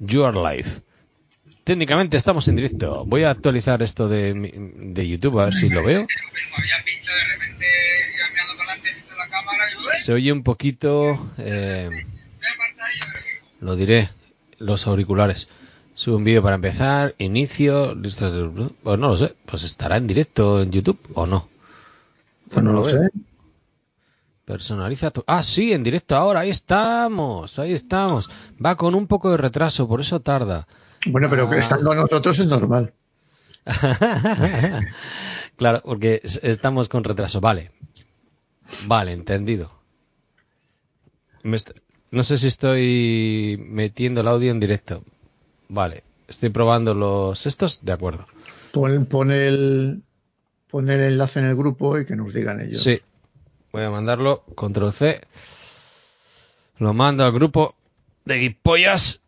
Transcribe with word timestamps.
Your 0.00 0.34
Life. 0.36 0.82
Técnicamente 1.64 2.16
estamos 2.16 2.48
en 2.48 2.56
directo. 2.56 3.04
Voy 3.04 3.22
a 3.22 3.30
actualizar 3.30 3.82
esto 3.82 4.08
de, 4.08 4.34
de 4.34 5.08
YouTube 5.08 5.38
a 5.38 5.44
ver 5.44 5.54
si 5.54 5.68
lo 5.68 5.84
veo. 5.84 6.06
Se 10.02 10.12
oye 10.12 10.32
un 10.32 10.42
poquito. 10.42 11.30
Eh, 11.38 11.90
lo 13.60 13.76
diré. 13.76 14.10
Los 14.58 14.86
auriculares. 14.86 15.48
Subo 15.94 16.16
un 16.16 16.24
vídeo 16.24 16.42
para 16.42 16.56
empezar. 16.56 17.14
Inicio. 17.18 17.94
Pues 18.02 18.20
no 18.20 19.08
lo 19.08 19.16
sé. 19.18 19.34
Pues 19.46 19.62
estará 19.62 19.98
en 19.98 20.06
directo 20.06 20.62
en 20.62 20.72
YouTube 20.72 20.98
o 21.14 21.26
no. 21.26 21.48
Pues 22.50 22.64
no, 22.64 22.72
lo, 22.72 22.84
sé. 22.84 22.98
Personaliza 24.50 25.12
tu... 25.12 25.22
Ah, 25.28 25.44
sí, 25.44 25.72
en 25.72 25.84
directo 25.84 26.16
ahora. 26.16 26.40
Ahí 26.40 26.50
estamos. 26.50 27.56
Ahí 27.60 27.72
estamos. 27.72 28.28
Va 28.64 28.74
con 28.74 28.96
un 28.96 29.06
poco 29.06 29.30
de 29.30 29.36
retraso, 29.36 29.86
por 29.86 30.00
eso 30.00 30.18
tarda. 30.18 30.66
Bueno, 31.06 31.30
pero 31.30 31.48
que 31.48 31.54
ah. 31.54 31.60
estando 31.60 31.94
nosotros 31.94 32.36
es 32.40 32.46
normal. 32.48 32.92
claro, 35.56 35.82
porque 35.84 36.20
estamos 36.24 36.88
con 36.88 37.04
retraso. 37.04 37.40
Vale. 37.40 37.70
Vale, 38.86 39.12
entendido. 39.12 39.70
No 42.10 42.24
sé 42.24 42.36
si 42.36 42.48
estoy 42.48 43.56
metiendo 43.68 44.22
el 44.22 44.26
audio 44.26 44.50
en 44.50 44.58
directo. 44.58 45.04
Vale. 45.68 46.02
Estoy 46.26 46.48
probando 46.48 46.92
los 46.92 47.46
estos. 47.46 47.84
De 47.84 47.92
acuerdo. 47.92 48.26
Pon, 48.72 49.30
el, 49.30 50.02
pon 50.68 50.90
el 50.90 51.00
enlace 51.00 51.38
en 51.38 51.46
el 51.46 51.54
grupo 51.54 52.00
y 52.00 52.04
que 52.04 52.16
nos 52.16 52.34
digan 52.34 52.60
ellos. 52.60 52.82
Sí. 52.82 53.00
Voy 53.72 53.82
a 53.82 53.90
mandarlo. 53.90 54.42
Control 54.54 54.92
C. 54.92 55.20
Lo 56.78 56.94
mando 56.94 57.24
al 57.24 57.32
grupo 57.32 57.74
de 58.24 58.38
Guipollas 58.38 59.20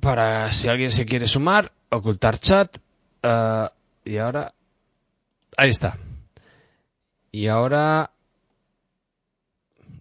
para 0.00 0.52
si 0.52 0.68
alguien 0.68 0.90
se 0.90 1.06
quiere 1.06 1.26
sumar, 1.26 1.72
ocultar 1.90 2.38
chat. 2.38 2.78
Uh, 3.22 3.68
y 4.04 4.18
ahora. 4.18 4.54
Ahí 5.56 5.70
está. 5.70 5.98
Y 7.30 7.46
ahora. 7.46 8.10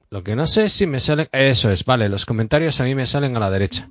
Lo 0.09 0.23
que 0.23 0.36
no 0.36 0.48
sé 0.48 0.70
si 0.70 0.88
me 0.88 1.00
salen. 1.00 1.28
Eso 1.31 1.72
es, 1.72 1.83
vale, 1.86 2.09
los 2.09 2.26
comentarios 2.26 2.80
a 2.80 2.86
mí 2.86 2.95
me 2.95 3.06
salen 3.06 3.36
a 3.36 3.39
la 3.39 3.52
derecha. 3.52 3.89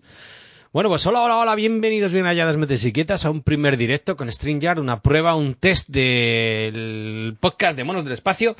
Bueno, 0.74 0.88
pues 0.88 1.06
hola, 1.06 1.20
hola, 1.20 1.36
hola, 1.36 1.54
bienvenidos, 1.54 2.10
bien 2.10 2.24
halladas, 2.24 2.56
metes 2.56 2.84
y 2.84 2.92
quietas 2.92 3.24
a 3.24 3.30
un 3.30 3.42
primer 3.42 3.76
directo 3.76 4.16
con 4.16 4.32
StreamYard, 4.32 4.80
una 4.80 5.00
prueba, 5.00 5.36
un 5.36 5.54
test 5.54 5.88
del 5.88 7.36
podcast 7.38 7.76
de 7.76 7.84
Monos 7.84 8.02
del 8.02 8.12
Espacio. 8.12 8.56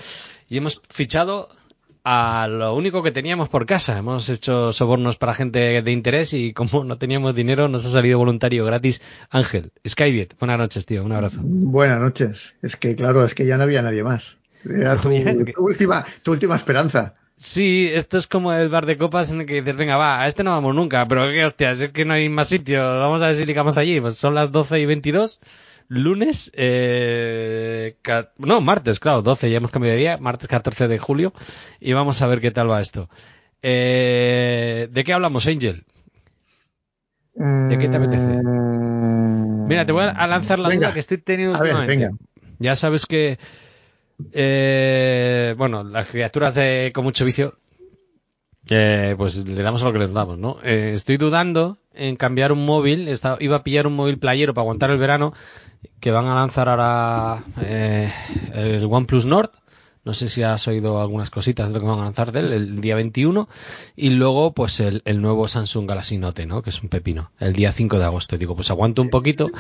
Y 0.49 0.59
hemos 0.59 0.81
fichado 0.89 1.49
a 2.05 2.47
lo 2.49 2.75
único 2.75 3.03
que 3.03 3.11
teníamos 3.11 3.49
por 3.49 3.65
casa. 3.65 3.99
Hemos 3.99 4.29
hecho 4.29 4.73
sobornos 4.73 5.17
para 5.17 5.35
gente 5.35 5.81
de 5.81 5.93
interés 5.93 6.35
y 6.35 6.53
como 6.53 6.85
no 6.85 6.99
teníamos 6.99 7.35
dinero 7.35 7.69
nos 7.69 7.87
ha 7.87 7.91
salido 7.91 8.19
voluntario 8.19 8.65
gratis 8.65 9.01
Ángel. 9.31 9.73
Skybiet, 9.89 10.39
buenas 10.39 10.59
noches, 10.59 10.85
tío, 10.85 11.03
un 11.03 11.13
abrazo. 11.13 11.39
Buenas 11.43 12.01
noches. 12.01 12.55
Es 12.61 12.77
que 12.77 12.95
claro, 12.95 13.25
es 13.25 13.35
que 13.35 13.47
ya 13.47 13.57
no 13.57 13.63
había 13.63 13.81
nadie 13.81 14.05
más. 14.05 14.37
Era 14.69 14.97
tu, 15.01 15.09
última, 15.59 16.05
tu 16.23 16.33
última 16.33 16.57
esperanza. 16.57 17.15
Sí, 17.37 17.91
esto 17.93 18.17
es 18.19 18.27
como 18.27 18.53
el 18.53 18.69
bar 18.69 18.87
de 18.87 18.97
copas 18.97 19.31
en 19.31 19.41
el 19.41 19.47
que 19.47 19.55
dices, 19.55 19.77
venga, 19.77 19.97
va, 19.97 20.21
a 20.21 20.29
este 20.29 20.45
no 20.45 20.51
vamos 20.53 20.75
nunca, 20.75 21.09
pero 21.09 21.27
qué 21.33 21.45
hostias, 21.45 21.81
es 21.81 21.91
que 21.91 22.05
no 22.05 22.15
hay 22.15 22.29
más 22.29 22.49
sitio, 22.49 22.81
vamos 22.81 23.23
a 23.23 23.27
ver 23.27 23.35
si 23.35 23.45
ligamos 23.45 23.77
allí. 23.77 24.01
Pues 24.01 24.17
son 24.17 24.35
las 24.35 24.53
12 24.53 24.79
y 24.79 24.87
22 24.87 25.41
lunes, 25.89 26.51
eh, 26.55 27.97
no, 28.39 28.61
martes, 28.61 29.01
claro, 29.01 29.23
12, 29.23 29.51
ya 29.51 29.59
hemos 29.59 29.71
cambiado 29.71 29.95
de 29.95 30.01
día, 30.01 30.17
martes 30.19 30.49
14 30.49 30.89
de 30.89 30.99
julio, 30.99 31.33
y 31.81 31.93
vamos 31.93 32.23
a 32.23 32.27
ver 32.27 32.41
qué 32.41 32.51
tal 32.51 32.71
va 32.71 32.81
esto. 32.81 33.09
Eh, 33.63 34.89
¿De 34.91 35.05
qué 35.05 35.13
hablamos, 35.13 35.47
Angel? 35.47 35.85
¿De 37.35 37.79
qué 37.79 37.89
te 37.89 37.97
apetece? 37.97 38.43
Mm. 38.43 39.67
Mira, 39.67 39.87
te 39.87 39.93
voy 39.93 40.05
a 40.05 40.27
lanzar 40.27 40.59
la 40.59 40.71
duda 40.71 40.93
que 40.93 41.01
estoy 41.01 41.19
teniendo 41.19 41.59
últimamente. 41.59 42.11
Ya 42.59 42.77
sabes 42.77 43.07
que, 43.07 43.39
eh, 44.33 45.55
bueno, 45.57 45.83
las 45.83 46.07
criaturas 46.07 46.55
de 46.55 46.93
con 46.95 47.05
mucho 47.05 47.25
vicio, 47.25 47.59
eh, 48.71 49.15
pues 49.17 49.37
le 49.47 49.63
damos 49.63 49.83
a 49.83 49.87
lo 49.87 49.93
que 49.93 49.99
le 49.99 50.09
damos, 50.09 50.39
¿no? 50.39 50.59
Eh, 50.63 50.93
estoy 50.95 51.17
dudando 51.17 51.79
en 51.93 52.17
cambiar 52.17 52.53
un 52.53 52.65
móvil, 52.65 53.13
iba 53.41 53.57
a 53.57 53.65
pillar 53.65 53.87
un 53.87 53.97
móvil 53.97 54.19
playero 54.19 54.55
para 54.55 54.63
aguantar 54.63 54.91
el 54.91 54.99
verano, 54.99 55.33
que 56.01 56.11
van 56.11 56.27
a 56.27 56.35
lanzar 56.35 56.69
ahora 56.69 57.45
eh, 57.63 58.13
el 58.53 58.85
OnePlus 58.85 59.27
Nord. 59.27 59.51
No 60.05 60.13
sé 60.13 60.29
si 60.29 60.43
has 60.43 60.69
oído 60.69 61.01
algunas 61.01 61.31
cositas 61.31 61.69
de 61.69 61.75
lo 61.75 61.81
que 61.81 61.87
van 61.87 62.01
a 62.01 62.05
lanzar 62.05 62.31
de 62.31 62.41
él, 62.41 62.53
el 62.53 62.81
día 62.83 62.95
21. 62.95 63.49
Y 63.97 64.11
luego, 64.11 64.53
pues 64.53 64.79
el, 64.81 65.03
nuevo 65.23 65.49
Samsung 65.49 65.89
Galaxy 65.89 66.19
Note, 66.19 66.45
¿no? 66.45 66.61
Que 66.61 66.69
es 66.69 66.83
un 66.83 66.91
pepino. 66.91 67.31
El 67.39 67.55
día 67.55 67.73
5 67.73 67.99
de 67.99 68.05
agosto. 68.05 68.37
Digo, 68.37 68.55
pues 68.55 68.71
aguanto 68.71 69.01
un 69.01 69.09
poquito. 69.09 69.51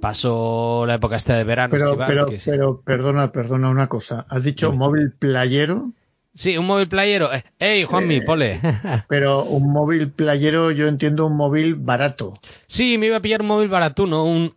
Paso 0.00 0.84
la 0.86 0.94
época 0.94 1.14
esta 1.14 1.36
de 1.36 1.44
verano. 1.44 1.70
Pero, 1.70 1.96
pero, 1.96 2.26
pero, 2.44 2.80
perdona, 2.80 3.30
perdona 3.30 3.70
una 3.70 3.86
cosa. 3.86 4.26
¿Has 4.28 4.42
dicho 4.42 4.72
móvil 4.72 5.12
playero? 5.12 5.92
Sí, 6.34 6.56
un 6.56 6.66
móvil 6.66 6.88
playero. 6.88 7.28
¡Ey, 7.58 7.84
Juanmi, 7.84 8.16
eh, 8.16 8.22
pole! 8.22 8.60
pero 9.08 9.44
un 9.44 9.70
móvil 9.70 10.10
playero, 10.10 10.70
yo 10.70 10.88
entiendo 10.88 11.26
un 11.26 11.36
móvil 11.36 11.74
barato. 11.74 12.34
Sí, 12.66 12.96
me 12.96 13.06
iba 13.06 13.18
a 13.18 13.22
pillar 13.22 13.42
un 13.42 13.48
móvil 13.48 13.68
barato, 13.68 14.06
¿no? 14.06 14.24
Un, 14.24 14.54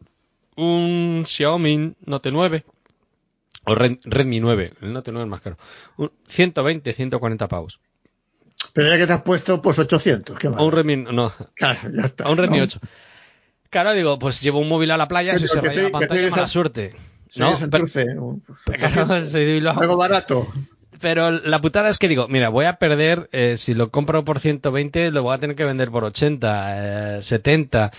un 0.56 1.24
Xiaomi 1.26 1.96
Note 2.06 2.32
9 2.32 2.66
o 3.66 3.76
Redmi 3.76 4.40
9, 4.40 4.74
el 4.82 4.94
Note 4.94 5.12
9 5.12 5.26
es 5.26 5.30
más 5.30 5.42
caro. 5.42 5.58
120, 6.28 6.94
140 6.94 7.48
pavos. 7.48 7.80
Pero 8.74 8.90
ya 8.90 8.98
que 8.98 9.08
te 9.08 9.14
has 9.14 9.22
puesto, 9.22 9.62
pues 9.62 9.80
800. 9.80 10.38
¿qué 10.38 10.48
un 10.48 10.72
Redmi, 10.72 10.98
no. 10.98 11.34
Claro, 11.56 11.80
ya 11.92 12.04
está. 12.04 12.26
A 12.26 12.32
un 12.32 12.38
Redmi 12.38 12.62
8. 12.62 12.80
Claro, 13.70 13.94
digo, 13.94 14.20
pues 14.20 14.42
llevo 14.42 14.60
un 14.60 14.70
móvil 14.70 14.92
a 14.92 14.98
la 14.98 15.08
playa, 15.08 15.38
si 15.38 15.48
se 15.48 15.60
raya 15.60 15.84
la 15.84 15.90
pantalla, 15.90 16.30
mala 16.30 16.48
suerte. 16.48 16.96
No, 17.38 17.58
pero, 17.70 17.86
pues, 17.86 17.98
algo 19.78 19.98
barato. 19.98 20.48
Pero 21.00 21.32
la 21.32 21.62
putada 21.62 21.90
es 21.90 21.98
que 21.98 22.08
digo, 22.08 22.28
mira, 22.28 22.50
voy 22.50 22.66
a 22.66 22.74
perder, 22.78 23.30
eh, 23.32 23.56
si 23.58 23.74
lo 23.74 23.90
compro 23.90 24.24
por 24.24 24.40
120, 24.40 25.12
lo 25.12 25.24
voy 25.24 25.36
a 25.36 25.40
tener 25.40 25.56
que 25.56 25.66
vender 25.66 25.92
por 25.92 26.04
80, 26.04 27.22
70. 27.22 27.86
Eh, 27.86 27.90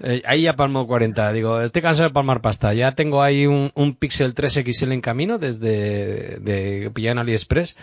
eh, 0.00 0.22
ahí 0.24 0.42
ya 0.42 0.54
palmo 0.54 0.86
40. 0.86 1.32
Digo, 1.32 1.60
estoy 1.60 1.82
cansado 1.82 2.08
de 2.08 2.14
palmar 2.14 2.40
pasta. 2.40 2.72
Ya 2.74 2.92
tengo 2.92 3.22
ahí 3.22 3.46
un, 3.46 3.70
un 3.74 3.94
Pixel 3.94 4.34
3 4.34 4.62
XL 4.64 4.92
en 4.92 5.00
camino 5.00 5.38
desde 5.38 6.38
de 6.40 6.90
pillar 6.92 7.12
en 7.12 7.18
AliExpress. 7.18 7.76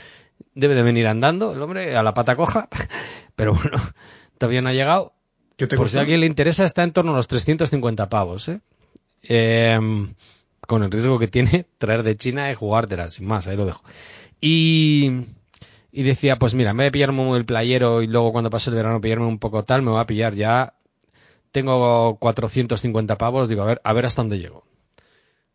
Debe 0.56 0.76
de 0.76 0.84
venir 0.84 1.08
andando 1.08 1.54
el 1.54 1.62
hombre 1.62 1.96
a 1.96 2.04
la 2.04 2.14
pata 2.14 2.36
coja. 2.36 2.70
Pero 3.36 3.54
bueno, 3.54 3.78
todavía 4.38 4.62
no 4.62 4.70
ha 4.70 4.74
llegado. 4.74 5.14
por 5.78 5.90
si 5.90 5.98
a 5.98 6.02
alguien 6.02 6.22
le 6.22 6.26
interesa, 6.26 6.66
está 6.66 6.84
en 6.84 6.92
torno 6.92 7.14
a 7.14 7.16
los 7.16 7.28
350 7.28 8.10
pavos, 8.10 8.50
¿eh? 8.50 8.60
Con 10.68 10.84
el 10.84 10.92
riesgo 10.92 11.18
que 11.18 11.28
tiene 11.28 11.66
traer 11.78 12.04
de 12.04 12.16
China 12.16 12.52
y 12.52 12.56
jugártela, 12.56 13.10
sin 13.10 13.26
más, 13.26 13.48
ahí 13.48 13.58
lo 13.58 13.66
dejo. 13.66 13.82
Y, 14.42 15.26
y 15.92 16.04
decía, 16.04 16.38
pues 16.38 16.54
mira, 16.54 16.74
me 16.74 16.84
voy 16.84 16.88
a 16.88 16.92
pillarme 16.92 17.38
el 17.38 17.46
playero 17.46 18.02
y 18.02 18.08
luego 18.08 18.32
cuando 18.32 18.50
pase 18.50 18.70
el 18.70 18.76
verano 18.76 19.02
pillarme 19.02 19.26
un 19.26 19.40
poco 19.40 19.64
tal, 19.64 19.82
me 19.82 19.92
voy 19.92 20.00
a 20.00 20.06
pillar 20.06 20.36
ya. 20.36 20.74
Tengo 21.52 22.18
450 22.18 23.18
pavos, 23.18 23.50
digo, 23.50 23.64
a 23.64 23.66
ver, 23.66 23.82
a 23.84 23.94
ver 23.94 24.06
hasta 24.06 24.22
dónde 24.22 24.40
llego. 24.40 24.66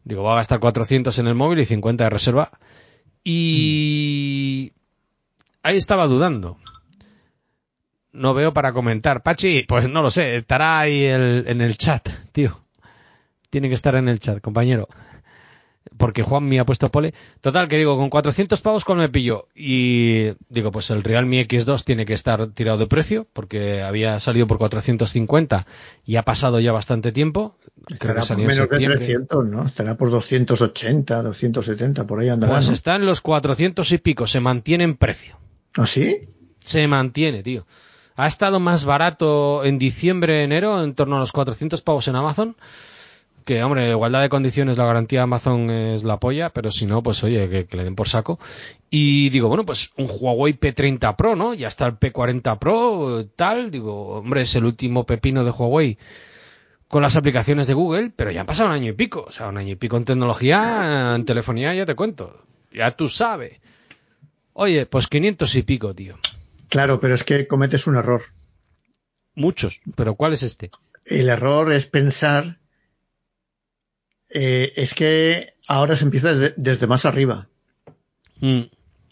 Digo, 0.02 0.22
voy 0.22 0.32
a 0.32 0.36
gastar 0.36 0.60
400 0.60 1.18
en 1.18 1.26
el 1.28 1.34
móvil 1.34 1.60
y 1.60 1.64
50 1.64 2.04
de 2.04 2.10
reserva. 2.10 2.50
Y 3.22 4.72
ahí 5.62 5.76
estaba 5.76 6.06
dudando. 6.06 6.58
No 8.12 8.34
veo 8.34 8.52
para 8.52 8.72
comentar. 8.72 9.22
Pachi, 9.22 9.62
pues 9.62 9.88
no 9.88 10.02
lo 10.02 10.10
sé, 10.10 10.34
estará 10.34 10.80
ahí 10.80 11.04
en 11.06 11.60
el 11.60 11.76
chat, 11.76 12.08
tío. 12.32 12.60
Tiene 13.50 13.68
que 13.68 13.74
estar 13.74 13.94
en 13.94 14.08
el 14.08 14.18
chat, 14.18 14.40
compañero 14.40 14.88
porque 15.96 16.22
Juan 16.22 16.44
me 16.44 16.58
ha 16.58 16.66
puesto 16.66 16.90
pole. 16.90 17.14
Total, 17.40 17.68
que 17.68 17.76
digo, 17.76 17.96
con 17.96 18.10
400 18.10 18.60
pavos, 18.60 18.84
¿cuál 18.84 18.98
me 18.98 19.08
pillo? 19.08 19.48
Y 19.54 20.30
digo, 20.48 20.70
pues 20.70 20.90
el 20.90 21.02
Realme 21.02 21.46
X2 21.46 21.84
tiene 21.84 22.06
que 22.06 22.14
estar 22.14 22.48
tirado 22.48 22.78
de 22.78 22.86
precio, 22.86 23.26
porque 23.32 23.82
había 23.82 24.18
salido 24.20 24.46
por 24.46 24.58
450 24.58 25.66
y 26.04 26.16
ha 26.16 26.22
pasado 26.22 26.60
ya 26.60 26.72
bastante 26.72 27.12
tiempo. 27.12 27.56
Estará 27.88 28.22
por 28.22 28.36
menos 28.36 28.56
de 28.56 28.66
300, 28.66 29.46
¿no? 29.46 29.64
Estará 29.64 29.96
por 29.96 30.10
280, 30.10 31.22
270, 31.22 32.06
por 32.06 32.20
ahí 32.20 32.28
andará. 32.28 32.54
Pues 32.54 32.68
está 32.68 32.96
en 32.96 33.06
los 33.06 33.20
400 33.20 33.92
y 33.92 33.98
pico, 33.98 34.26
se 34.26 34.40
mantiene 34.40 34.84
en 34.84 34.96
precio. 34.96 35.38
¿Ah, 35.74 35.86
sí? 35.86 36.28
Se 36.60 36.86
mantiene, 36.86 37.42
tío. 37.42 37.66
Ha 38.16 38.28
estado 38.28 38.60
más 38.60 38.84
barato 38.84 39.64
en 39.64 39.78
diciembre, 39.78 40.44
enero, 40.44 40.82
en 40.82 40.94
torno 40.94 41.16
a 41.16 41.20
los 41.20 41.32
400 41.32 41.82
pavos 41.82 42.06
en 42.08 42.16
Amazon. 42.16 42.56
Que, 43.44 43.62
hombre, 43.62 43.90
igualdad 43.90 44.22
de 44.22 44.30
condiciones, 44.30 44.78
la 44.78 44.86
garantía 44.86 45.20
de 45.20 45.24
Amazon 45.24 45.70
es 45.70 46.02
la 46.02 46.18
polla, 46.18 46.50
pero 46.50 46.72
si 46.72 46.86
no, 46.86 47.02
pues 47.02 47.22
oye, 47.24 47.66
que, 47.66 47.76
le 47.76 47.84
den 47.84 47.94
por 47.94 48.08
saco. 48.08 48.38
Y 48.90 49.28
digo, 49.30 49.48
bueno, 49.48 49.66
pues 49.66 49.92
un 49.96 50.08
Huawei 50.10 50.54
P30 50.58 51.14
Pro, 51.16 51.36
¿no? 51.36 51.52
Ya 51.52 51.68
está 51.68 51.86
el 51.86 51.98
P40 51.98 52.58
Pro, 52.58 53.26
tal. 53.36 53.70
Digo, 53.70 54.18
hombre, 54.18 54.42
es 54.42 54.54
el 54.56 54.64
último 54.64 55.04
pepino 55.04 55.44
de 55.44 55.50
Huawei 55.50 55.98
con 56.88 57.02
las 57.02 57.16
aplicaciones 57.16 57.66
de 57.66 57.74
Google, 57.74 58.12
pero 58.14 58.30
ya 58.30 58.40
han 58.40 58.46
pasado 58.46 58.68
un 58.68 58.74
año 58.74 58.90
y 58.90 58.94
pico. 58.94 59.24
O 59.26 59.30
sea, 59.30 59.48
un 59.48 59.58
año 59.58 59.72
y 59.72 59.76
pico 59.76 59.96
en 59.96 60.04
tecnología, 60.04 61.14
en 61.14 61.24
telefonía, 61.24 61.74
ya 61.74 61.84
te 61.84 61.94
cuento. 61.94 62.44
Ya 62.72 62.96
tú 62.96 63.08
sabes. 63.08 63.60
Oye, 64.52 64.86
pues 64.86 65.08
500 65.08 65.54
y 65.56 65.62
pico, 65.62 65.94
tío. 65.94 66.16
Claro, 66.68 67.00
pero 67.00 67.14
es 67.14 67.24
que 67.24 67.46
cometes 67.46 67.86
un 67.86 67.96
error. 67.96 68.22
Muchos, 69.34 69.80
pero 69.96 70.14
¿cuál 70.14 70.32
es 70.32 70.44
este? 70.44 70.70
El 71.04 71.28
error 71.28 71.72
es 71.72 71.86
pensar, 71.86 72.58
eh, 74.34 74.72
es 74.74 74.94
que 74.94 75.54
ahora 75.68 75.96
se 75.96 76.04
empieza 76.04 76.34
desde, 76.34 76.86
más 76.88 77.04
arriba. 77.04 77.48
Mm. 78.40 78.62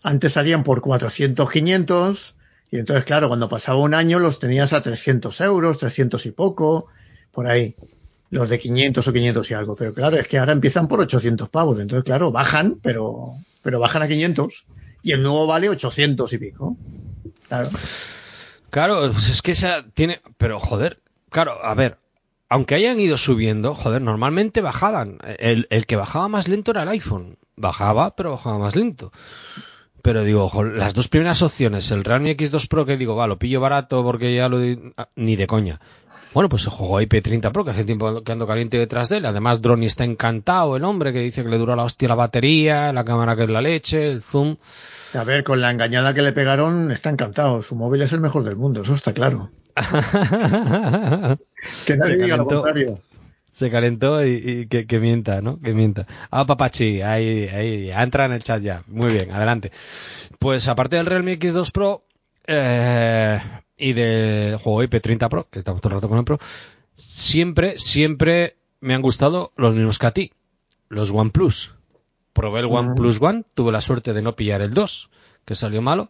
Antes 0.03 0.33
salían 0.33 0.65
por 0.65 0.81
400, 0.81 1.49
500, 1.49 2.35
y 2.73 2.79
entonces, 2.79 3.05
claro, 3.05 3.29
cuando 3.29 3.49
pasaba 3.49 3.79
un 3.79 3.95
año 3.95 4.19
los 4.19 4.41
tenías 4.41 4.73
a 4.73 4.83
300 4.83 5.41
euros, 5.43 5.79
300 5.79 6.27
y 6.27 6.33
poco, 6.33 6.89
por 7.31 7.47
ahí. 7.47 7.77
Los 8.31 8.49
de 8.49 8.59
500 8.59 9.07
o 9.07 9.13
500 9.13 9.51
y 9.51 9.55
algo. 9.55 9.77
Pero 9.77 9.95
claro, 9.95 10.17
es 10.17 10.27
que 10.27 10.39
ahora 10.39 10.53
empiezan 10.53 10.89
por 10.89 11.01
800 11.01 11.49
pavos. 11.51 11.79
Entonces, 11.79 12.05
claro, 12.05 12.33
bajan, 12.33 12.79
pero, 12.83 13.35
pero 13.63 13.79
bajan 13.79 14.03
a 14.03 14.09
500 14.09 14.65
y 15.03 15.13
el 15.13 15.23
nuevo 15.23 15.47
vale 15.47 15.69
800 15.69 16.33
y 16.33 16.39
pico. 16.39 16.77
Claro. 17.47 17.71
Claro, 18.71 19.13
pues 19.13 19.29
es 19.29 19.43
que 19.43 19.53
esa 19.53 19.85
tiene. 19.95 20.21
Pero 20.39 20.59
joder, 20.59 20.99
claro, 21.29 21.63
a 21.63 21.75
ver, 21.75 21.99
aunque 22.53 22.75
hayan 22.75 23.01
ido 23.01 23.17
subiendo, 23.17 23.75
joder, 23.75 24.03
normalmente 24.03 24.61
bajaban. 24.61 25.17
El, 25.39 25.67
que 25.87 25.97
bajaba 25.97 26.29
más 26.29 26.49
lento 26.49 26.73
era 26.73 26.83
el 26.83 26.91
iPhone. 26.91 27.39
Bajaba, 27.57 28.15
pero 28.15 28.33
bajaba 28.33 28.59
más 28.59 28.77
lento. 28.77 29.11
Pero 30.03 30.23
digo, 30.23 30.51
las 30.63 30.93
dos 30.93 31.09
primeras 31.09 31.41
opciones, 31.41 31.91
el 31.93 32.05
Realme 32.05 32.37
X2 32.37 32.69
Pro, 32.69 32.85
que 32.85 32.99
digo, 32.99 33.17
va, 33.17 33.27
lo 33.27 33.39
pillo 33.39 33.63
barato 33.63 34.05
porque 34.05 34.35
ya 34.35 34.51
lo. 34.51 34.59
Ah, 34.99 35.09
ni 35.17 35.35
de 35.35 35.47
coña. 35.47 35.81
Bueno, 36.35 36.51
pues 36.51 36.65
el 36.65 36.73
juego 36.73 37.01
IP30 37.01 37.53
Pro, 37.53 37.65
que 37.65 37.71
hace 37.71 37.85
tiempo 37.85 38.23
que 38.23 38.33
ando 38.33 38.47
caliente 38.47 38.77
detrás 38.77 39.09
de 39.09 39.17
él. 39.17 39.25
Además, 39.25 39.63
Droni 39.63 39.87
está 39.87 40.05
encantado, 40.05 40.77
el 40.77 40.85
hombre, 40.85 41.15
que 41.15 41.21
dice 41.21 41.43
que 41.43 41.49
le 41.49 41.57
dura 41.57 41.75
la 41.75 41.85
hostia 41.85 42.09
la 42.09 42.17
batería, 42.17 42.93
la 42.93 43.07
cámara 43.07 43.35
que 43.35 43.45
es 43.45 43.51
la 43.51 43.63
leche, 43.63 44.11
el 44.11 44.23
zoom. 44.23 44.57
A 45.15 45.25
ver, 45.25 45.43
con 45.43 45.63
la 45.63 45.71
engañada 45.71 46.13
que 46.13 46.21
le 46.21 46.35
pegaron, 46.35 46.93
está 46.93 47.09
encantado. 47.09 47.63
Su 47.63 47.77
móvil 47.77 48.03
es 48.03 48.13
el 48.13 48.21
mejor 48.21 48.45
del 48.45 48.57
mundo, 48.57 48.83
eso 48.83 48.95
está 48.95 49.15
claro. 49.15 49.51
que 51.87 51.97
nadie 51.97 52.17
diga 52.17 52.37
lo 52.37 52.47
contrario. 52.47 53.01
Se 53.51 53.71
calentó 53.71 54.25
y, 54.25 54.67
que, 54.67 54.99
mienta, 54.99 55.43
¿no? 55.43 55.61
Que 55.61 55.75
mienta. 55.75 56.07
Ah, 56.31 56.47
papachi, 56.47 57.03
ahí, 57.03 57.49
ahí, 57.49 57.91
entra 57.91 58.25
en 58.25 58.33
el 58.33 58.43
chat 58.43 58.63
ya. 58.63 58.83
Muy 58.87 59.13
bien, 59.13 59.31
adelante. 59.31 59.71
Pues 60.39 60.69
aparte 60.69 60.97
del 60.97 61.05
Realme 61.05 61.39
X2 61.39 61.71
Pro 61.71 62.07
eh, 62.47 63.39
y 63.77 63.93
del 63.93 64.57
juego 64.57 64.83
IP30 64.83 65.29
Pro, 65.29 65.49
que 65.51 65.59
estamos 65.59 65.83
todo 65.83 65.91
el 65.91 65.97
rato 65.97 66.09
con 66.09 66.17
el 66.17 66.25
Pro, 66.25 66.39
siempre, 66.95 67.79
siempre 67.79 68.57
me 68.81 68.95
han 68.95 69.03
gustado 69.03 69.53
los 69.57 69.75
mismos 69.75 69.99
que 69.99 70.07
a 70.07 70.13
ti. 70.13 70.33
Los 70.89 71.11
OnePlus. 71.11 71.75
Probé 72.33 72.61
el 72.61 72.67
OnePlus 72.67 73.21
One, 73.21 73.45
tuve 73.55 73.71
la 73.71 73.83
suerte 73.83 74.15
de 74.15 74.23
no 74.23 74.35
pillar 74.35 74.63
el 74.63 74.73
2, 74.73 75.11
que 75.45 75.55
salió 75.55 75.83
malo. 75.83 76.09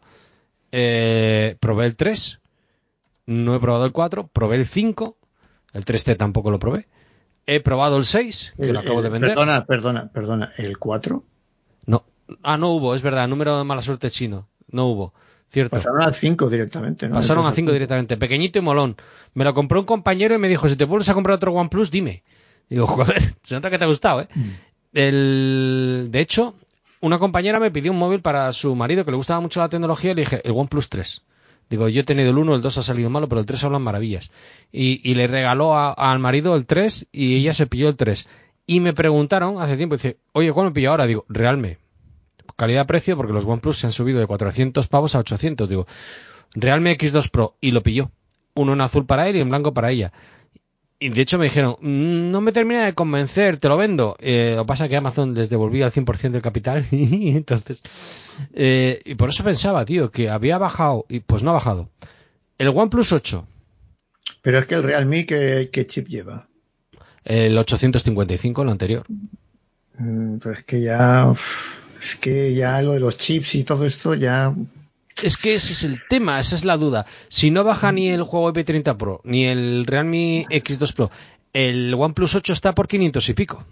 Eh, 0.70 1.56
probé 1.58 1.86
el 1.86 1.96
3, 1.96 2.40
no 3.32 3.54
he 3.54 3.60
probado 3.60 3.84
el 3.84 3.92
4, 3.92 4.28
probé 4.28 4.56
el 4.56 4.66
5, 4.66 5.16
el 5.72 5.84
3T 5.84 6.16
tampoco 6.16 6.50
lo 6.50 6.58
probé. 6.58 6.86
He 7.46 7.60
probado 7.60 7.96
el 7.96 8.04
6, 8.04 8.54
que 8.56 8.72
lo 8.72 8.80
acabo 8.80 9.02
de 9.02 9.08
vender. 9.08 9.30
Perdona, 9.30 9.64
perdona, 9.66 10.08
perdona, 10.12 10.52
¿el 10.58 10.78
4? 10.78 11.24
No. 11.86 12.04
Ah, 12.42 12.56
no 12.56 12.70
hubo, 12.70 12.94
es 12.94 13.02
verdad, 13.02 13.26
número 13.28 13.58
de 13.58 13.64
mala 13.64 13.82
suerte 13.82 14.10
chino. 14.10 14.48
No 14.68 14.86
hubo. 14.86 15.12
Cierto. 15.48 15.76
Pasaron 15.76 16.02
al 16.02 16.14
5 16.14 16.48
directamente, 16.48 17.08
¿no? 17.08 17.16
Pasaron 17.16 17.44
a 17.46 17.52
5 17.52 17.72
directamente. 17.72 18.16
Pequeñito 18.16 18.58
y 18.58 18.62
molón. 18.62 18.96
Me 19.34 19.44
lo 19.44 19.52
compró 19.52 19.80
un 19.80 19.86
compañero 19.86 20.34
y 20.34 20.38
me 20.38 20.48
dijo, 20.48 20.66
si 20.66 20.76
te 20.76 20.84
vuelves 20.84 21.10
a 21.10 21.14
comprar 21.14 21.36
otro 21.36 21.52
OnePlus, 21.52 21.90
dime. 21.90 22.22
Digo, 22.70 22.86
joder, 22.88 23.34
se 23.42 23.54
nota 23.54 23.68
que 23.68 23.78
te 23.78 23.84
ha 23.84 23.88
gustado, 23.88 24.22
¿eh? 24.22 24.28
Mm. 24.34 24.50
El, 24.94 26.08
de 26.10 26.20
hecho, 26.20 26.54
una 27.00 27.18
compañera 27.18 27.60
me 27.60 27.70
pidió 27.70 27.92
un 27.92 27.98
móvil 27.98 28.22
para 28.22 28.52
su 28.52 28.74
marido 28.74 29.04
que 29.04 29.10
le 29.10 29.16
gustaba 29.16 29.40
mucho 29.40 29.60
la 29.60 29.68
tecnología 29.68 30.12
y 30.12 30.14
le 30.14 30.22
dije, 30.22 30.40
el 30.44 30.52
OnePlus 30.52 30.88
3. 30.88 31.24
Digo, 31.72 31.88
yo 31.88 32.02
he 32.02 32.04
tenido 32.04 32.28
el 32.28 32.36
1, 32.36 32.56
el 32.56 32.60
2 32.60 32.76
ha 32.76 32.82
salido 32.82 33.08
malo, 33.08 33.30
pero 33.30 33.40
el 33.40 33.46
3 33.46 33.64
hablan 33.64 33.80
maravillas. 33.80 34.30
Y, 34.70 35.14
le 35.14 35.26
regaló 35.26 35.74
al 35.74 36.18
marido 36.18 36.54
el 36.54 36.66
3 36.66 37.08
y 37.10 37.36
ella 37.36 37.54
se 37.54 37.66
pilló 37.66 37.88
el 37.88 37.96
3. 37.96 38.28
Y 38.66 38.80
me 38.80 38.92
preguntaron 38.92 39.58
hace 39.58 39.78
tiempo, 39.78 39.96
dice, 39.96 40.18
oye, 40.32 40.52
¿cuál 40.52 40.66
me 40.66 40.72
pillo 40.72 40.90
ahora? 40.90 41.06
Digo, 41.06 41.24
realme. 41.30 41.78
Calidad-precio, 42.56 43.16
porque 43.16 43.32
los 43.32 43.46
OnePlus 43.46 43.78
se 43.78 43.86
han 43.86 43.92
subido 43.92 44.20
de 44.20 44.26
400 44.26 44.86
pavos 44.88 45.14
a 45.14 45.20
800. 45.20 45.66
Digo, 45.66 45.86
Realme 46.54 46.98
X2 46.98 47.30
Pro. 47.30 47.56
Y 47.62 47.70
lo 47.70 47.82
pilló. 47.82 48.10
Uno 48.54 48.74
en 48.74 48.82
azul 48.82 49.06
para 49.06 49.30
él 49.30 49.36
y 49.36 49.40
en 49.40 49.48
blanco 49.48 49.72
para 49.72 49.90
ella 49.90 50.12
y 51.02 51.08
de 51.08 51.20
hecho 51.20 51.36
me 51.36 51.46
dijeron, 51.46 51.76
mm, 51.80 52.30
no 52.30 52.40
me 52.40 52.52
termina 52.52 52.84
de 52.84 52.94
convencer, 52.94 53.56
te 53.56 53.68
lo 53.68 53.76
vendo. 53.76 54.16
Eh, 54.20 54.52
lo 54.54 54.62
que 54.62 54.68
pasa 54.68 54.84
es 54.84 54.90
que 54.90 54.96
Amazon 54.96 55.34
les 55.34 55.50
devolvía 55.50 55.86
el 55.86 55.92
100% 55.92 56.30
del 56.30 56.42
capital 56.42 56.86
y 56.92 57.30
entonces... 57.30 57.82
Eh, 58.54 59.02
y 59.04 59.16
por 59.16 59.30
eso 59.30 59.42
pensaba, 59.42 59.84
tío, 59.84 60.12
que 60.12 60.30
había 60.30 60.58
bajado 60.58 61.04
y 61.08 61.18
pues 61.18 61.42
no 61.42 61.50
ha 61.50 61.54
bajado. 61.54 61.88
El 62.56 62.68
OnePlus 62.68 63.12
8. 63.12 63.44
Pero 64.42 64.58
es 64.60 64.66
que 64.66 64.76
el 64.76 64.84
Realme, 64.84 65.26
¿qué, 65.26 65.70
qué 65.72 65.86
chip 65.88 66.06
lleva? 66.06 66.46
El 67.24 67.58
855, 67.58 68.64
lo 68.64 68.70
anterior. 68.70 69.04
Mm, 69.98 70.38
pues 70.38 70.60
es 70.60 70.64
que 70.64 70.82
ya... 70.82 71.32
es 72.00 72.14
que 72.14 72.54
ya 72.54 72.80
lo 72.80 72.92
de 72.92 73.00
los 73.00 73.16
chips 73.16 73.56
y 73.56 73.64
todo 73.64 73.86
esto 73.86 74.14
ya 74.14 74.54
es 75.22 75.36
que 75.36 75.54
ese 75.54 75.72
es 75.72 75.84
el 75.84 76.00
tema, 76.08 76.40
esa 76.40 76.54
es 76.54 76.64
la 76.64 76.76
duda. 76.76 77.06
Si 77.28 77.50
no 77.50 77.64
baja 77.64 77.92
ni 77.92 78.08
el 78.08 78.22
juego 78.22 78.52
IP30 78.52 78.96
Pro, 78.96 79.20
ni 79.24 79.46
el 79.46 79.86
Realme 79.86 80.46
X2 80.48 80.94
Pro, 80.94 81.10
el 81.52 81.94
OnePlus 81.94 82.34
8 82.34 82.52
está 82.52 82.74
por 82.74 82.88
500 82.88 83.28
y 83.28 83.34
pico. 83.34 83.64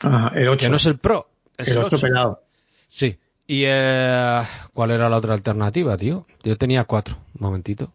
Ajá, 0.00 0.38
el 0.38 0.48
8. 0.48 0.66
Que 0.66 0.70
no 0.70 0.76
es 0.76 0.86
el 0.86 0.98
Pro, 0.98 1.28
es 1.56 1.68
el, 1.68 1.78
8. 1.78 1.98
pelado. 2.00 2.42
Sí. 2.88 3.18
¿Y 3.46 3.64
eh, 3.66 4.42
cuál 4.72 4.92
era 4.92 5.08
la 5.08 5.16
otra 5.16 5.34
alternativa, 5.34 5.96
tío? 5.96 6.24
Yo 6.42 6.56
tenía 6.56 6.84
cuatro. 6.84 7.16
Un 7.34 7.46
momentito. 7.46 7.92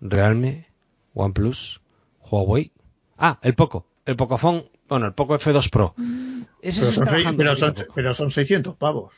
Realme, 0.00 0.66
OnePlus, 1.14 1.80
Huawei. 2.20 2.72
Ah, 3.16 3.38
el 3.42 3.54
Poco. 3.54 3.86
El 4.04 4.16
Pocophone, 4.16 4.68
bueno, 4.88 5.06
el 5.06 5.12
Poco 5.12 5.38
F2 5.38 5.70
Pro. 5.70 5.94
Ese 6.60 6.80
pero, 6.80 6.92
son, 6.92 7.36
pero, 7.36 7.56
son, 7.56 7.74
pero 7.94 8.14
son 8.14 8.30
600 8.30 8.76
pavos. 8.76 9.14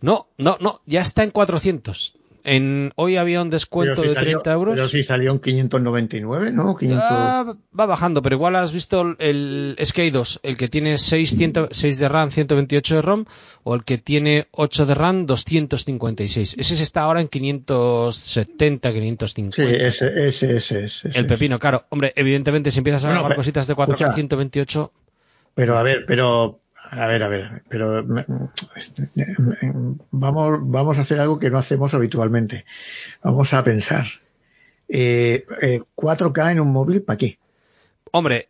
No, 0.00 0.28
no, 0.38 0.56
no, 0.60 0.80
ya 0.86 1.00
está 1.00 1.22
en 1.22 1.30
400. 1.30 2.14
En, 2.44 2.92
hoy 2.96 3.16
había 3.16 3.42
un 3.42 3.50
descuento 3.50 4.00
de 4.00 4.14
30 4.14 4.52
euros. 4.52 4.74
Pero 4.74 4.88
si 4.88 5.02
salió 5.02 5.32
en 5.32 5.38
599, 5.38 6.52
¿no? 6.52 6.78
Ah, 6.92 7.54
va 7.78 7.86
bajando, 7.86 8.22
pero 8.22 8.36
igual 8.36 8.56
has 8.56 8.72
visto 8.72 9.16
el 9.18 9.76
Skate 9.84 10.14
2, 10.14 10.40
el 10.44 10.56
que 10.56 10.68
tiene 10.68 10.96
6, 10.96 11.36
6 11.70 11.98
de 11.98 12.08
RAM, 12.08 12.30
128 12.30 12.96
de 12.96 13.02
ROM, 13.02 13.24
o 13.64 13.74
el 13.74 13.84
que 13.84 13.98
tiene 13.98 14.46
8 14.52 14.86
de 14.86 14.94
RAM, 14.94 15.26
256. 15.26 16.56
Ese 16.58 16.82
está 16.82 17.02
ahora 17.02 17.20
en 17.20 17.28
570, 17.28 18.92
550. 18.92 19.56
Sí, 19.56 19.62
ese, 19.62 20.28
ese, 20.28 20.56
ese. 20.56 20.84
ese 20.84 21.10
el 21.18 21.26
pepino, 21.26 21.58
claro. 21.58 21.84
Hombre, 21.90 22.14
evidentemente 22.16 22.70
si 22.70 22.78
empiezas 22.78 23.04
a 23.04 23.10
grabar 23.10 23.34
cositas 23.34 23.66
de 23.66 23.74
4K 23.74 24.14
128... 24.14 24.92
Pero 25.54 25.76
a 25.76 25.82
ver, 25.82 26.04
pero 26.06 26.60
a 26.90 27.06
ver, 27.06 27.22
a 27.22 27.28
ver, 27.28 27.62
pero 27.68 28.04
vamos, 30.10 30.58
vamos 30.62 30.98
a 30.98 31.02
hacer 31.02 31.20
algo 31.20 31.38
que 31.38 31.50
no 31.50 31.58
hacemos 31.58 31.92
habitualmente. 31.94 32.64
Vamos 33.22 33.52
a 33.52 33.62
pensar. 33.62 34.06
Eh, 34.88 35.44
4K 35.96 36.48
eh, 36.48 36.52
en 36.52 36.60
un 36.60 36.72
móvil, 36.72 37.02
¿para 37.02 37.18
qué? 37.18 37.38
Hombre, 38.10 38.48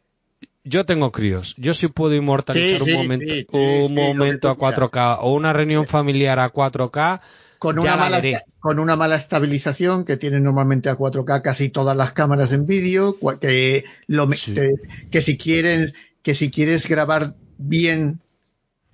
yo 0.62 0.84
tengo 0.84 1.10
críos. 1.10 1.54
Yo 1.58 1.74
sí 1.74 1.88
puedo 1.88 2.14
inmortalizar 2.14 2.82
un 2.82 2.92
momento, 2.92 3.56
un 3.56 3.94
momento 3.94 4.48
a 4.48 4.56
4K 4.56 5.18
o 5.22 5.32
una 5.32 5.52
reunión 5.52 5.86
familiar 5.86 6.38
a 6.38 6.52
4K. 6.52 7.20
Con 7.58 7.76
una, 7.80 7.96
mala, 7.96 8.22
con 8.60 8.78
una 8.78 8.94
mala 8.94 9.16
estabilización 9.16 10.04
que 10.04 10.16
tienen 10.16 10.44
normalmente 10.44 10.90
a 10.90 10.96
4K 10.96 11.42
casi 11.42 11.70
todas 11.70 11.96
las 11.96 12.12
cámaras 12.12 12.52
en 12.52 12.66
vídeo, 12.66 13.16
que, 13.40 13.84
lo, 14.06 14.28
que 14.28 15.22
si 15.22 15.36
quieren, 15.36 15.92
que 16.22 16.34
si 16.34 16.52
quieres 16.52 16.88
grabar 16.88 17.34
bien 17.58 18.20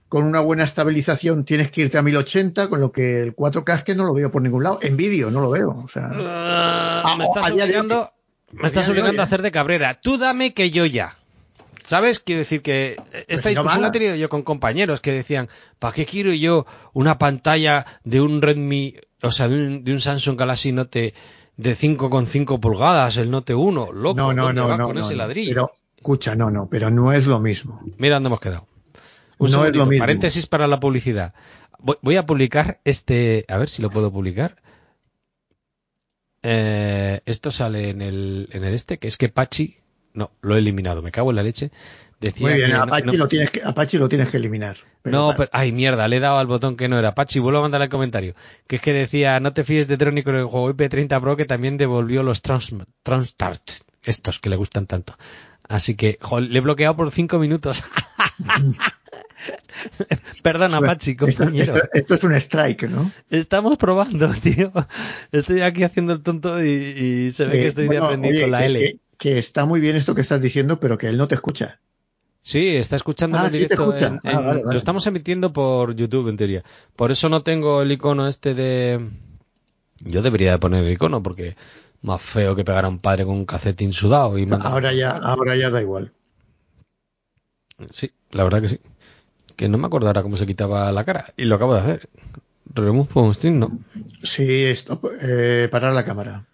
con 0.09 0.25
una 0.25 0.41
buena 0.41 0.65
estabilización 0.65 1.45
tienes 1.45 1.71
que 1.71 1.83
irte 1.83 1.99
a 1.99 2.03
1080, 2.03 2.69
con 2.69 2.81
lo 2.81 2.93
que 2.93 3.21
el 3.21 3.35
4K 3.35 3.75
es 3.75 3.85
que 3.85 3.95
no 3.95 4.05
lo 4.05 4.15
veo 4.15 4.31
por 4.31 4.43
ningún 4.43 4.63
lado. 4.63 4.79
En 4.83 4.97
vídeo 4.97 5.31
no 5.31 5.41
lo 5.41 5.51
veo. 5.51 5.83
O 5.85 5.89
sea, 5.89 6.09
ah, 6.13 7.15
me 7.19 7.25
estás 7.25 7.51
obligando, 7.51 8.13
me 8.53 8.67
estás 8.67 8.89
obligando 8.89 9.23
a 9.23 9.25
hacer 9.25 9.43
de 9.43 9.51
cabrera. 9.51 10.01
Tú 10.01 10.17
dame 10.17 10.55
que 10.55 10.71
yo 10.71 10.87
ya. 10.87 11.17
¿Sabes? 11.83 12.19
Quiero 12.19 12.39
decir 12.39 12.63
que 12.63 12.97
esta 13.29 13.51
discusión 13.51 13.83
la 13.83 13.89
he 13.89 13.91
tenido 13.91 14.15
yo 14.15 14.31
con 14.31 14.43
compañeros 14.43 15.01
que 15.01 15.13
decían, 15.13 15.49
¿para 15.79 15.93
qué 15.93 16.07
quiero 16.07 16.33
yo 16.33 16.65
una 16.95 17.19
pantalla 17.19 17.85
de 18.05 18.23
un 18.23 18.41
Redmi, 18.41 18.95
o 19.21 19.33
sea, 19.33 19.49
de 19.49 19.55
un, 19.55 19.85
de 19.85 19.93
un 19.93 20.01
Samsung 20.01 20.39
Galaxy 20.39 20.73
Note 20.73 21.13
de 21.57 21.77
5,5 21.77 22.61
pulgadas, 22.61 23.17
el 23.17 23.31
Note 23.31 23.55
1. 23.55 23.93
Loco, 23.93 24.17
no, 24.17 24.33
no, 24.33 24.53
no, 24.53 24.77
no, 24.77 24.87
con 24.87 24.99
ese 24.99 25.15
ladrillo? 25.15 25.51
Pero, 25.55 25.73
escucha, 26.05 26.35
no, 26.35 26.51
no, 26.51 26.69
pero 26.69 26.91
no 26.91 27.13
es 27.15 27.27
lo 27.27 27.41
mismo. 27.41 27.81
Mira 27.97 28.17
dónde 28.17 28.27
hemos 28.27 28.41
quedado. 28.41 28.67
Un 29.39 29.51
no 29.51 29.65
es 29.65 29.75
lo 29.75 29.87
mismo. 29.87 30.03
Paréntesis 30.03 30.47
para 30.47 30.67
la 30.67 30.79
publicidad. 30.79 31.33
Voy, 31.79 32.17
a 32.17 32.27
publicar 32.27 32.81
este. 32.85 33.47
A 33.49 33.57
ver 33.57 33.71
si 33.71 33.81
lo 33.81 33.89
puedo 33.89 34.13
publicar. 34.13 34.57
Eh, 36.43 37.23
esto 37.25 37.51
sale 37.51 37.89
en 37.89 38.03
el, 38.03 38.49
en 38.53 38.65
el 38.65 38.75
este, 38.75 38.99
que 38.99 39.09
es 39.09 39.17
que 39.17 39.31
Pachi. 39.31 39.79
No, 40.13 40.31
lo 40.43 40.55
he 40.55 40.59
eliminado, 40.59 41.03
me 41.03 41.11
cago 41.11 41.31
en 41.31 41.37
la 41.37 41.43
leche. 41.43 41.71
Decía 42.21 42.49
Muy 42.49 42.57
bien, 42.57 42.75
Apache, 42.75 43.17
Lo 43.17 43.27
tienes 43.27 43.51
que, 43.51 43.63
Apache 43.65 43.99
lo 43.99 44.09
tienes 44.09 44.29
que 44.29 44.37
eliminar. 44.37 44.77
no, 45.05 45.35
pero, 45.37 45.51
ay, 45.53 45.73
mierda, 45.73 46.07
le 46.07 46.19
he 46.19 46.21
dado 46.21 46.39
al 46.39 46.47
botón 46.47 46.77
que 46.77 46.89
no 46.89 46.99
era. 46.99 47.09
Apache, 47.09 47.41
vuelvo 47.41 47.59
a 47.59 47.63
mandar 47.63 47.83
el 47.83 47.89
comentario. 47.89 48.35
Que 48.67 48.77
es 48.77 48.83
que 48.83 48.93
decía, 48.93 49.41
no 49.41 49.55
te 49.55 49.65
fíes 49.65 49.89
de 49.89 49.97
Trónico 49.97 50.31
en 50.31 50.37
el 50.37 50.45
juego 50.45 50.71
IP30 50.71 51.21
Pro 51.21 51.37
que 51.37 51.47
también 51.47 51.79
devolvió 51.79 52.23
los 52.23 52.43
Transtart, 52.43 53.71
estos 54.03 54.39
que 54.39 54.51
le 54.51 54.57
gustan 54.57 54.87
tanto. 54.87 55.17
Así 55.69 55.95
que, 55.97 56.19
le 56.41 56.59
he 56.59 56.61
bloqueado 56.61 56.97
por 56.97 57.11
cinco 57.11 57.39
minutos. 57.39 57.83
Perdona, 60.43 60.81
Pachi, 60.81 61.17
compañero. 61.17 61.75
Esto, 61.93 62.15
es 62.15 62.25
un 62.25 62.35
strike, 62.35 62.89
¿no? 62.89 63.11
Estamos 63.31 63.79
probando, 63.79 64.29
tío. 64.43 64.73
Estoy 65.33 65.63
aquí 65.63 65.83
haciendo 65.83 66.13
el 66.13 66.23
tonto 66.23 66.63
y, 66.63 67.31
se 67.33 67.47
ve 67.47 67.53
que 67.53 67.67
estoy 67.67 67.89
de 67.89 67.99
aprendiendo 67.99 68.41
con 68.43 68.51
la 68.51 68.65
L. 68.67 68.99
Que, 69.19 69.39
está 69.39 69.65
muy 69.65 69.81
bien 69.81 69.97
esto 69.97 70.15
que 70.15 70.21
estás 70.21 70.41
diciendo, 70.41 70.81
pero 70.81 70.99
que 70.99 71.09
él 71.09 71.17
no 71.17 71.29
te 71.29 71.35
escucha. 71.35 71.81
Sí, 72.43 72.77
está 72.77 72.97
escuchando 72.97 73.39
ah, 73.39 73.47
en 73.47 73.53
directo. 73.53 73.95
Ah, 74.25 74.61
lo 74.63 74.77
estamos 74.77 75.07
emitiendo 75.07 75.53
por 75.53 75.95
YouTube, 75.95 76.29
en 76.29 76.37
teoría. 76.37 76.63
Por 76.95 77.11
eso 77.11 77.31
no 77.31 77.43
tengo 77.43 77.81
el 77.81 77.93
icono 77.93 78.29
este 78.29 78.53
de... 78.55 79.09
Yo 80.01 80.21
debería 80.21 80.53
de 80.53 80.59
poner 80.59 80.85
el 80.85 80.93
icono, 80.93 81.23
porque 81.23 81.57
más 82.05 82.23
feo 82.23 82.55
que 82.55 82.65
pegar 82.65 82.85
a 82.85 82.89
un 82.89 83.01
padre 83.01 83.25
con 83.25 83.35
un 83.35 83.47
cacetín 83.47 83.93
sudado 83.93 84.39
y 84.39 84.49
Ahora 84.53 84.93
ya, 84.93 85.11
ahora 85.11 85.57
ya 85.57 85.71
da 85.71 85.81
igual. 85.81 86.13
Sí, 87.91 88.13
la 88.31 88.45
verdad 88.45 88.63
que 88.63 88.69
sí 88.69 88.81
que 89.57 89.69
no 89.69 89.79
me 89.79 89.87
acuerdo 89.87 90.09
ahora 90.09 90.23
cómo 90.23 90.37
se 90.37 90.47
quitaba 90.47 90.91
la 90.93 91.05
cara. 91.05 91.33
Y 91.37 91.45
lo 91.45 91.57
acabo 91.57 91.75
de 91.75 91.81
hacer. 91.81 92.09
Remove 92.75 93.09
phone 93.09 93.35
string, 93.35 93.59
¿no? 93.59 93.79
Sí, 94.23 94.65
stop, 94.65 95.07
eh, 95.21 95.69
parar 95.71 95.93
la 95.93 96.05
cámara. 96.05 96.45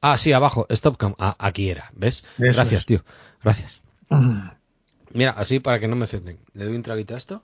Ah, 0.00 0.16
sí, 0.16 0.32
abajo, 0.32 0.66
stop 0.70 0.96
cam. 0.96 1.14
Ah, 1.18 1.36
aquí 1.38 1.70
era, 1.70 1.90
¿ves? 1.94 2.24
Gracias, 2.38 2.86
tío. 2.86 3.04
Gracias. 3.42 3.82
Mira, 5.12 5.32
así 5.32 5.58
para 5.60 5.80
que 5.80 5.88
no 5.88 5.96
me 5.96 6.04
ofenden. 6.04 6.38
Le 6.54 6.64
doy 6.64 6.76
un 6.76 6.82
traguito 6.82 7.14
a 7.14 7.18
esto. 7.18 7.42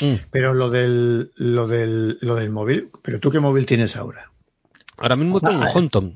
Mm. 0.00 0.14
Pero 0.30 0.54
lo 0.54 0.70
del, 0.70 1.30
lo 1.36 1.66
del, 1.68 2.18
lo 2.20 2.34
del 2.34 2.50
móvil, 2.50 2.90
pero 3.02 3.20
tú 3.20 3.30
qué 3.30 3.40
móvil 3.40 3.66
tienes 3.66 3.96
ahora? 3.96 4.30
Ahora 4.96 5.16
mismo 5.16 5.40
tengo 5.40 5.60
un 5.60 5.68
Honton. 5.72 6.14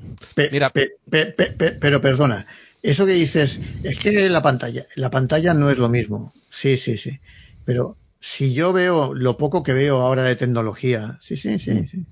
Mira, 0.51 0.71
pero 0.71 2.01
perdona, 2.01 2.47
eso 2.81 3.05
que 3.05 3.11
dices, 3.13 3.59
es 3.83 3.99
que 3.99 4.29
la 4.29 4.41
pantalla, 4.41 4.85
la 4.95 5.09
pantalla 5.09 5.53
no 5.53 5.69
es 5.69 5.77
lo 5.77 5.89
mismo. 5.89 6.33
Sí, 6.49 6.77
sí, 6.77 6.97
sí. 6.97 7.19
Pero 7.65 7.97
si 8.19 8.53
yo 8.53 8.73
veo 8.73 9.13
lo 9.13 9.37
poco 9.37 9.63
que 9.63 9.73
veo 9.73 10.01
ahora 10.01 10.23
de 10.23 10.35
tecnología, 10.35 11.17
sí, 11.21 11.35
sí, 11.35 11.59
sí, 11.59 11.71
mm. 11.71 11.87
sí. 11.89 12.05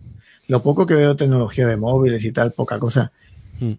Lo 0.48 0.64
poco 0.64 0.86
que 0.86 0.94
veo 0.94 1.10
de 1.10 1.16
tecnología 1.16 1.68
de 1.68 1.78
móviles 1.78 2.24
y 2.24 2.32
tal, 2.32 2.52
poca 2.52 2.80
cosa. 2.80 3.12
Mm. 3.60 3.74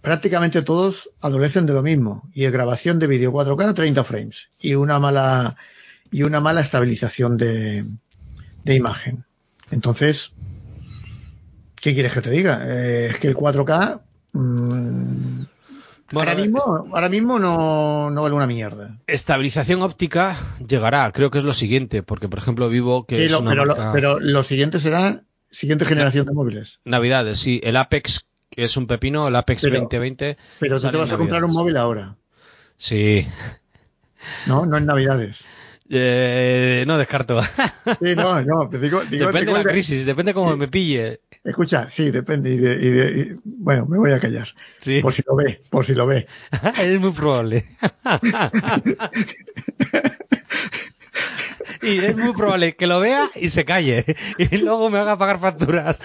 Prácticamente 0.00 0.62
todos 0.62 1.10
adolecen 1.20 1.66
de 1.66 1.72
lo 1.72 1.82
mismo. 1.82 2.28
Y 2.34 2.44
es 2.44 2.52
grabación 2.52 2.98
de 2.98 3.06
vídeo 3.06 3.32
4K 3.32 3.74
30 3.74 4.04
frames. 4.04 4.48
Y 4.60 4.74
una 4.74 4.98
mala, 4.98 5.56
y 6.14 6.22
una 6.22 6.40
mala 6.40 6.60
estabilización 6.60 7.36
de, 7.36 7.84
de 8.62 8.74
imagen. 8.76 9.24
Entonces, 9.72 10.32
¿qué 11.74 11.92
quieres 11.92 12.12
que 12.12 12.20
te 12.20 12.30
diga? 12.30 12.62
Eh, 12.64 13.08
es 13.10 13.18
que 13.18 13.26
el 13.26 13.34
4K, 13.34 14.00
ahora 16.14 16.34
mismo, 16.36 16.60
ahora 16.92 17.08
mismo 17.08 17.40
no, 17.40 18.12
no, 18.12 18.22
vale 18.22 18.34
una 18.36 18.46
mierda. 18.46 18.96
Estabilización 19.08 19.82
óptica 19.82 20.36
llegará, 20.64 21.10
creo 21.10 21.32
que 21.32 21.38
es 21.38 21.44
lo 21.44 21.52
siguiente, 21.52 22.04
porque 22.04 22.28
por 22.28 22.38
ejemplo 22.38 22.68
vivo 22.68 23.06
que 23.06 23.24
es 23.24 23.36
pero, 23.36 23.64
lo, 23.64 23.76
pero 23.92 24.20
lo 24.20 24.44
siguiente 24.44 24.78
será 24.78 25.24
siguiente 25.50 25.84
generación 25.84 26.26
de 26.26 26.32
móviles. 26.32 26.78
Navidades, 26.84 27.40
sí, 27.40 27.60
el 27.64 27.76
Apex 27.76 28.24
que 28.50 28.62
es 28.62 28.76
un 28.76 28.86
pepino, 28.86 29.26
el 29.26 29.34
Apex 29.34 29.62
2020. 29.62 30.38
Pero 30.60 30.80
tú 30.80 30.90
te 30.92 30.96
vas 30.96 31.10
a 31.10 31.16
comprar 31.16 31.44
un 31.44 31.50
móvil 31.50 31.76
ahora. 31.76 32.14
Sí. 32.76 33.26
No, 34.46 34.64
no 34.64 34.76
en 34.76 34.86
Navidades. 34.86 35.44
Eh, 35.88 36.84
no 36.86 36.98
descarto. 36.98 37.40
Sí, 38.00 38.14
no, 38.16 38.40
no, 38.42 38.66
digo, 38.66 39.02
digo 39.04 39.26
depende 39.26 39.52
de 39.52 39.58
la 39.58 39.64
crisis, 39.64 40.06
depende 40.06 40.32
cómo 40.32 40.56
me 40.56 40.68
pille. 40.68 41.20
Escucha, 41.42 41.90
sí, 41.90 42.10
depende. 42.10 42.50
Y 42.50 42.56
de, 42.56 43.36
bueno, 43.44 43.84
me 43.86 43.98
voy 43.98 44.12
a 44.12 44.20
callar. 44.20 44.48
Sí. 44.78 45.00
Por 45.00 45.12
si 45.12 45.22
lo 45.26 45.34
ve, 45.36 45.60
por 45.68 45.84
si 45.84 45.94
lo 45.94 46.06
ve. 46.06 46.26
es 46.78 47.00
muy 47.00 47.12
probable. 47.12 47.66
y 51.82 51.98
es 51.98 52.16
muy 52.16 52.32
probable 52.32 52.76
que 52.76 52.86
lo 52.86 53.00
vea 53.00 53.28
y 53.34 53.50
se 53.50 53.66
calle. 53.66 54.16
Y 54.38 54.56
luego 54.58 54.88
me 54.88 54.98
haga 54.98 55.18
pagar 55.18 55.38
facturas. 55.38 56.00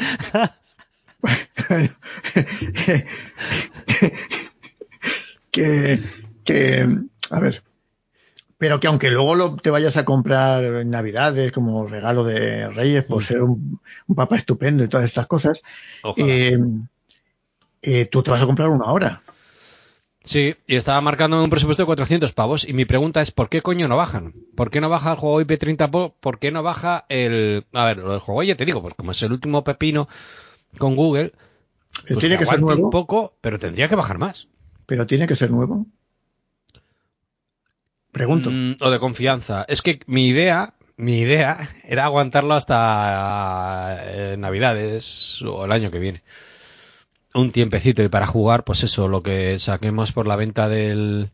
que, 5.52 6.00
que, 6.44 6.88
a 7.30 7.40
ver, 7.40 7.64
pero 8.60 8.80
que 8.80 8.88
aunque 8.88 9.10
luego 9.10 9.36
lo, 9.36 9.56
te 9.56 9.72
vayas 9.72 9.96
a 9.98 10.06
comprar 10.06 10.64
en 10.64 10.90
Navidades 10.90 11.52
como 11.52 11.88
regalo 11.88 12.26
de 12.26 12.68
Reyes 12.70 13.06
por 13.06 13.24
ser 13.24 13.42
un, 13.42 13.80
papá 14.14 14.36
estupendo 14.36 14.84
y 14.84 14.90
todas 14.90 15.06
estas 15.06 15.28
cosas, 15.28 15.64
eh, 16.18 16.60
eh, 17.82 18.06
tú 18.06 18.22
te 18.22 18.32
vas 18.32 18.42
a 18.44 18.46
comprar 18.46 18.70
una 18.70 18.92
hora. 18.92 19.24
Sí, 20.26 20.56
y 20.68 20.76
estaba 20.76 21.00
marcando 21.00 21.42
un 21.42 21.50
presupuesto 21.50 21.84
de 21.84 21.88
400 21.88 22.34
pavos. 22.34 22.68
Y 22.68 22.74
mi 22.74 22.84
pregunta 22.84 23.22
es, 23.22 23.32
¿por 23.32 23.48
qué 23.48 23.62
coño 23.62 23.88
no 23.88 23.96
bajan? 23.96 24.34
¿Por 24.56 24.70
qué 24.70 24.82
no 24.82 24.90
baja 24.90 25.14
el 25.14 25.18
juego 25.18 25.42
IP30 25.42 25.90
Pro? 25.90 26.16
¿Por 26.20 26.38
qué 26.38 26.52
no 26.52 26.62
baja 26.62 27.06
el... 27.08 27.66
A 27.72 27.86
ver, 27.86 28.00
lo 28.00 28.12
del 28.12 28.20
juego, 28.20 28.44
ya 28.44 28.56
te 28.56 28.66
digo, 28.66 28.82
pues 28.82 28.94
como 28.94 29.12
es 29.12 29.24
el 29.24 29.32
último 29.32 29.64
pepino 29.64 30.10
con 30.78 30.96
Google, 30.96 31.32
pues 32.08 32.20
tiene 32.20 32.38
que 32.38 32.46
ser 32.46 32.60
nuevo. 32.60 32.84
un 32.84 32.90
poco, 32.90 33.38
pero 33.40 33.58
tendría 33.58 33.88
que 33.88 33.96
bajar 33.96 34.18
más. 34.18 34.50
Pero 34.86 35.08
tiene 35.08 35.28
que 35.28 35.38
ser 35.38 35.50
nuevo. 35.50 35.88
Pregunto. 38.12 38.50
Mm, 38.52 38.78
o 38.82 38.90
de 38.90 39.00
confianza. 39.00 39.66
Es 39.68 39.82
que 39.82 40.00
mi 40.08 40.28
idea, 40.28 40.74
mi 40.98 41.20
idea 41.20 41.70
era 41.88 42.06
aguantarlo 42.06 42.54
hasta 42.54 43.98
eh, 44.02 44.36
Navidades 44.38 45.42
o 45.44 45.66
el 45.66 45.72
año 45.72 45.92
que 45.92 46.00
viene. 46.00 46.24
Un 47.34 47.52
tiempecito 47.52 48.02
y 48.04 48.10
para 48.10 48.26
jugar, 48.26 48.64
pues 48.64 48.84
eso, 48.84 49.08
lo 49.08 49.22
que 49.22 49.60
saquemos 49.60 50.12
por 50.12 50.26
la 50.26 50.36
venta 50.36 50.68
del, 50.68 51.30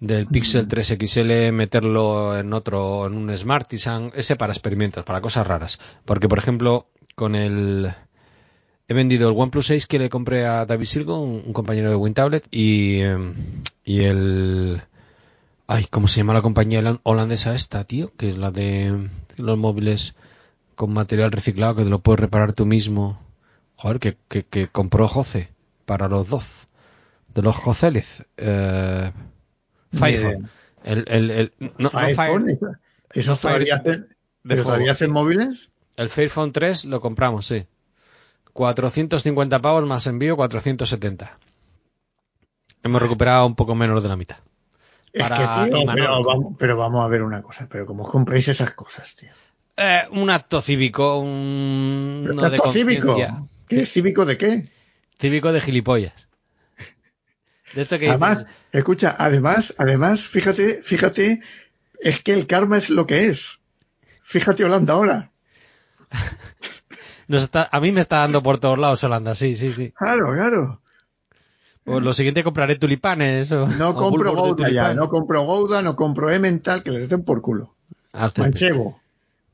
del 0.00 0.26
Pixel 0.26 0.68
3 0.68 0.92
mm. 0.92 1.06
XL, 1.06 1.52
meterlo 1.52 2.38
en 2.38 2.52
otro, 2.52 3.06
en 3.06 3.14
un 3.14 3.36
Smart 3.36 3.72
ese 3.72 4.36
para 4.36 4.52
experimentos, 4.52 5.04
para 5.04 5.20
cosas 5.20 5.46
raras. 5.46 5.80
Porque, 6.04 6.28
por 6.28 6.38
ejemplo, 6.38 6.86
con 7.16 7.34
el, 7.34 7.92
he 8.88 8.94
vendido 8.94 9.28
el 9.28 9.36
OnePlus 9.36 9.66
6 9.66 9.86
que 9.86 9.98
le 9.98 10.10
compré 10.10 10.46
a 10.46 10.64
David 10.64 10.86
Silgo, 10.86 11.20
un, 11.20 11.52
compañero 11.52 11.90
de 11.90 11.96
WinTablet, 11.96 12.46
y, 12.52 13.00
em, 13.00 13.34
y 13.84 14.02
el, 14.02 14.82
Ay, 15.66 15.86
¿cómo 15.90 16.06
se 16.08 16.18
llama 16.18 16.34
la 16.34 16.42
compañía 16.42 17.00
holandesa 17.02 17.54
esta, 17.54 17.84
tío? 17.84 18.12
Que 18.16 18.30
es 18.30 18.38
la 18.38 18.50
de 18.50 19.10
los 19.36 19.58
móviles 19.58 20.14
con 20.76 20.92
material 20.92 21.32
reciclado 21.32 21.76
que 21.76 21.84
te 21.84 21.90
lo 21.90 22.00
puedes 22.00 22.20
reparar 22.20 22.52
tú 22.52 22.66
mismo. 22.66 23.20
Joder, 23.76 23.98
que, 23.98 24.16
que, 24.44 24.68
compró 24.68 25.08
Jose 25.08 25.50
para 25.84 26.08
los 26.08 26.28
dos. 26.28 26.46
De 27.34 27.42
los 27.42 27.56
Joceles. 27.56 28.24
Eh, 28.36 29.12
Firephone. 29.92 30.48
El, 30.84 31.04
el, 31.08 31.30
el, 31.30 31.52
no, 31.78 31.90
¿Eso 33.12 33.36
todavía, 33.36 33.82
hacen, 34.92 35.10
móviles? 35.10 35.70
El 35.96 36.10
Fairphone 36.10 36.52
3 36.52 36.84
lo 36.84 37.00
compramos, 37.00 37.46
sí. 37.46 37.66
450 38.52 39.60
pavos 39.60 39.84
más 39.86 40.06
envío, 40.06 40.36
470. 40.36 41.38
Hemos 42.82 43.02
recuperado 43.02 43.46
un 43.46 43.56
poco 43.56 43.74
menos 43.74 44.02
de 44.02 44.08
la 44.08 44.16
mitad. 44.16 44.36
Es 45.16 45.28
que, 45.30 45.70
tío, 45.70 46.56
pero, 46.58 46.76
vamos, 46.76 47.02
a 47.02 47.08
ver 47.08 47.22
una 47.22 47.40
cosa, 47.40 47.66
pero 47.70 47.86
¿cómo 47.86 48.04
compráis 48.04 48.48
esas 48.48 48.72
cosas, 48.72 49.16
tío? 49.16 49.30
Eh, 49.74 50.02
un 50.10 50.28
acto 50.28 50.60
cívico, 50.60 51.20
un... 51.20 52.28
¿Un 52.30 52.44
acto 52.44 52.70
cívico? 52.70 53.16
¿Qué? 53.66 53.86
¿Cívico 53.86 54.26
de 54.26 54.36
qué? 54.36 54.68
Cívico 55.18 55.52
de 55.52 55.62
gilipollas. 55.62 56.28
De 57.72 57.80
esto 57.80 57.98
que 57.98 58.10
además, 58.10 58.44
escucha, 58.72 59.16
además, 59.18 59.74
además, 59.78 60.20
fíjate, 60.20 60.82
fíjate, 60.82 61.40
es 61.98 62.22
que 62.22 62.34
el 62.34 62.46
karma 62.46 62.76
es 62.76 62.90
lo 62.90 63.06
que 63.06 63.28
es. 63.28 63.58
Fíjate 64.22 64.66
Holanda 64.66 64.92
ahora. 64.92 65.30
Nos 67.28 67.42
está, 67.42 67.70
a 67.72 67.80
mí 67.80 67.90
me 67.90 68.02
está 68.02 68.18
dando 68.18 68.42
por 68.42 68.60
todos 68.60 68.78
lados 68.78 69.02
Holanda, 69.02 69.34
sí, 69.34 69.56
sí, 69.56 69.72
sí. 69.72 69.92
Claro, 69.92 70.32
claro. 70.34 70.82
O 71.86 72.00
lo 72.00 72.12
siguiente 72.12 72.42
compraré 72.42 72.76
tulipanes. 72.76 73.52
O, 73.52 73.66
no 73.66 73.94
compro 73.94 74.34
Gouda 74.34 74.68
ya, 74.70 74.92
no 74.94 75.08
compro 75.08 75.42
Gouda, 75.42 75.82
no 75.82 75.94
compro 75.96 76.30
Emmental, 76.30 76.82
que 76.82 76.90
les 76.90 77.08
den 77.08 77.24
por 77.24 77.40
culo. 77.42 77.72
Manchego. 78.12 79.00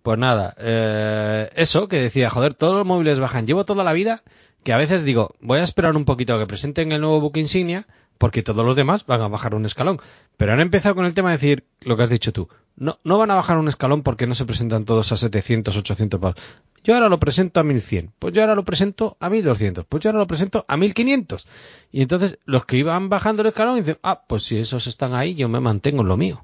Pues 0.02 0.18
nada, 0.18 0.54
eh, 0.58 1.50
eso 1.54 1.86
que 1.86 2.00
decía, 2.00 2.28
joder, 2.28 2.54
todos 2.54 2.74
los 2.74 2.86
móviles 2.86 3.20
bajan. 3.20 3.46
Llevo 3.46 3.64
toda 3.64 3.84
la 3.84 3.92
vida 3.92 4.22
que 4.64 4.72
a 4.72 4.76
veces 4.76 5.04
digo, 5.04 5.34
voy 5.40 5.60
a 5.60 5.64
esperar 5.64 5.96
un 5.96 6.04
poquito 6.04 6.34
a 6.34 6.38
que 6.38 6.46
presenten 6.46 6.92
el 6.92 7.00
nuevo 7.00 7.20
book 7.20 7.36
insignia 7.36 7.86
porque 8.22 8.44
todos 8.44 8.64
los 8.64 8.76
demás 8.76 9.04
van 9.04 9.20
a 9.20 9.26
bajar 9.26 9.52
un 9.52 9.64
escalón. 9.64 10.00
Pero 10.36 10.52
han 10.52 10.60
empezado 10.60 10.94
con 10.94 11.06
el 11.06 11.12
tema 11.12 11.30
de 11.30 11.38
decir 11.38 11.64
lo 11.80 11.96
que 11.96 12.04
has 12.04 12.08
dicho 12.08 12.32
tú. 12.32 12.48
No, 12.76 13.00
no 13.02 13.18
van 13.18 13.32
a 13.32 13.34
bajar 13.34 13.58
un 13.58 13.66
escalón 13.66 14.04
porque 14.04 14.28
no 14.28 14.36
se 14.36 14.44
presentan 14.44 14.84
todos 14.84 15.10
a 15.10 15.16
700, 15.16 15.76
800 15.76 16.20
pavos. 16.20 16.36
Yo 16.84 16.94
ahora 16.94 17.08
lo 17.08 17.18
presento 17.18 17.58
a 17.58 17.64
1100. 17.64 18.12
Pues 18.20 18.32
yo 18.32 18.42
ahora 18.42 18.54
lo 18.54 18.64
presento 18.64 19.16
a 19.18 19.28
1200. 19.28 19.86
Pues 19.86 20.04
yo 20.04 20.10
ahora 20.10 20.20
lo 20.20 20.28
presento 20.28 20.64
a 20.68 20.76
1500. 20.76 21.48
Y 21.90 22.00
entonces 22.00 22.38
los 22.44 22.64
que 22.64 22.76
iban 22.76 23.08
bajando 23.08 23.42
el 23.42 23.48
escalón 23.48 23.74
dicen, 23.74 23.98
ah, 24.04 24.22
pues 24.28 24.44
si 24.44 24.56
esos 24.56 24.86
están 24.86 25.14
ahí, 25.14 25.34
yo 25.34 25.48
me 25.48 25.58
mantengo 25.58 26.02
en 26.02 26.08
lo 26.08 26.16
mío. 26.16 26.40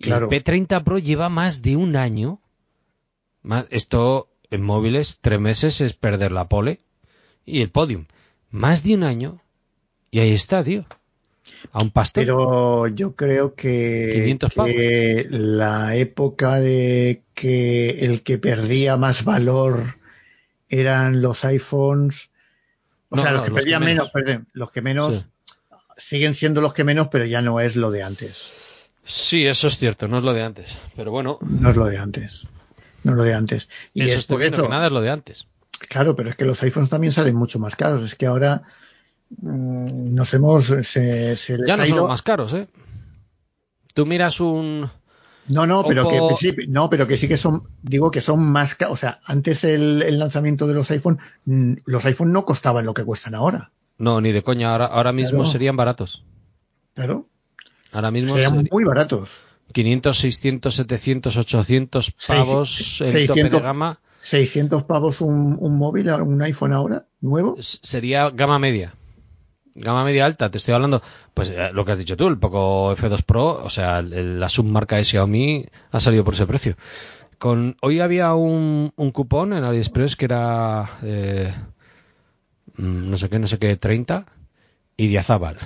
Claro. 0.00 0.30
el 0.30 0.42
P30 0.42 0.84
Pro 0.84 0.96
lleva 0.96 1.28
más 1.28 1.60
de 1.60 1.76
un 1.76 1.96
año. 1.96 2.40
Más, 3.42 3.66
esto 3.68 4.30
en 4.50 4.62
móviles, 4.62 5.18
tres 5.20 5.38
meses 5.38 5.82
es 5.82 5.92
perder 5.92 6.32
la 6.32 6.48
pole 6.48 6.80
y 7.44 7.60
el 7.60 7.68
podium. 7.68 8.06
Más 8.50 8.82
de 8.84 8.94
un 8.94 9.02
año 9.02 9.42
y 10.16 10.20
ahí 10.20 10.32
está, 10.32 10.64
tío. 10.64 10.86
A 11.72 11.82
un 11.82 11.90
pastor. 11.90 12.24
Pero 12.24 12.86
yo 12.86 13.14
creo 13.14 13.54
que, 13.54 14.38
que 14.64 15.26
la 15.28 15.94
época 15.94 16.58
de 16.58 17.20
que 17.34 18.00
el 18.00 18.22
que 18.22 18.38
perdía 18.38 18.96
más 18.96 19.24
valor 19.24 19.98
eran 20.70 21.20
los 21.20 21.44
iPhones. 21.44 22.30
O 23.10 23.18
sea, 23.18 23.32
los 23.32 23.42
que 23.42 23.50
perdían 23.50 23.84
menos, 23.84 24.08
perdón, 24.08 24.48
los 24.54 24.70
que 24.70 24.80
menos 24.80 25.26
siguen 25.98 26.34
siendo 26.34 26.62
los 26.62 26.72
que 26.72 26.84
menos, 26.84 27.08
pero 27.08 27.26
ya 27.26 27.42
no 27.42 27.60
es 27.60 27.76
lo 27.76 27.90
de 27.90 28.02
antes. 28.02 28.88
Sí, 29.04 29.46
eso 29.46 29.68
es 29.68 29.76
cierto, 29.76 30.08
no 30.08 30.16
es 30.16 30.24
lo 30.24 30.32
de 30.32 30.44
antes. 30.44 30.78
Pero 30.96 31.10
bueno. 31.10 31.38
No 31.42 31.68
es 31.68 31.76
lo 31.76 31.84
de 31.84 31.98
antes. 31.98 32.48
No 33.02 33.12
es 33.12 33.18
lo 33.18 33.22
de 33.22 33.34
antes. 33.34 33.68
Y 33.92 34.04
eso 34.04 34.38
que 34.38 34.50
nada 34.50 34.86
es 34.86 34.92
lo 34.92 35.02
de 35.02 35.10
antes. 35.10 35.46
Claro, 35.90 36.16
pero 36.16 36.30
es 36.30 36.36
que 36.36 36.46
los 36.46 36.62
iPhones 36.62 36.88
también 36.88 37.12
salen 37.12 37.36
mucho 37.36 37.58
más 37.58 37.76
caros. 37.76 38.02
Es 38.02 38.14
que 38.14 38.24
ahora 38.24 38.62
nos 39.30 40.34
hemos. 40.34 40.66
Se, 40.66 41.36
ya 41.66 41.76
no 41.76 41.86
son 41.86 42.08
más 42.08 42.22
caros, 42.22 42.52
¿eh? 42.52 42.68
Tú 43.94 44.06
miras 44.06 44.40
un. 44.40 44.90
No, 45.48 45.66
no, 45.66 45.84
pero 45.84 46.08
que 46.08 46.18
sí, 46.36 46.54
no, 46.68 46.90
pero 46.90 47.06
que 47.06 47.16
sí 47.16 47.28
que 47.28 47.36
son, 47.36 47.68
digo 47.82 48.10
que 48.10 48.20
son 48.20 48.42
más 48.44 48.74
caros. 48.74 48.94
O 48.94 48.96
sea, 48.96 49.20
antes 49.24 49.62
el, 49.64 50.18
lanzamiento 50.18 50.66
de 50.66 50.74
los 50.74 50.90
iPhone, 50.90 51.18
mm, 51.44 51.74
los 51.84 52.04
iPhone 52.06 52.32
no 52.32 52.44
costaban 52.44 52.84
lo 52.84 52.94
que 52.94 53.04
cuestan 53.04 53.34
ahora. 53.34 53.70
No, 53.98 54.20
ni 54.20 54.32
de 54.32 54.42
coña. 54.42 54.72
Ahora, 54.72 54.86
ahora 54.86 55.12
mismo 55.12 55.46
serían 55.46 55.76
baratos. 55.76 56.24
Claro. 56.94 57.28
Ahora 57.92 58.10
mismo 58.10 58.34
serían 58.34 58.68
muy 58.70 58.84
baratos. 58.84 59.44
500, 59.72 60.18
600, 60.18 60.74
700, 60.74 61.36
800 61.36 62.10
pavos 62.12 63.00
el 63.00 63.26
tope 63.26 63.44
de 63.44 63.60
gama 63.60 63.98
600 64.20 64.84
pavos 64.84 65.20
un, 65.20 65.56
un 65.58 65.78
móvil, 65.78 66.10
un 66.10 66.42
iPhone 66.42 66.72
ahora, 66.72 67.06
nuevo. 67.20 67.56
Sería 67.60 68.30
gama 68.30 68.58
media. 68.58 68.94
Gama 69.78 70.04
media 70.04 70.24
alta, 70.24 70.50
te 70.50 70.58
estoy 70.58 70.74
hablando, 70.74 71.02
pues 71.34 71.50
eh, 71.50 71.70
lo 71.72 71.84
que 71.84 71.92
has 71.92 71.98
dicho 71.98 72.16
tú, 72.16 72.28
el 72.28 72.38
Poco 72.38 72.96
F2 72.96 73.22
Pro, 73.24 73.62
o 73.62 73.68
sea, 73.68 74.00
la 74.00 74.48
submarca 74.48 74.96
de 74.96 75.04
Xiaomi 75.04 75.66
ha 75.90 76.00
salido 76.00 76.24
por 76.24 76.32
ese 76.32 76.46
precio. 76.46 76.76
Con, 77.38 77.76
hoy 77.82 78.00
había 78.00 78.34
un, 78.34 78.92
un 78.96 79.10
cupón 79.10 79.52
en 79.52 79.64
AliExpress 79.64 80.16
que 80.16 80.24
era, 80.24 80.98
eh, 81.02 81.54
mm, 82.76 83.10
no 83.10 83.16
sé 83.18 83.28
qué, 83.28 83.38
no 83.38 83.46
sé 83.46 83.58
qué, 83.58 83.76
30 83.76 84.24
y 84.96 85.08
Diazábal. 85.08 85.58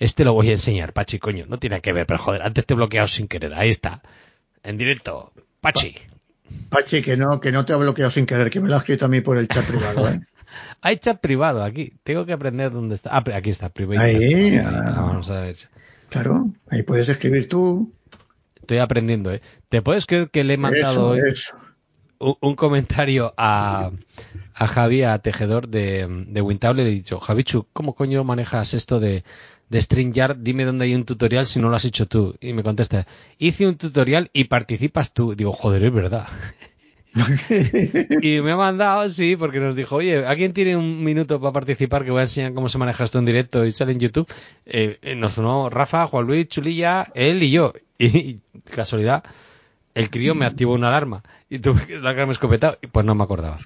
Este 0.00 0.24
lo 0.24 0.34
voy 0.34 0.48
a 0.48 0.52
enseñar, 0.52 0.92
Pachi, 0.92 1.20
coño, 1.20 1.46
no 1.48 1.58
tiene 1.58 1.80
que 1.80 1.92
ver, 1.92 2.06
pero 2.06 2.18
joder, 2.18 2.42
antes 2.42 2.66
te 2.66 2.74
he 2.74 2.76
bloqueado 2.76 3.06
sin 3.06 3.28
querer, 3.28 3.54
ahí 3.54 3.70
está, 3.70 4.02
en 4.64 4.76
directo, 4.76 5.32
Pachi. 5.60 5.94
Pachi, 6.68 7.00
que 7.00 7.16
no, 7.16 7.40
que 7.40 7.52
no 7.52 7.64
te 7.64 7.72
ha 7.72 7.76
bloqueado 7.76 8.10
sin 8.10 8.26
querer, 8.26 8.50
que 8.50 8.60
me 8.60 8.68
lo 8.68 8.74
ha 8.74 8.78
escrito 8.78 9.06
a 9.06 9.08
mí 9.08 9.20
por 9.20 9.38
el 9.38 9.46
chat 9.46 9.64
privado, 9.64 10.08
¿eh? 10.08 10.20
Hay 10.80 10.96
chat 10.98 11.20
privado 11.20 11.62
aquí. 11.62 11.94
Tengo 12.02 12.26
que 12.26 12.32
aprender 12.32 12.72
dónde 12.72 12.94
está. 12.94 13.10
Ah, 13.16 13.24
aquí 13.34 13.50
está, 13.50 13.68
privado. 13.68 14.00
Ahí, 14.00 14.58
vamos 14.58 15.30
a 15.30 15.40
ver. 15.40 15.56
Claro, 16.08 16.50
ahí 16.68 16.82
puedes 16.82 17.08
escribir 17.08 17.48
tú. 17.48 17.92
Estoy 18.56 18.78
aprendiendo, 18.78 19.32
¿eh? 19.32 19.42
¿Te 19.68 19.82
puedes 19.82 20.06
creer 20.06 20.30
que 20.30 20.44
le 20.44 20.54
he 20.54 20.58
mandado 20.58 21.16
Un, 22.18 22.56
comentario 22.56 23.34
a, 23.36 23.90
a 24.54 24.66
Javi, 24.66 25.02
a 25.02 25.18
Tejedor 25.18 25.68
de, 25.68 26.06
de 26.28 26.40
Wintable? 26.40 26.84
Le 26.84 26.90
he 26.90 26.94
dicho, 26.94 27.20
Javichu, 27.20 27.66
¿cómo 27.72 27.94
coño 27.94 28.24
manejas 28.24 28.74
esto 28.74 28.98
de, 28.98 29.24
de 29.68 29.82
StreamYard, 29.82 30.36
dime 30.38 30.64
dónde 30.64 30.84
hay 30.84 30.94
un 30.94 31.04
tutorial 31.04 31.46
si 31.46 31.58
no 31.58 31.68
lo 31.68 31.76
has 31.76 31.84
hecho 31.84 32.06
tú. 32.06 32.36
Y 32.40 32.52
me 32.52 32.62
contesta, 32.62 33.06
hice 33.38 33.66
un 33.66 33.76
tutorial 33.76 34.30
y 34.32 34.44
participas 34.44 35.12
tú. 35.12 35.34
Digo, 35.34 35.52
joder, 35.52 35.84
es 35.84 35.92
verdad. 35.92 36.26
y 38.22 38.40
me 38.40 38.52
ha 38.52 38.56
mandado, 38.56 39.08
sí, 39.08 39.36
porque 39.36 39.58
nos 39.58 39.74
dijo, 39.74 39.96
oye, 39.96 40.26
¿alguien 40.26 40.52
tiene 40.52 40.76
un 40.76 41.02
minuto 41.02 41.40
para 41.40 41.52
participar 41.52 42.04
que 42.04 42.10
voy 42.10 42.20
a 42.20 42.24
enseñar 42.24 42.52
cómo 42.52 42.68
se 42.68 42.78
maneja 42.78 43.04
esto 43.04 43.18
en 43.18 43.24
directo 43.24 43.64
y 43.64 43.72
sale 43.72 43.92
en 43.92 44.00
YouTube? 44.00 44.30
Eh, 44.66 44.98
eh 45.00 45.14
nos 45.14 45.32
sonó 45.32 45.70
Rafa, 45.70 46.06
Juan 46.06 46.26
Luis, 46.26 46.48
Chulilla, 46.48 47.10
él 47.14 47.42
y 47.42 47.50
yo. 47.50 47.72
Y, 47.98 48.40
casualidad, 48.64 49.24
el 49.94 50.10
crío 50.10 50.34
me 50.34 50.44
activó 50.44 50.74
una 50.74 50.88
alarma 50.88 51.22
y 51.48 51.60
tuve 51.60 51.86
que 51.86 51.98
sacarme 51.98 52.32
escopetado 52.32 52.76
y 52.82 52.88
pues 52.88 53.06
no 53.06 53.14
me 53.14 53.24
acordaba. 53.24 53.58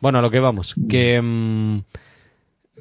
Bueno, 0.00 0.18
a 0.18 0.22
lo 0.22 0.30
que 0.30 0.40
vamos, 0.40 0.74
que... 0.88 1.20
Mm, 1.22 1.82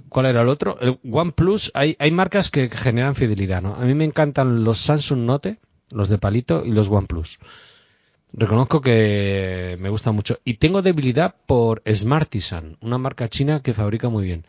¿Cuál 0.10 0.27
era 0.27 0.41
el 0.41 0.47
otro? 0.47 0.80
El 0.80 0.99
OnePlus, 1.12 1.71
hay, 1.73 1.95
hay 1.99 2.12
marcas 2.12 2.49
que 2.49 2.69
generan 2.69 3.15
fidelidad, 3.15 3.62
¿no? 3.62 3.75
A 3.75 3.82
mí 3.82 3.93
me 3.93 4.06
encantan 4.06 4.63
los 4.63 4.80
Samsung 4.80 5.19
Note, 5.19 5.60
los 5.91 6.10
de 6.10 6.17
palito 6.17 6.63
y 6.65 6.71
los 6.71 6.88
OnePlus. 6.88 7.39
Reconozco 8.33 8.81
que 8.81 9.77
me 9.79 9.89
gusta 9.89 10.11
mucho. 10.11 10.39
Y 10.43 10.55
tengo 10.55 10.81
debilidad 10.81 11.35
por 11.45 11.81
Smartisan, 11.91 12.77
una 12.81 12.97
marca 12.97 13.29
china 13.29 13.61
que 13.61 13.73
fabrica 13.73 14.09
muy 14.09 14.25
bien. 14.25 14.45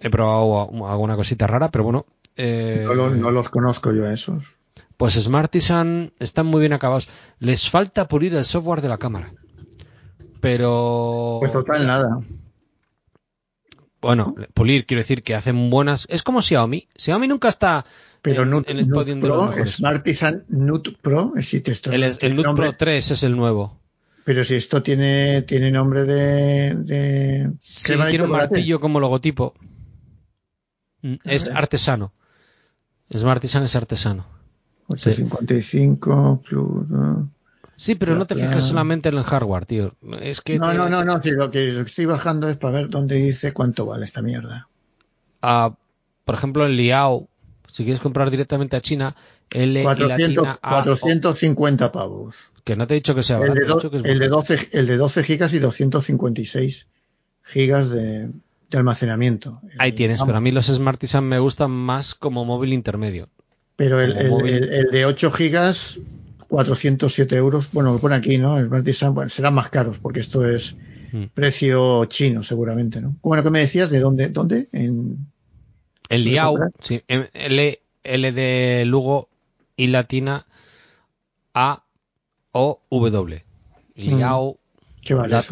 He 0.00 0.10
probado 0.10 0.68
alguna 0.88 1.16
cosita 1.16 1.46
rara, 1.46 1.70
pero 1.70 1.84
bueno. 1.84 2.06
Eh, 2.36 2.84
no, 2.86 3.30
los 3.30 3.48
conozco 3.48 3.92
yo 3.92 4.06
esos. 4.08 4.56
Pues 4.96 5.14
Smartisan 5.14 6.12
están 6.18 6.46
muy 6.46 6.60
bien 6.60 6.72
acabados. 6.72 7.08
Les 7.38 7.70
falta 7.70 8.08
pulir 8.08 8.34
el 8.34 8.44
software 8.44 8.80
de 8.80 8.88
la 8.88 8.98
cámara. 8.98 9.32
Pero. 10.40 11.38
Pues 11.40 11.52
total 11.52 11.86
nada 11.86 12.18
bueno, 14.02 14.34
pulir, 14.52 14.84
quiero 14.84 15.00
decir 15.00 15.22
que 15.22 15.36
hacen 15.36 15.70
buenas. 15.70 16.06
Es 16.10 16.24
como 16.24 16.42
Xiaomi. 16.42 16.88
Xiaomi 16.96 17.28
nunca 17.28 17.48
está 17.48 17.86
pero 18.22 18.44
el 18.44 18.50
los 18.50 19.06
mejores. 19.06 19.70
Smartisan 19.72 20.44
Nut 20.48 20.96
Pro 21.02 21.32
existe 21.36 21.72
esto. 21.72 21.90
El, 21.90 22.04
el 22.04 22.36
Nut 22.36 22.54
Pro 22.54 22.76
3 22.76 23.10
es 23.10 23.22
el 23.24 23.36
nuevo. 23.36 23.80
Pero 24.24 24.44
si 24.44 24.54
esto 24.54 24.82
tiene, 24.82 25.42
tiene 25.42 25.72
nombre 25.72 26.04
de. 26.04 26.74
de... 26.76 27.52
Sí, 27.60 27.92
tiene 28.08 28.24
un 28.24 28.30
martillo 28.30 28.78
como 28.80 29.00
logotipo. 29.00 29.54
Mm, 31.02 31.16
es 31.24 31.50
artesano. 31.50 32.12
Smartisan 33.12 33.64
es 33.64 33.74
artesano. 33.74 34.26
855 34.86 36.42
plus. 36.48 36.86
Sí, 37.76 37.96
pero 37.96 38.14
no 38.14 38.26
te 38.26 38.36
fijas 38.36 38.66
solamente 38.66 39.08
en 39.08 39.16
el 39.16 39.24
hardware, 39.24 39.66
tío. 39.66 39.96
Es 40.20 40.40
que 40.40 40.58
no, 40.58 40.72
no, 40.72 40.88
no, 40.88 41.04
no, 41.04 41.20
lo 41.24 41.50
que 41.50 41.80
estoy 41.80 42.06
bajando 42.06 42.48
es 42.48 42.56
para 42.56 42.74
ver 42.74 42.88
dónde 42.88 43.16
dice 43.16 43.52
cuánto 43.52 43.86
vale 43.86 44.04
esta 44.04 44.22
mierda. 44.22 44.68
Ah, 45.40 45.74
por 46.24 46.34
ejemplo, 46.36 46.64
en 46.64 46.76
Liao, 46.76 47.28
si 47.72 47.84
quieres 47.84 48.00
comprar 48.00 48.30
directamente 48.30 48.76
a 48.76 48.82
China, 48.82 49.16
L 49.50 49.82
400, 49.82 50.58
450 50.60 51.90
pavos. 51.90 52.50
Que 52.64 52.76
no 52.76 52.86
te 52.86 52.94
he 52.94 52.96
dicho 52.96 53.14
que 53.14 53.22
sea 53.22 53.38
el 53.38 53.54
de, 53.54 53.62
el, 54.04 54.18
de 54.18 54.28
12, 54.28 54.68
el 54.72 54.86
de 54.86 54.96
12 54.98 55.24
gigas 55.24 55.54
y 55.54 55.58
256 55.58 56.86
gigas 57.42 57.90
de, 57.90 58.28
almacenamiento. 58.74 59.60
Ahí 59.78 59.92
tienes, 59.92 60.22
pero 60.22 60.36
a 60.36 60.40
mí 60.42 60.50
los 60.50 60.66
Smartisan 60.66 61.24
me 61.24 61.38
gustan 61.38 61.70
más 61.70 62.14
como 62.14 62.44
móvil 62.44 62.74
intermedio. 62.74 63.30
Pero 63.76 64.00
el, 64.00 64.12
el, 64.16 64.90
de 64.90 65.06
8 65.06 65.32
gigas 65.32 65.98
407 66.48 67.34
euros. 67.36 67.72
Bueno, 67.72 67.92
lo 67.94 67.98
pone 67.98 68.16
aquí, 68.16 68.36
¿no? 68.36 68.58
El 68.58 68.68
bueno, 68.68 69.28
serán 69.30 69.54
más 69.54 69.70
caros 69.70 69.98
porque 69.98 70.20
esto 70.20 70.46
es 70.46 70.76
hmm. 71.10 71.24
precio 71.32 72.04
chino, 72.04 72.42
seguramente, 72.42 73.00
¿no? 73.00 73.16
Bueno, 73.22 73.42
¿qué 73.42 73.50
me 73.50 73.60
decías? 73.60 73.90
¿De 73.90 74.00
dónde? 74.00 74.28
¿Dónde? 74.28 74.68
En. 74.72 75.31
El 76.12 76.24
Liao, 76.24 76.56
sí. 76.80 77.02
L, 77.08 77.80
L 78.04 78.32
de 78.32 78.84
Lugo 78.86 79.28
y 79.76 79.86
latina 79.88 80.46
A 81.54 81.84
O 82.52 82.80
W. 82.90 83.44
Liao. 83.94 84.58
¿Qué 85.02 85.14
vale 85.14 85.42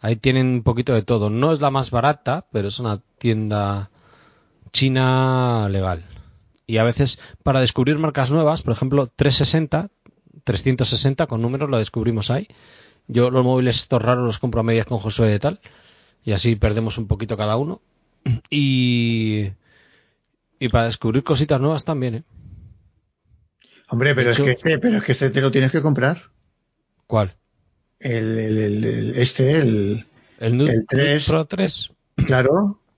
Ahí 0.00 0.16
tienen 0.16 0.46
un 0.46 0.62
poquito 0.62 0.92
de 0.92 1.02
todo. 1.02 1.30
No 1.30 1.52
es 1.52 1.60
la 1.60 1.70
más 1.70 1.90
barata, 1.90 2.46
pero 2.52 2.68
es 2.68 2.78
una 2.78 3.00
tienda 3.18 3.90
china 4.72 5.68
legal 5.70 6.04
y 6.66 6.78
a 6.78 6.84
veces 6.84 7.18
para 7.42 7.60
descubrir 7.60 7.98
marcas 7.98 8.30
nuevas, 8.30 8.62
por 8.62 8.72
ejemplo, 8.72 9.06
360, 9.06 9.90
360 10.44 11.26
con 11.26 11.42
números 11.42 11.68
lo 11.70 11.78
descubrimos 11.78 12.30
ahí. 12.30 12.48
Yo 13.06 13.30
los 13.30 13.44
móviles 13.44 13.76
estos 13.76 14.00
raros 14.00 14.24
los 14.24 14.38
compro 14.38 14.60
a 14.60 14.64
medias 14.64 14.86
con 14.86 14.98
Josué 14.98 15.28
de 15.28 15.38
tal 15.38 15.60
y 16.24 16.32
así 16.32 16.56
perdemos 16.56 16.96
un 16.96 17.06
poquito 17.06 17.36
cada 17.36 17.56
uno. 17.56 17.82
Y 18.50 19.50
y 20.58 20.68
para 20.68 20.86
descubrir 20.86 21.22
cositas 21.24 21.60
nuevas 21.60 21.84
también, 21.84 22.14
¿eh? 22.14 22.24
Hombre, 23.88 24.14
pero 24.14 24.30
es 24.30 24.40
que 24.40 24.78
pero 24.78 24.98
es 24.98 25.04
que 25.04 25.12
este 25.12 25.30
te 25.30 25.40
lo 25.40 25.50
tienes 25.50 25.70
que 25.70 25.82
comprar. 25.82 26.30
¿Cuál? 27.06 27.34
El, 28.00 28.38
el, 28.38 29.14
este, 29.16 29.58
el, 29.58 30.06
el, 30.38 30.86
3. 30.88 31.26
Pro 31.26 31.44
3. 31.44 31.90
Claro. 32.26 32.80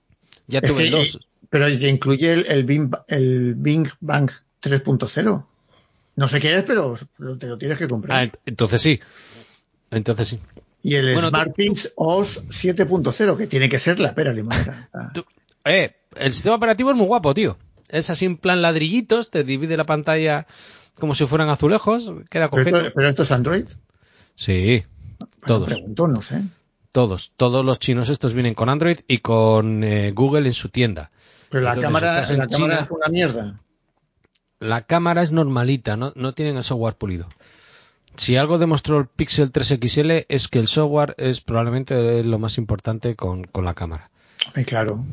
Ya 0.49 0.61
tuve 0.61 0.89
dos. 0.89 1.19
Pero 1.49 1.65
que 1.65 1.89
incluye 1.89 2.31
el, 2.31 2.63
Bing, 2.63 2.89
el 3.09 3.53
Bing 3.55 3.89
Bang 3.99 4.31
3.0. 4.61 5.45
No 6.15 6.27
sé 6.29 6.39
qué 6.39 6.55
es, 6.55 6.63
pero, 6.63 6.95
te 7.37 7.47
lo 7.47 7.57
tienes 7.57 7.77
que 7.77 7.89
comprar. 7.89 8.17
Ah, 8.17 8.39
entonces 8.45 8.81
sí. 8.81 9.01
Entonces 9.91 10.29
sí. 10.29 10.39
Y 10.87 10.95
el 10.95 11.19
SmartThings 11.19 11.91
OS 11.97 12.45
7.0, 12.47 13.35
que 13.35 13.45
tiene 13.45 13.67
que 13.67 13.77
ser 13.77 13.99
la 13.99 14.15
pera 14.15 14.31
limonera. 14.31 14.89
eh, 15.65 15.97
el 16.15 16.31
sistema 16.31 16.55
operativo 16.55 16.91
es 16.91 16.95
muy 16.95 17.05
guapo, 17.05 17.33
tío. 17.33 17.57
Es 17.89 18.09
así 18.09 18.23
en 18.23 18.37
plan 18.37 18.61
ladrillitos, 18.61 19.29
te 19.29 19.43
divide 19.43 19.75
la 19.75 19.85
pantalla 19.85 20.47
como 20.97 21.13
si 21.13 21.25
fueran 21.25 21.49
azulejos, 21.49 22.13
queda 22.29 22.49
¿Pero 22.49 22.77
esto, 22.77 22.91
¿Pero 22.95 23.09
esto 23.09 23.23
es 23.23 23.31
Android? 23.33 23.65
Sí, 24.35 24.85
todos. 25.45 25.67
Pregunto, 25.67 26.07
no 26.07 26.21
sé. 26.21 26.43
Todos, 26.93 27.33
todos 27.35 27.65
los 27.65 27.79
chinos 27.79 28.07
estos 28.07 28.33
vienen 28.33 28.53
con 28.53 28.69
Android 28.69 28.99
y 29.09 29.17
con 29.17 29.83
eh, 29.83 30.11
Google 30.11 30.47
en 30.47 30.53
su 30.53 30.69
tienda. 30.69 31.11
Pero 31.49 31.65
la 31.65 31.75
cámara, 31.75 32.21
la 32.21 32.47
cámara 32.47 32.79
es 32.79 32.89
una 32.89 33.07
mierda. 33.09 33.59
La 34.61 34.83
cámara 34.83 35.21
es 35.21 35.33
normalita, 35.33 35.97
no, 35.97 36.13
no 36.15 36.31
tienen 36.31 36.55
el 36.55 36.63
software 36.63 36.95
pulido. 36.95 37.27
Si 38.17 38.35
algo 38.35 38.57
demostró 38.57 38.99
el 38.99 39.07
Pixel 39.07 39.51
3 39.51 39.77
XL 39.81 40.11
es 40.27 40.47
que 40.47 40.59
el 40.59 40.67
software 40.67 41.15
es 41.17 41.39
probablemente 41.39 42.23
lo 42.23 42.39
más 42.39 42.57
importante 42.57 43.15
con, 43.15 43.43
con 43.45 43.63
la 43.63 43.75
cámara. 43.75 44.09
claro. 44.65 45.05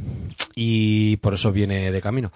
Y 0.55 1.19
por 1.19 1.35
eso 1.35 1.53
viene 1.53 1.93
de 1.93 2.01
camino. 2.01 2.33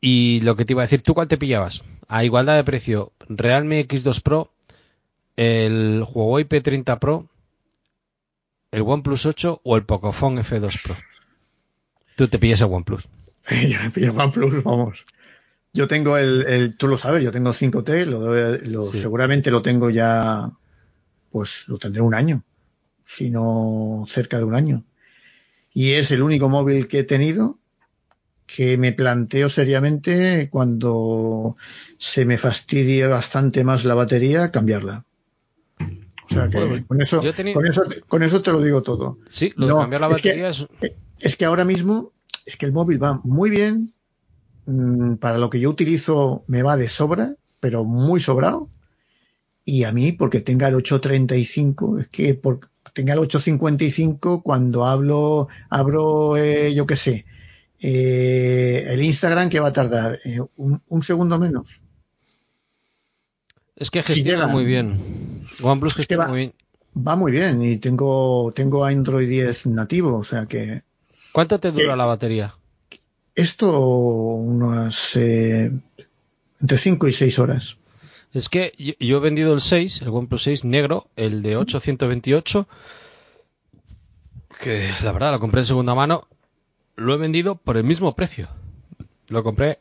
Y 0.00 0.40
lo 0.40 0.56
que 0.56 0.64
te 0.64 0.72
iba 0.72 0.82
a 0.82 0.86
decir, 0.86 1.02
¿tú 1.02 1.14
cuál 1.14 1.28
te 1.28 1.36
pillabas? 1.36 1.84
A 2.08 2.24
igualdad 2.24 2.56
de 2.56 2.64
precio, 2.64 3.12
Realme 3.28 3.86
X2 3.86 4.22
Pro, 4.22 4.52
el 5.36 6.04
Huawei 6.08 6.44
P30 6.44 6.98
Pro, 6.98 7.28
el 8.70 8.82
OnePlus 8.82 9.26
8 9.26 9.60
o 9.62 9.76
el 9.76 9.84
Pocophone 9.84 10.42
F2 10.42 10.82
Pro. 10.82 10.94
Tú 12.16 12.28
te 12.28 12.38
pillas 12.38 12.60
el 12.60 12.72
OnePlus. 12.72 13.08
yo 13.68 13.78
me 13.82 13.90
pillo 13.90 14.12
el 14.12 14.20
OnePlus, 14.20 14.62
vamos. 14.62 15.04
Yo 15.76 15.88
tengo 15.88 16.16
el, 16.16 16.76
tú 16.76 16.88
lo 16.88 16.96
sabes, 16.96 17.22
yo 17.22 17.30
tengo 17.30 17.50
5T, 17.50 18.06
lo, 18.66 18.86
seguramente 18.92 19.50
lo 19.50 19.62
tengo 19.62 19.90
ya, 19.90 20.50
pues 21.30 21.64
lo 21.68 21.78
tendré 21.78 22.02
un 22.02 22.14
año, 22.14 22.42
si 23.04 23.30
no 23.30 24.04
cerca 24.08 24.38
de 24.38 24.44
un 24.44 24.54
año. 24.54 24.84
Y 25.72 25.92
es 25.92 26.10
el 26.10 26.22
único 26.22 26.48
móvil 26.48 26.88
que 26.88 27.00
he 27.00 27.04
tenido 27.04 27.58
que 28.46 28.78
me 28.78 28.92
planteo 28.92 29.48
seriamente 29.48 30.48
cuando 30.50 31.56
se 31.98 32.24
me 32.24 32.38
fastidie 32.38 33.06
bastante 33.06 33.64
más 33.64 33.84
la 33.84 33.94
batería, 33.94 34.50
cambiarla. 34.50 35.04
O 35.78 36.32
sea 36.32 36.48
que 36.48 36.84
con, 36.86 37.00
eso, 37.00 37.22
con, 37.54 37.66
eso, 37.66 37.84
con 38.08 38.22
eso 38.22 38.42
te 38.42 38.52
lo 38.52 38.62
digo 38.62 38.82
todo. 38.82 39.18
Sí, 39.28 39.52
lo 39.56 39.66
de 39.66 39.74
cambiar 39.74 40.00
la 40.00 40.08
batería 40.08 40.48
es 40.48 40.66
que, 40.80 40.96
es... 41.20 41.36
que 41.36 41.44
ahora 41.44 41.64
mismo 41.64 42.12
es 42.46 42.56
que 42.56 42.66
el 42.66 42.72
móvil 42.72 43.02
va 43.02 43.20
muy 43.22 43.50
bien. 43.50 43.92
Mm, 44.66 45.14
para 45.16 45.38
lo 45.38 45.48
que 45.48 45.60
yo 45.60 45.70
utilizo 45.70 46.44
me 46.48 46.62
va 46.62 46.76
de 46.76 46.88
sobra, 46.88 47.36
pero 47.60 47.84
muy 47.84 48.20
sobrado. 48.20 48.68
Y 49.64 49.84
a 49.84 49.92
mí, 49.92 50.12
porque 50.12 50.40
tenga 50.40 50.68
el 50.68 50.74
835, 50.74 52.00
es 52.00 52.08
que 52.08 52.34
por, 52.34 52.68
tenga 52.92 53.14
el 53.14 53.20
855, 53.20 54.42
cuando 54.42 54.84
hablo, 54.84 55.48
abro, 55.70 56.36
eh, 56.36 56.74
yo 56.74 56.86
qué 56.86 56.96
sé, 56.96 57.24
eh, 57.80 58.86
el 58.88 59.02
Instagram 59.02 59.48
que 59.48 59.60
va 59.60 59.68
a 59.68 59.72
tardar 59.72 60.20
eh, 60.24 60.40
un, 60.56 61.02
segundo 61.02 61.38
menos. 61.38 61.68
Es 63.74 63.90
que 63.90 64.02
gestiona 64.02 64.46
muy 64.46 64.64
bien. 64.64 65.42
OnePlus 65.62 65.94
gestiona 65.94 66.24
va, 66.24 66.30
muy 66.30 66.38
bien. 66.38 66.54
Va 67.06 67.16
muy 67.16 67.32
bien 67.32 67.62
y 67.62 67.76
tengo, 67.78 68.52
tengo 68.54 68.84
Android 68.84 69.28
10 69.28 69.66
nativo, 69.66 70.16
o 70.16 70.24
sea 70.24 70.46
que. 70.46 70.82
¿Cuánto 71.32 71.60
te 71.60 71.70
dura 71.70 71.94
la 71.94 72.06
batería? 72.06 72.54
Esto 73.36 73.78
unas 73.78 75.14
eh, 75.14 75.70
entre 76.60 76.78
5 76.78 77.06
y 77.06 77.12
6 77.12 77.38
horas. 77.38 77.76
Es 78.32 78.48
que 78.48 78.72
yo, 78.98 79.16
he 79.18 79.20
vendido 79.20 79.54
el 79.54 79.60
6, 79.60 80.02
el 80.02 80.08
OnePlus 80.08 80.42
6 80.42 80.64
negro, 80.64 81.08
el 81.16 81.42
de 81.42 81.56
828, 81.56 82.66
que 84.60 84.90
la 85.02 85.12
verdad 85.12 85.32
lo 85.32 85.40
compré 85.40 85.60
en 85.60 85.66
segunda 85.66 85.94
mano 85.94 86.26
lo 86.96 87.14
he 87.14 87.18
vendido 87.18 87.56
por 87.56 87.76
el 87.76 87.84
mismo 87.84 88.14
precio. 88.14 88.48
Lo 89.28 89.44
compré 89.44 89.78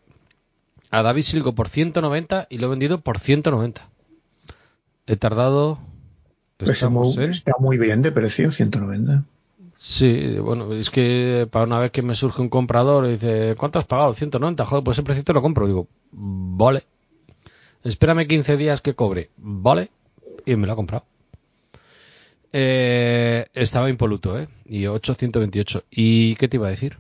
a 0.92 1.02
David 1.02 1.24
Silgo 1.24 1.56
por 1.56 1.70
190 1.70 2.48
y 2.50 2.58
lo 2.58 2.68
he 2.68 2.70
vendido 2.70 3.02
por 3.02 3.20
190. 3.20 3.90
He 5.08 5.16
tardado... 5.16 5.80
Pues 6.58 6.72
está 6.72 6.90
muy 7.60 7.78
bien 7.78 8.02
de 8.02 8.12
precio, 8.12 8.52
190. 8.52 9.26
Sí, 9.78 10.38
bueno, 10.40 10.74
es 10.74 10.90
que 10.90 11.48
para 11.52 11.66
una 11.66 11.80
vez 11.80 11.92
que 11.92 12.02
me 12.02 12.16
surge 12.16 12.42
un 12.42 12.50
comprador 12.50 13.06
y 13.08 13.12
dice, 13.12 13.56
¿cuánto 13.58 13.80
has 13.80 13.86
pagado? 13.86 14.14
190, 14.14 14.66
joder, 14.66 14.84
pues 14.84 14.98
ese 14.98 15.04
precio 15.04 15.24
te 15.24 15.34
lo 15.34 15.42
compro. 15.42 15.68
Digo, 15.68 15.88
vale. 16.12 16.84
Espérame 17.84 18.28
15 18.28 18.58
días 18.58 18.82
que 18.82 18.96
cobre. 18.96 19.30
Vale. 19.38 19.92
Y 20.46 20.56
me 20.56 20.66
lo 20.66 20.74
ha 20.74 20.76
comprado. 20.76 21.06
Eh, 22.52 23.48
estaba 23.54 23.90
impoluto, 23.90 24.40
¿eh? 24.40 24.48
Y 24.66 24.88
828. 24.88 25.84
¿Y 25.92 26.36
qué 26.36 26.48
te 26.48 26.58
iba 26.58 26.68
a 26.68 26.72
decir? 26.72 26.98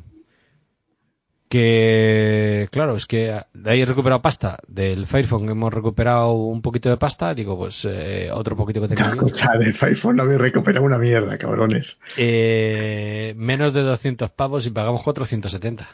Que 1.55 2.67
claro, 2.69 2.97
es 2.97 3.05
que 3.05 3.39
de 3.53 3.71
ahí 3.71 3.81
he 3.81 3.85
recuperado 3.85 4.21
pasta, 4.21 4.59
del 4.67 5.07
Firephone 5.07 5.49
hemos 5.49 5.73
recuperado 5.73 6.33
un 6.33 6.61
poquito 6.61 6.89
de 6.89 6.97
pasta, 6.97 7.33
digo, 7.33 7.57
pues 7.57 7.87
eh, 7.89 8.29
otro 8.33 8.57
poquito 8.57 8.81
que 8.81 8.89
tengo. 8.89 9.09
Escucha, 9.09 9.57
del 9.57 9.73
Firephone 9.73 10.17
no 10.17 10.23
habéis 10.23 10.41
recuperado 10.41 10.85
una 10.85 10.97
mierda, 10.97 11.37
cabrones. 11.37 11.97
Eh, 12.17 13.33
menos 13.37 13.71
de 13.71 13.83
200 13.83 14.31
pavos 14.31 14.65
y 14.65 14.71
pagamos 14.71 15.01
470. 15.03 15.87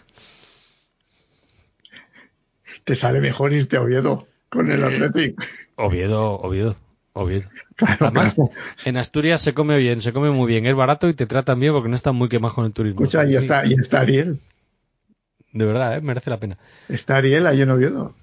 Te 2.84 2.96
sale 2.96 3.22
mejor 3.22 3.54
irte 3.54 3.78
a 3.78 3.82
Oviedo 3.82 4.24
con 4.50 4.72
el 4.72 4.84
Athletic. 4.84 5.40
Oviedo, 5.76 6.40
Oviedo. 6.40 6.76
Oviedo. 7.14 7.50
Además, 8.00 8.36
en 8.86 8.98
Asturias 8.98 9.42
se 9.42 9.54
come 9.54 9.78
bien, 9.78 10.02
se 10.02 10.12
come 10.12 10.32
muy 10.32 10.48
bien, 10.48 10.66
es 10.66 10.76
barato 10.76 11.08
y 11.08 11.14
te 11.14 11.28
tratan 11.28 11.60
bien 11.60 11.74
porque 11.74 11.90
no 11.90 11.96
están 11.96 12.16
muy 12.16 12.30
quemados 12.30 12.56
con 12.56 12.66
el 12.66 12.74
turismo. 12.74 13.04
Escucha, 13.04 13.26
y 13.26 13.36
está, 13.36 13.64
y 13.66 13.74
está 13.74 14.02
Ariel. 14.02 14.40
De 15.54 15.66
verdad, 15.66 15.98
¿eh? 15.98 16.02
merece 16.02 16.30
la 16.30 16.40
pena. 16.40 16.58
Está 16.88 17.18
Ariel 17.18 17.46
ahí 17.46 17.62
en 17.62 17.72
Oviedo. 17.72 18.16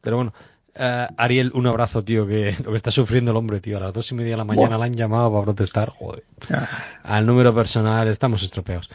Pero 0.00 0.16
bueno, 0.16 0.34
eh, 0.74 1.06
Ariel, 1.16 1.52
un 1.54 1.66
abrazo, 1.66 2.02
tío, 2.02 2.26
que 2.26 2.56
lo 2.64 2.70
que 2.70 2.76
está 2.76 2.90
sufriendo 2.90 3.30
el 3.30 3.36
hombre, 3.36 3.60
tío. 3.60 3.76
A 3.76 3.80
las 3.80 3.92
dos 3.92 4.10
y 4.10 4.14
media 4.14 4.32
de 4.32 4.36
la 4.38 4.44
mañana 4.44 4.78
la 4.78 4.86
han 4.86 4.94
llamado 4.94 5.32
para 5.32 5.44
protestar. 5.44 5.90
Joder. 5.90 6.24
Ah. 6.50 6.68
Al 7.02 7.26
número 7.26 7.54
personal 7.54 8.08
estamos 8.08 8.42
estropeados. 8.42 8.90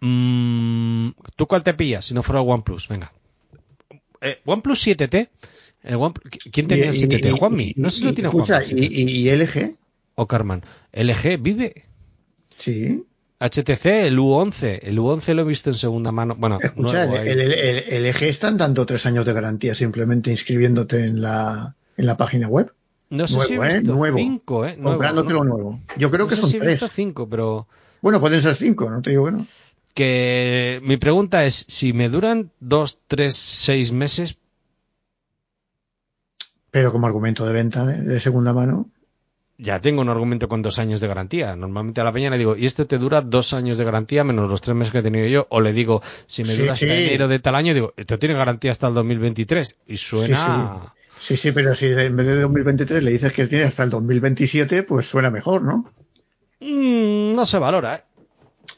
Mm, 0.00 1.10
¿Tú 1.36 1.46
cuál 1.46 1.62
te 1.62 1.74
pillas 1.74 2.06
si 2.06 2.14
no 2.14 2.22
fuera 2.22 2.40
el 2.40 2.48
OnePlus? 2.48 2.88
Venga. 2.88 3.12
Eh, 4.20 4.40
OnePlus 4.44 4.86
7T. 4.86 5.28
¿Quién 6.52 6.66
tenía 6.66 6.90
el 6.90 6.94
7T? 6.94 7.38
Juanmi. 7.38 7.74
No 7.76 7.90
sé 7.90 7.98
si 7.98 8.04
lo 8.04 8.14
tiene 8.14 8.30
Juanmi. 8.30 8.48
¿y, 8.76 9.28
¿Y 9.28 9.36
LG? 9.36 9.76
O 10.14 10.26
Carman. 10.26 10.62
¿LG 10.92 11.40
vive? 11.40 11.86
Sí. 12.56 13.04
HTC, 13.40 13.86
el 13.86 14.18
U11. 14.18 14.80
El 14.82 14.98
U11 14.98 15.34
lo 15.34 15.42
he 15.42 15.44
visto 15.46 15.70
en 15.70 15.74
segunda 15.74 16.12
mano. 16.12 16.36
Bueno, 16.36 16.58
Escucha, 16.60 17.04
el, 17.04 17.40
el, 17.40 18.06
EG 18.06 18.24
están 18.24 18.58
dando 18.58 18.84
tres 18.84 19.06
años 19.06 19.24
de 19.24 19.32
garantía 19.32 19.74
simplemente 19.74 20.30
inscribiéndote 20.30 21.06
en 21.06 21.22
la, 21.22 21.74
en 21.96 22.06
la 22.06 22.18
página 22.18 22.48
web. 22.48 22.72
No 23.08 23.26
sé 23.26 23.40
si 23.40 23.54
he 23.54 23.56
¿eh? 23.56 23.78
visto 23.78 23.94
nuevo. 23.94 24.18
cinco, 24.18 24.66
¿eh? 24.66 24.78
Comprándote 24.80 25.32
lo 25.32 25.44
nuevo. 25.44 25.80
Yo 25.96 26.10
creo 26.10 26.28
que 26.28 26.36
son 26.36 26.50
tres. 26.50 26.62
He 26.62 26.66
visto 26.66 26.88
cinco, 26.88 27.28
pero... 27.28 27.66
Bueno, 28.02 28.20
pueden 28.20 28.42
ser 28.42 28.56
cinco, 28.56 28.90
no 28.90 29.00
te 29.00 29.10
digo 29.10 29.24
que 29.24 29.32
no. 29.32 29.46
Que 29.94 30.80
mi 30.82 30.98
pregunta 30.98 31.44
es, 31.44 31.64
si 31.68 31.92
me 31.94 32.10
duran 32.10 32.52
dos, 32.60 32.98
tres, 33.08 33.36
seis 33.36 33.90
meses... 33.90 34.36
Pero 36.70 36.92
como 36.92 37.06
argumento 37.06 37.44
de 37.46 37.52
venta 37.52 37.84
de 37.84 38.20
segunda 38.20 38.52
mano 38.52 38.88
ya 39.60 39.78
tengo 39.80 40.00
un 40.00 40.08
argumento 40.08 40.48
con 40.48 40.62
dos 40.62 40.78
años 40.78 41.00
de 41.00 41.08
garantía. 41.08 41.54
Normalmente 41.54 42.00
a 42.00 42.04
la 42.04 42.12
peña 42.12 42.30
le 42.30 42.38
digo, 42.38 42.56
y 42.56 42.66
esto 42.66 42.86
te 42.86 42.98
dura 42.98 43.20
dos 43.20 43.52
años 43.52 43.78
de 43.78 43.84
garantía 43.84 44.24
menos 44.24 44.48
los 44.48 44.60
tres 44.60 44.76
meses 44.76 44.92
que 44.92 44.98
he 44.98 45.02
tenido 45.02 45.26
yo. 45.26 45.46
O 45.50 45.60
le 45.60 45.72
digo, 45.72 46.02
si 46.26 46.44
me 46.44 46.54
dura 46.54 46.72
hasta 46.72 46.86
enero 46.86 47.28
de 47.28 47.38
tal 47.38 47.54
año, 47.54 47.74
digo, 47.74 47.92
esto 47.96 48.18
tiene 48.18 48.34
garantía 48.34 48.70
hasta 48.70 48.88
el 48.88 48.94
2023. 48.94 49.76
Y 49.86 49.96
suena... 49.96 50.94
Sí, 51.18 51.36
sí, 51.36 51.52
pero 51.52 51.74
si 51.74 51.86
en 51.86 52.16
vez 52.16 52.26
de 52.26 52.40
2023 52.40 53.02
le 53.02 53.10
dices 53.10 53.32
que 53.34 53.46
tiene 53.46 53.64
hasta 53.64 53.82
el 53.82 53.90
2027, 53.90 54.84
pues 54.84 55.06
suena 55.06 55.30
mejor, 55.30 55.62
¿no? 55.62 55.84
Mm, 56.60 57.34
no 57.34 57.44
se 57.44 57.58
valora, 57.58 57.96
¿eh? 57.96 58.02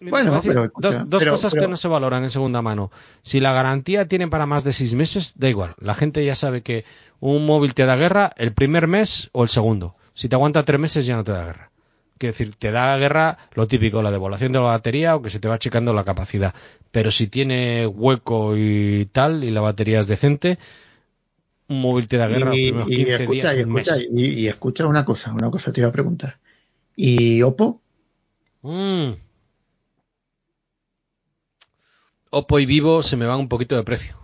bueno, 0.01 0.41
pero, 0.45 0.73
dos 1.07 1.25
cosas 1.25 1.55
que 1.55 1.69
no 1.69 1.77
se 1.77 1.87
valoran 1.87 2.25
en 2.25 2.31
segunda 2.31 2.61
mano. 2.61 2.91
Si 3.23 3.39
la 3.39 3.53
garantía 3.53 4.09
tiene 4.09 4.27
para 4.27 4.47
más 4.47 4.65
de 4.65 4.73
seis 4.73 4.95
meses, 4.95 5.39
da 5.39 5.49
igual. 5.49 5.75
La 5.79 5.95
gente 5.95 6.25
ya 6.25 6.35
sabe 6.35 6.63
que 6.63 6.85
un 7.21 7.47
móvil 7.47 7.75
te 7.75 7.87
da 7.87 7.95
guerra 7.95 8.33
el 8.37 8.53
primer 8.53 8.89
mes 8.89 9.31
o 9.33 9.45
el 9.45 9.49
segundo. 9.49 9.95
Si 10.15 10.29
te 10.29 10.37
aguanta 10.37 10.65
tres 10.65 10.81
meses 10.81 11.07
ya 11.07 11.17
no 11.17 11.25
te 11.25 11.33
da 11.33 11.45
guerra. 11.45 11.71
Quiero 12.19 12.33
decir, 12.33 12.55
te 12.55 12.71
da 12.71 12.97
guerra 12.97 13.39
lo 13.55 13.67
típico, 13.67 14.03
la 14.03 14.11
devaluación 14.11 14.53
de 14.53 14.61
la 14.61 14.67
batería 14.67 15.17
o 15.17 15.23
que 15.23 15.31
se 15.31 15.41
te 15.41 15.49
va 15.49 15.59
checando 15.59 15.93
la 15.93 16.05
capacidad. 16.05 16.55
Pero 16.91 17.11
si 17.11 17.27
tiene 17.27 17.87
hueco 17.87 18.57
y 18.57 19.07
tal 19.11 19.43
y 19.43 19.51
la 19.51 19.61
batería 19.61 19.99
es 19.99 20.07
decente, 20.07 20.59
un 21.69 21.81
móvil 21.81 22.07
te 22.07 22.19
da 22.19 22.29
guerra 22.29 22.55
y, 22.55 22.71
los 22.71 22.87
primeros 22.87 22.89
15 22.89 23.15
escucha, 23.15 23.53
días, 23.53 23.57
y, 23.57 23.61
escucha, 23.61 23.99
y, 23.99 24.25
y 24.41 24.49
escucha 24.49 24.87
una 24.87 25.05
cosa, 25.05 25.33
una 25.33 25.51
cosa 25.51 25.73
te 25.73 25.81
iba 25.81 25.89
a 25.89 25.93
preguntar. 25.93 26.39
¿Y 26.95 27.43
Oppo? 27.43 27.81
Mm. 28.63 29.13
Oppo 32.31 32.59
y 32.59 32.67
Vivo 32.67 33.03
se 33.03 33.17
me 33.17 33.27
van 33.27 33.41
un 33.41 33.49
poquito 33.49 33.77
de 33.77 33.83
precio. 33.83 34.22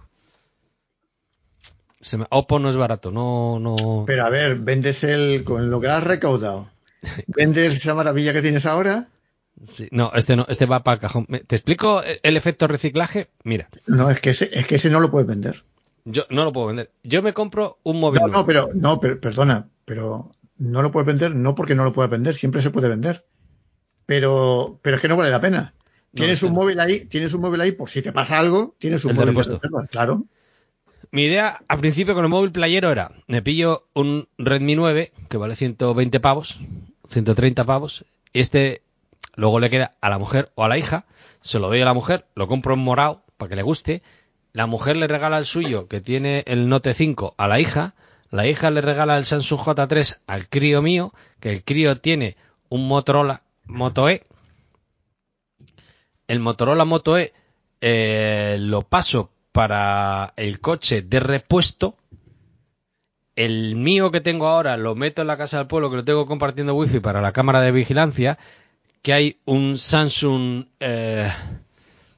Se 2.00 2.16
me- 2.16 2.26
Oppo 2.30 2.58
no 2.58 2.68
es 2.68 2.76
barato, 2.76 3.10
no, 3.10 3.58
no. 3.58 4.04
Pero 4.06 4.24
a 4.26 4.30
ver, 4.30 4.56
vendes 4.56 5.02
el 5.04 5.42
con 5.44 5.70
lo 5.70 5.80
que 5.80 5.88
has 5.88 6.04
recaudado. 6.04 6.68
¿Vendes 7.26 7.76
esa 7.76 7.94
maravilla 7.94 8.32
que 8.32 8.42
tienes 8.42 8.66
ahora? 8.66 9.08
Sí, 9.64 9.88
no, 9.90 10.12
este 10.14 10.36
no, 10.36 10.46
este 10.48 10.66
va 10.66 10.84
para 10.84 10.96
el 10.96 11.00
cajón. 11.00 11.26
¿Te 11.26 11.56
explico 11.56 12.00
el 12.02 12.36
efecto 12.36 12.68
reciclaje? 12.68 13.28
Mira, 13.42 13.68
No, 13.86 14.08
es 14.10 14.20
que 14.20 14.30
ese, 14.30 14.48
es 14.52 14.66
que 14.66 14.76
ese 14.76 14.90
no 14.90 15.00
lo 15.00 15.10
puedes 15.10 15.26
vender. 15.26 15.64
yo 16.04 16.24
no 16.30 16.44
lo 16.44 16.52
puedo 16.52 16.68
vender. 16.68 16.90
Yo 17.02 17.22
me 17.22 17.32
compro 17.34 17.78
un 17.82 17.98
móvil. 17.98 18.20
No, 18.20 18.26
nuevo. 18.28 18.40
no, 18.40 18.46
pero, 18.46 18.70
no, 18.74 19.00
pero, 19.00 19.20
perdona, 19.20 19.68
pero 19.84 20.30
no 20.58 20.82
lo 20.82 20.92
puedes 20.92 21.06
vender, 21.06 21.34
no 21.34 21.54
porque 21.56 21.74
no 21.74 21.82
lo 21.84 21.92
puedas 21.92 22.10
vender, 22.10 22.34
siempre 22.36 22.62
se 22.62 22.70
puede 22.70 22.88
vender. 22.88 23.24
Pero, 24.06 24.78
pero 24.82 24.96
es 24.96 25.02
que 25.02 25.08
no 25.08 25.16
vale 25.16 25.30
la 25.30 25.40
pena. 25.40 25.74
Tienes 26.14 26.34
este 26.34 26.46
un 26.46 26.54
no. 26.54 26.60
móvil 26.60 26.80
ahí, 26.80 27.04
tienes 27.06 27.34
un 27.34 27.40
móvil 27.42 27.60
ahí, 27.60 27.72
por 27.72 27.90
si 27.90 28.00
te 28.00 28.12
pasa 28.12 28.38
algo, 28.38 28.74
tienes 28.78 29.04
un 29.04 29.10
El 29.10 29.16
móvil 29.16 29.28
repuesto. 29.28 29.54
reserva, 29.56 29.86
claro. 29.88 30.24
Mi 31.10 31.22
idea 31.22 31.62
al 31.68 31.78
principio 31.78 32.14
con 32.14 32.24
el 32.24 32.30
móvil 32.30 32.52
playero 32.52 32.90
era, 32.90 33.12
me 33.26 33.40
pillo 33.40 33.88
un 33.94 34.28
Redmi 34.36 34.74
9 34.74 35.12
que 35.28 35.36
vale 35.36 35.56
120 35.56 36.20
pavos, 36.20 36.60
130 37.08 37.64
pavos, 37.64 38.04
y 38.32 38.40
este 38.40 38.82
luego 39.34 39.58
le 39.58 39.70
queda 39.70 39.94
a 40.00 40.10
la 40.10 40.18
mujer 40.18 40.50
o 40.54 40.64
a 40.64 40.68
la 40.68 40.76
hija, 40.76 41.06
se 41.40 41.58
lo 41.58 41.68
doy 41.68 41.80
a 41.80 41.86
la 41.86 41.94
mujer, 41.94 42.26
lo 42.34 42.46
compro 42.46 42.74
en 42.74 42.80
morado 42.80 43.22
para 43.38 43.48
que 43.48 43.56
le 43.56 43.62
guste, 43.62 44.02
la 44.52 44.66
mujer 44.66 44.96
le 44.96 45.06
regala 45.06 45.38
el 45.38 45.46
suyo 45.46 45.88
que 45.88 46.00
tiene 46.00 46.44
el 46.46 46.68
Note 46.68 46.92
5 46.92 47.34
a 47.38 47.48
la 47.48 47.58
hija, 47.58 47.94
la 48.30 48.46
hija 48.46 48.70
le 48.70 48.82
regala 48.82 49.16
el 49.16 49.24
Samsung 49.24 49.60
J3 49.60 50.18
al 50.26 50.48
crío 50.48 50.82
mío, 50.82 51.14
que 51.40 51.50
el 51.50 51.64
crío 51.64 51.96
tiene 51.96 52.36
un 52.68 52.86
Motorola 52.86 53.42
Moto 53.64 54.08
E, 54.10 54.24
el 56.26 56.40
Motorola 56.40 56.84
Moto 56.84 57.16
E 57.16 57.32
eh, 57.80 58.56
lo 58.60 58.82
paso 58.82 59.30
para 59.52 60.32
el 60.36 60.60
coche 60.60 61.02
de 61.02 61.20
repuesto. 61.20 61.96
El 63.36 63.76
mío 63.76 64.10
que 64.10 64.20
tengo 64.20 64.48
ahora 64.48 64.76
lo 64.76 64.94
meto 64.96 65.22
en 65.22 65.28
la 65.28 65.36
casa 65.36 65.58
del 65.58 65.68
pueblo, 65.68 65.90
que 65.90 65.96
lo 65.96 66.04
tengo 66.04 66.26
compartiendo 66.26 66.74
wifi 66.74 66.98
para 67.00 67.20
la 67.20 67.32
cámara 67.32 67.60
de 67.60 67.70
vigilancia. 67.72 68.38
Que 69.02 69.12
hay 69.12 69.38
un 69.44 69.78
Samsung. 69.78 70.64
Eh, 70.80 71.30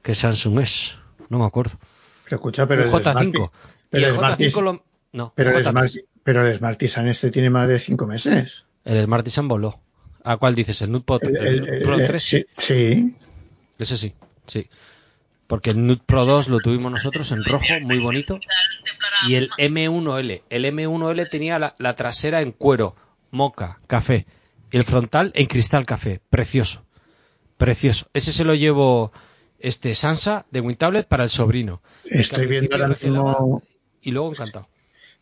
¿Qué 0.01 0.15
Samsung 0.15 0.59
es? 0.61 0.95
No 1.29 1.37
me 1.37 1.45
acuerdo. 1.45 1.77
Pero 2.25 2.37
escucha, 2.37 2.67
pero 2.67 2.81
un 2.83 2.87
el 2.87 2.93
J5. 2.93 3.13
Smarty- 3.13 3.45
y 3.45 3.49
pero 3.91 4.07
el 4.07 4.13
el 4.13 4.15
Smarty- 4.19 4.51
J5 4.51 4.61
lo. 4.63 4.83
No, 5.13 5.33
pero 5.35 5.51
el 5.51 5.63
J3. 5.63 5.69
Smart, 5.69 5.91
pero 6.23 6.47
el 6.47 6.57
Smartisan 6.57 7.07
este 7.07 7.29
tiene 7.29 7.49
más 7.51 7.67
de 7.67 7.77
cinco 7.79 8.07
meses. 8.07 8.65
El 8.83 9.03
Smartisan 9.05 9.47
voló. 9.47 9.79
¿A 10.23 10.37
cuál 10.37 10.55
dices? 10.55 10.81
¿El 10.81 11.01
Pro, 11.03 11.19
El- 11.21 11.67
el 11.69 11.81
Pro 11.83 11.95
el- 11.99 12.07
3? 12.07 12.23
sí, 12.23 12.45
sí. 12.57 13.15
Ese 13.77 13.97
sí, 13.97 14.13
sí. 14.47 14.67
Porque 15.51 15.71
el 15.71 15.85
Note 15.85 16.03
Pro 16.05 16.23
2 16.23 16.47
lo 16.47 16.59
tuvimos 16.59 16.93
nosotros 16.93 17.29
en 17.33 17.43
rojo, 17.43 17.65
muy 17.81 17.99
bonito. 17.99 18.39
Y 19.27 19.35
el 19.35 19.49
M1L. 19.57 20.43
El 20.49 20.63
M1L 20.63 21.29
tenía 21.29 21.59
la, 21.59 21.75
la 21.77 21.97
trasera 21.97 22.41
en 22.41 22.53
cuero, 22.53 22.95
moca, 23.31 23.81
café. 23.85 24.27
Y 24.71 24.77
el 24.77 24.83
frontal 24.83 25.33
en 25.35 25.47
cristal 25.47 25.85
café. 25.85 26.21
Precioso. 26.29 26.85
Precioso. 27.57 28.07
Ese 28.13 28.31
se 28.31 28.45
lo 28.45 28.55
llevo 28.55 29.11
este 29.59 29.93
Sansa 29.93 30.45
de 30.51 30.61
WinTablet 30.61 31.05
para 31.05 31.25
el 31.25 31.29
sobrino. 31.29 31.81
Estoy 32.05 32.47
viendo 32.47 32.73
ahora 32.77 32.87
mismo, 32.87 33.61
Y 34.01 34.11
luego 34.11 34.29
encantado. 34.29 34.69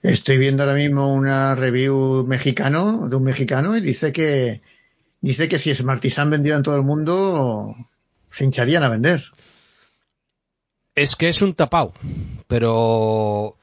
estoy 0.04 0.38
viendo 0.38 0.62
ahora 0.62 0.76
mismo 0.76 1.12
una 1.12 1.56
review 1.56 2.28
mexicano, 2.28 3.10
de 3.10 3.16
un 3.16 3.24
mexicano, 3.24 3.76
y 3.76 3.82
dice 3.82 4.14
que, 4.14 4.62
dice 5.22 5.50
que 5.50 5.58
si 5.58 5.74
Smartisan 5.74 6.30
vendiera 6.30 6.58
en 6.58 6.64
todo 6.64 6.76
el 6.76 6.84
mundo, 6.84 7.76
se 8.30 8.44
hincharían 8.44 8.84
a 8.84 8.90
vender. 8.90 9.24
Es 11.00 11.16
que 11.16 11.30
es 11.30 11.42
un 11.42 11.54
tapao, 11.54 11.94
pero 12.48 13.56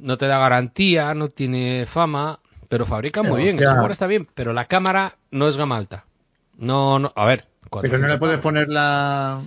no 0.00 0.18
te 0.18 0.26
da 0.26 0.40
garantía, 0.40 1.14
no 1.14 1.28
tiene 1.28 1.86
fama, 1.86 2.40
pero 2.68 2.86
fabrica 2.86 3.22
muy 3.22 3.44
bien, 3.44 3.56
el 3.62 3.90
está 3.90 4.08
bien, 4.08 4.26
pero 4.34 4.52
la 4.52 4.64
cámara 4.64 5.16
no 5.30 5.46
es 5.46 5.56
gama 5.56 5.76
alta. 5.76 6.06
No, 6.58 6.98
no, 6.98 7.12
a 7.14 7.24
ver. 7.24 7.46
Pero 7.70 7.98
no 7.98 8.08
le 8.08 8.18
400 8.18 8.18
puedes 8.18 8.38
poner 8.40 8.68
la, 8.68 9.40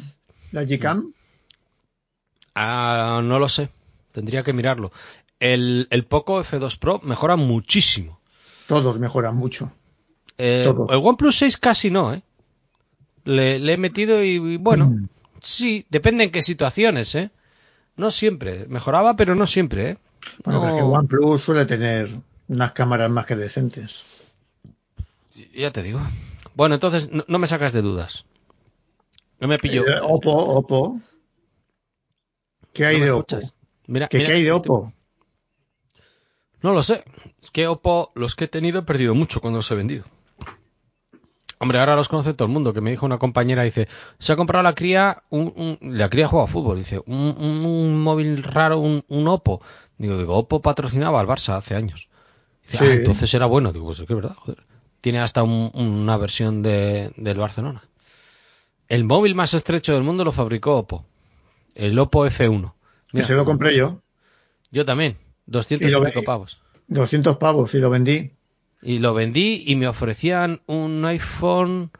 la 0.53 0.63
Gcam. 0.63 1.11
Ah, 2.55 3.19
no 3.21 3.37
lo 3.37 3.49
sé, 3.49 3.67
tendría 4.13 4.43
que 4.43 4.53
mirarlo. 4.53 4.93
El, 5.41 5.89
el 5.89 6.05
Poco 6.05 6.41
F2 6.41 6.79
Pro 6.79 7.01
mejora 7.03 7.35
muchísimo. 7.35 8.21
Todos 8.65 8.97
mejoran 8.97 9.35
mucho. 9.35 9.73
Eh, 10.37 10.63
el 10.89 11.01
OnePlus 11.03 11.35
6 11.35 11.57
casi 11.57 11.91
no, 11.91 12.13
¿eh? 12.13 12.21
Le, 13.25 13.59
le 13.59 13.73
he 13.73 13.77
metido 13.77 14.23
y, 14.23 14.35
y 14.35 14.55
bueno, 14.55 14.85
Mm. 14.85 15.18
Sí, 15.41 15.85
depende 15.89 16.23
en 16.25 16.31
qué 16.31 16.41
situaciones, 16.41 17.15
¿eh? 17.15 17.31
No 17.95 18.11
siempre, 18.11 18.65
mejoraba, 18.67 19.15
pero 19.15 19.35
no 19.35 19.45
siempre, 19.47 19.89
¿eh? 19.91 19.97
Bueno, 20.43 20.59
pero 20.61 20.69
es 20.71 20.75
que 20.75 20.81
No- 20.81 20.91
OnePlus 20.91 21.41
suele 21.41 21.65
tener 21.65 22.09
unas 22.47 22.71
cámaras 22.71 23.09
más 23.11 23.25
que 23.25 23.35
decentes. 23.35 24.03
Ya 25.53 25.71
te 25.71 25.83
digo. 25.83 25.99
Bueno, 26.55 26.75
entonces 26.75 27.09
no, 27.11 27.23
no 27.27 27.39
me 27.39 27.47
sacas 27.47 27.73
de 27.73 27.81
dudas. 27.81 28.25
No 29.39 29.47
me 29.47 29.57
pillo. 29.57 29.87
Eh, 29.87 29.99
Oppo, 30.01 30.31
Oppo. 30.31 31.01
¿Qué 32.73 32.85
hay 32.85 32.99
¿No 32.99 33.05
de 33.05 33.11
Oppo? 33.11 33.39
Mira, 33.87 34.07
¿Qué, 34.07 34.17
mira, 34.17 34.29
qué 34.29 34.35
hay 34.37 34.43
de 34.43 34.51
Oppo? 34.51 34.93
No 36.61 36.73
lo 36.73 36.83
sé. 36.83 37.03
Es 37.41 37.51
que 37.51 37.67
Oppo, 37.67 38.11
los 38.15 38.35
que 38.35 38.45
he 38.45 38.47
tenido, 38.47 38.79
he 38.79 38.83
perdido 38.83 39.15
mucho 39.15 39.39
cuando 39.41 39.57
los 39.59 39.71
he 39.71 39.75
vendido. 39.75 40.03
Hombre, 41.61 41.79
ahora 41.79 41.95
los 41.97 42.07
conoce 42.07 42.33
todo 42.33 42.45
el 42.47 42.53
mundo, 42.53 42.73
que 42.73 42.79
me 42.81 42.89
dijo 42.89 43.05
una 43.05 43.17
compañera, 43.17 43.63
dice, 43.63 43.87
se 44.17 44.31
ha 44.31 44.35
comprado 44.37 44.63
la 44.63 44.73
cría, 44.75 45.23
un, 45.29 45.53
un- 45.81 45.97
la 45.97 46.09
cría 46.09 46.27
juega 46.27 46.45
a 46.45 46.47
fútbol, 46.47 46.77
dice, 46.77 47.01
un, 47.05 47.35
un- 47.37 47.65
un 47.65 48.01
móvil 48.01 48.43
raro, 48.43 48.79
un, 48.79 49.03
Oppo. 49.27 49.61
Digo, 49.97 50.17
digo, 50.17 50.35
Oppo 50.37 50.61
patrocinaba 50.61 51.19
al 51.19 51.27
Barça 51.27 51.57
hace 51.57 51.75
años. 51.75 52.07
Dice, 52.63 52.77
Sí. 52.77 52.85
ah, 52.85 52.93
entonces 52.93 53.33
era 53.33 53.45
bueno. 53.45 53.73
Digo, 53.73 53.85
pues 53.87 53.99
es 53.99 54.07
que 54.07 54.13
es 54.13 54.21
verdad, 54.21 54.35
joder. 54.35 54.63
Tiene 55.01 55.19
hasta 55.19 55.43
un- 55.43 55.71
una 55.73 56.15
versión 56.17 56.61
de, 56.63 57.11
del 57.17 57.37
Barcelona. 57.37 57.81
El 58.87 59.03
móvil 59.03 59.35
más 59.35 59.53
estrecho 59.53 59.93
del 59.93 60.03
mundo 60.03 60.23
lo 60.23 60.31
fabricó 60.31 60.77
Oppo. 60.77 61.05
El 61.75 61.99
Oppo 61.99 62.25
F1. 62.25 62.73
Que 63.11 63.17
Mira, 63.17 63.27
se 63.27 63.35
lo 63.35 63.43
compré 63.45 63.75
yo. 63.75 64.01
Yo 64.71 64.85
también. 64.85 65.17
200 65.45 65.87
Y 65.87 65.91
lo 65.91 66.23
pavos. 66.23 66.59
200 66.87 67.37
pavos 67.37 67.73
y 67.75 67.79
lo 67.79 67.89
vendí. 67.89 68.31
Y 68.81 68.99
lo 68.99 69.13
vendí 69.13 69.63
y 69.67 69.75
me 69.75 69.87
ofrecían 69.87 70.61
un 70.65 71.03
iPhone. 71.05 71.91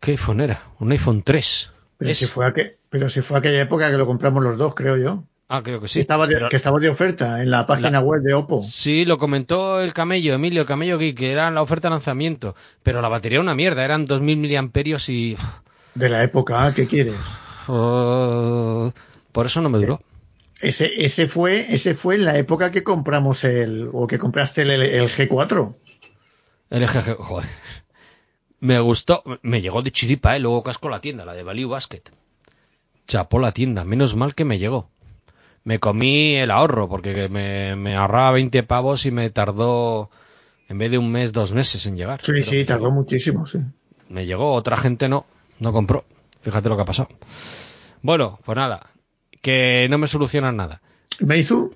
¿Qué 0.00 0.12
iPhone 0.12 0.40
era? 0.40 0.62
Un 0.80 0.92
iPhone 0.92 1.22
3. 1.22 1.72
Pero, 1.98 2.10
Es- 2.10 2.18
si 2.18 2.26
fue 2.26 2.46
aqu- 2.46 2.72
pero 2.90 3.08
si 3.08 3.20
fue 3.22 3.38
aquella 3.38 3.60
época 3.62 3.90
que 3.90 3.96
lo 3.98 4.06
compramos 4.06 4.42
los 4.44 4.56
dos, 4.58 4.74
creo 4.74 4.96
yo. 4.96 5.24
Ah, 5.50 5.62
creo 5.62 5.78
que 5.80 5.84
que, 5.84 5.88
sí. 5.88 6.00
estaba 6.00 6.26
de, 6.26 6.34
Pero- 6.34 6.48
que 6.50 6.56
estaba 6.56 6.78
de 6.78 6.90
oferta 6.90 7.42
en 7.42 7.50
la 7.50 7.66
página 7.66 8.00
web 8.00 8.20
de 8.22 8.34
Oppo. 8.34 8.62
Sí, 8.62 9.04
lo 9.06 9.16
comentó 9.18 9.80
el 9.80 9.94
camello, 9.94 10.34
Emilio 10.34 10.66
Camello 10.66 10.98
que 10.98 11.14
era 11.32 11.50
la 11.50 11.62
oferta 11.62 11.88
de 11.88 11.92
lanzamiento. 11.92 12.54
Pero 12.82 13.00
la 13.00 13.08
batería 13.08 13.36
era 13.36 13.42
una 13.42 13.54
mierda, 13.54 13.82
eran 13.84 14.04
2000 14.04 14.36
miliamperios 14.36 15.08
y. 15.08 15.36
De 15.94 16.08
la 16.10 16.22
época, 16.22 16.72
¿qué 16.74 16.86
quieres? 16.86 17.14
Uh, 17.66 18.90
por 19.32 19.46
eso 19.46 19.60
no 19.62 19.70
me 19.70 19.78
duró. 19.78 20.00
Ese, 20.60 21.04
ese 21.04 21.26
fue, 21.28 21.72
ese 21.72 21.94
fue 21.94 22.16
en 22.16 22.24
la 22.24 22.36
época 22.36 22.70
que 22.72 22.82
compramos 22.82 23.44
el, 23.44 23.88
o 23.92 24.06
que 24.06 24.18
compraste 24.18 24.62
el, 24.62 24.70
el 24.70 25.08
G4. 25.08 25.74
El 26.70 26.82
EGG, 26.82 27.16
joder. 27.16 27.48
Me 28.60 28.80
gustó, 28.80 29.22
me 29.42 29.60
llegó 29.62 29.82
de 29.82 29.92
chiripa, 29.92 30.36
¿eh? 30.36 30.40
Luego 30.40 30.64
casco 30.64 30.88
la 30.88 31.00
tienda, 31.00 31.24
la 31.24 31.32
de 31.34 31.44
Value 31.44 31.68
Basket. 31.68 32.02
Chapó 33.06 33.38
la 33.38 33.52
tienda, 33.52 33.84
menos 33.84 34.16
mal 34.16 34.34
que 34.34 34.44
me 34.44 34.58
llegó. 34.58 34.90
Me 35.64 35.78
comí 35.78 36.34
el 36.34 36.50
ahorro, 36.50 36.88
porque 36.88 37.28
me, 37.28 37.76
me 37.76 37.94
ahorraba 37.94 38.32
20 38.32 38.62
pavos 38.64 39.06
y 39.06 39.10
me 39.12 39.30
tardó, 39.30 40.10
en 40.68 40.78
vez 40.78 40.90
de 40.90 40.98
un 40.98 41.10
mes, 41.12 41.32
dos 41.32 41.52
meses 41.52 41.86
en 41.86 41.96
llegar. 41.96 42.20
Sí, 42.20 42.32
Pero 42.32 42.44
sí, 42.44 42.64
tardó 42.64 42.86
llegó. 42.86 42.90
muchísimo, 42.90 43.46
sí. 43.46 43.58
Me 44.08 44.26
llegó, 44.26 44.52
otra 44.52 44.76
gente 44.76 45.08
no, 45.08 45.26
no 45.60 45.72
compró. 45.72 46.04
Fíjate 46.40 46.68
lo 46.68 46.76
que 46.76 46.82
ha 46.82 46.86
pasado. 46.86 47.08
Bueno, 48.02 48.38
pues 48.44 48.56
nada, 48.56 48.90
que 49.42 49.86
no 49.90 49.98
me 49.98 50.06
solucionan 50.06 50.56
nada. 50.56 50.80
Meizu, 51.20 51.74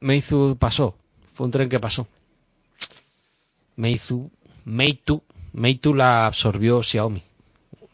Meizu 0.00 0.56
pasó, 0.58 0.96
fue 1.34 1.46
un 1.46 1.52
tren 1.52 1.68
que 1.68 1.80
pasó. 1.80 2.06
Meizu, 3.76 4.30
Meitu, 4.64 5.22
Meitu 5.52 5.94
la 5.94 6.26
absorbió 6.26 6.82
Xiaomi. 6.82 7.22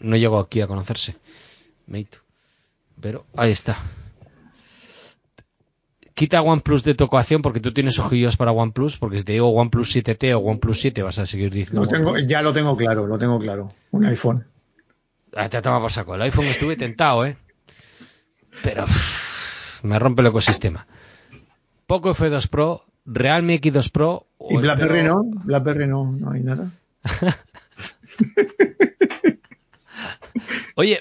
No 0.00 0.16
llegó 0.16 0.38
aquí 0.38 0.60
a 0.60 0.66
conocerse. 0.66 1.16
Meitu. 1.86 2.18
Pero 3.00 3.24
ahí 3.36 3.52
está. 3.52 3.78
Quita 6.14 6.42
OnePlus 6.42 6.82
de 6.82 6.94
tu 6.94 7.04
ecuación 7.04 7.42
porque 7.42 7.60
tú 7.60 7.72
tienes 7.72 7.98
ojillos 8.00 8.36
para 8.36 8.50
OnePlus, 8.50 8.98
porque 8.98 9.18
si 9.18 9.24
te 9.24 9.32
digo 9.34 9.50
OnePlus 9.50 9.94
7T 9.94 10.34
o 10.34 10.40
OnePlus 10.40 10.80
7 10.80 11.02
vas 11.02 11.18
a 11.20 11.26
seguir 11.26 11.52
diciendo. 11.52 11.82
lo 11.82 11.88
tengo, 11.88 12.18
ya 12.18 12.42
lo 12.42 12.52
tengo 12.52 12.76
claro, 12.76 13.06
lo 13.06 13.18
tengo 13.18 13.38
claro. 13.38 13.72
Un 13.92 14.04
iPhone. 14.04 14.44
Ah, 15.34 15.48
te 15.48 15.62
toma 15.62 15.80
por 15.80 15.92
saco. 15.92 16.16
El 16.16 16.22
iPhone 16.22 16.46
estuve 16.46 16.76
tentado, 16.76 17.24
¿eh? 17.24 17.36
Pero 18.62 18.84
uff, 18.84 19.82
me 19.84 19.98
rompe 19.98 20.22
el 20.22 20.28
ecosistema. 20.28 20.86
Poco 21.86 22.14
F2 22.14 22.48
Pro, 22.48 22.84
Realme 23.06 23.60
X2 23.60 23.90
Pro. 23.90 24.26
¿Y 24.50 24.56
BlackBerry 24.56 25.02
no? 25.02 25.22
BlackBerry 25.24 25.86
no, 25.86 26.12
no 26.12 26.30
hay 26.30 26.42
nada. 26.42 26.70
Oye, 30.74 31.00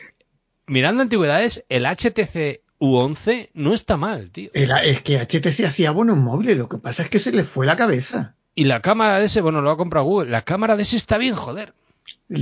mirando 0.66 1.02
antigüedades, 1.04 1.66
el 1.70 1.86
HTC 1.86 2.62
U11 2.80 3.50
no 3.54 3.74
está 3.74 3.98
mal, 3.98 4.32
tío. 4.32 4.50
es 4.54 5.02
que 5.02 5.20
HTC 5.20 5.66
hacía 5.66 5.92
buenos 5.92 6.18
móviles, 6.18 6.58
lo 6.58 6.70
que 6.70 6.78
pasa 6.78 7.04
es 7.04 7.10
que 7.10 7.20
se 7.20 7.32
le 7.32 7.44
fue 7.44 7.66
la 7.66 7.76
cabeza. 7.76 8.36
Y 8.56 8.64
la 8.66 8.82
cámara 8.82 9.20
de 9.20 9.26
ese, 9.26 9.42
bueno, 9.42 9.62
lo 9.62 9.72
ha 9.72 9.78
comprado 9.78 10.06
Google, 10.06 10.32
la 10.32 10.44
cámara 10.44 10.76
de 10.76 10.84
ese 10.84 10.98
está 10.98 11.18
bien, 11.18 11.36
joder. 11.36 11.74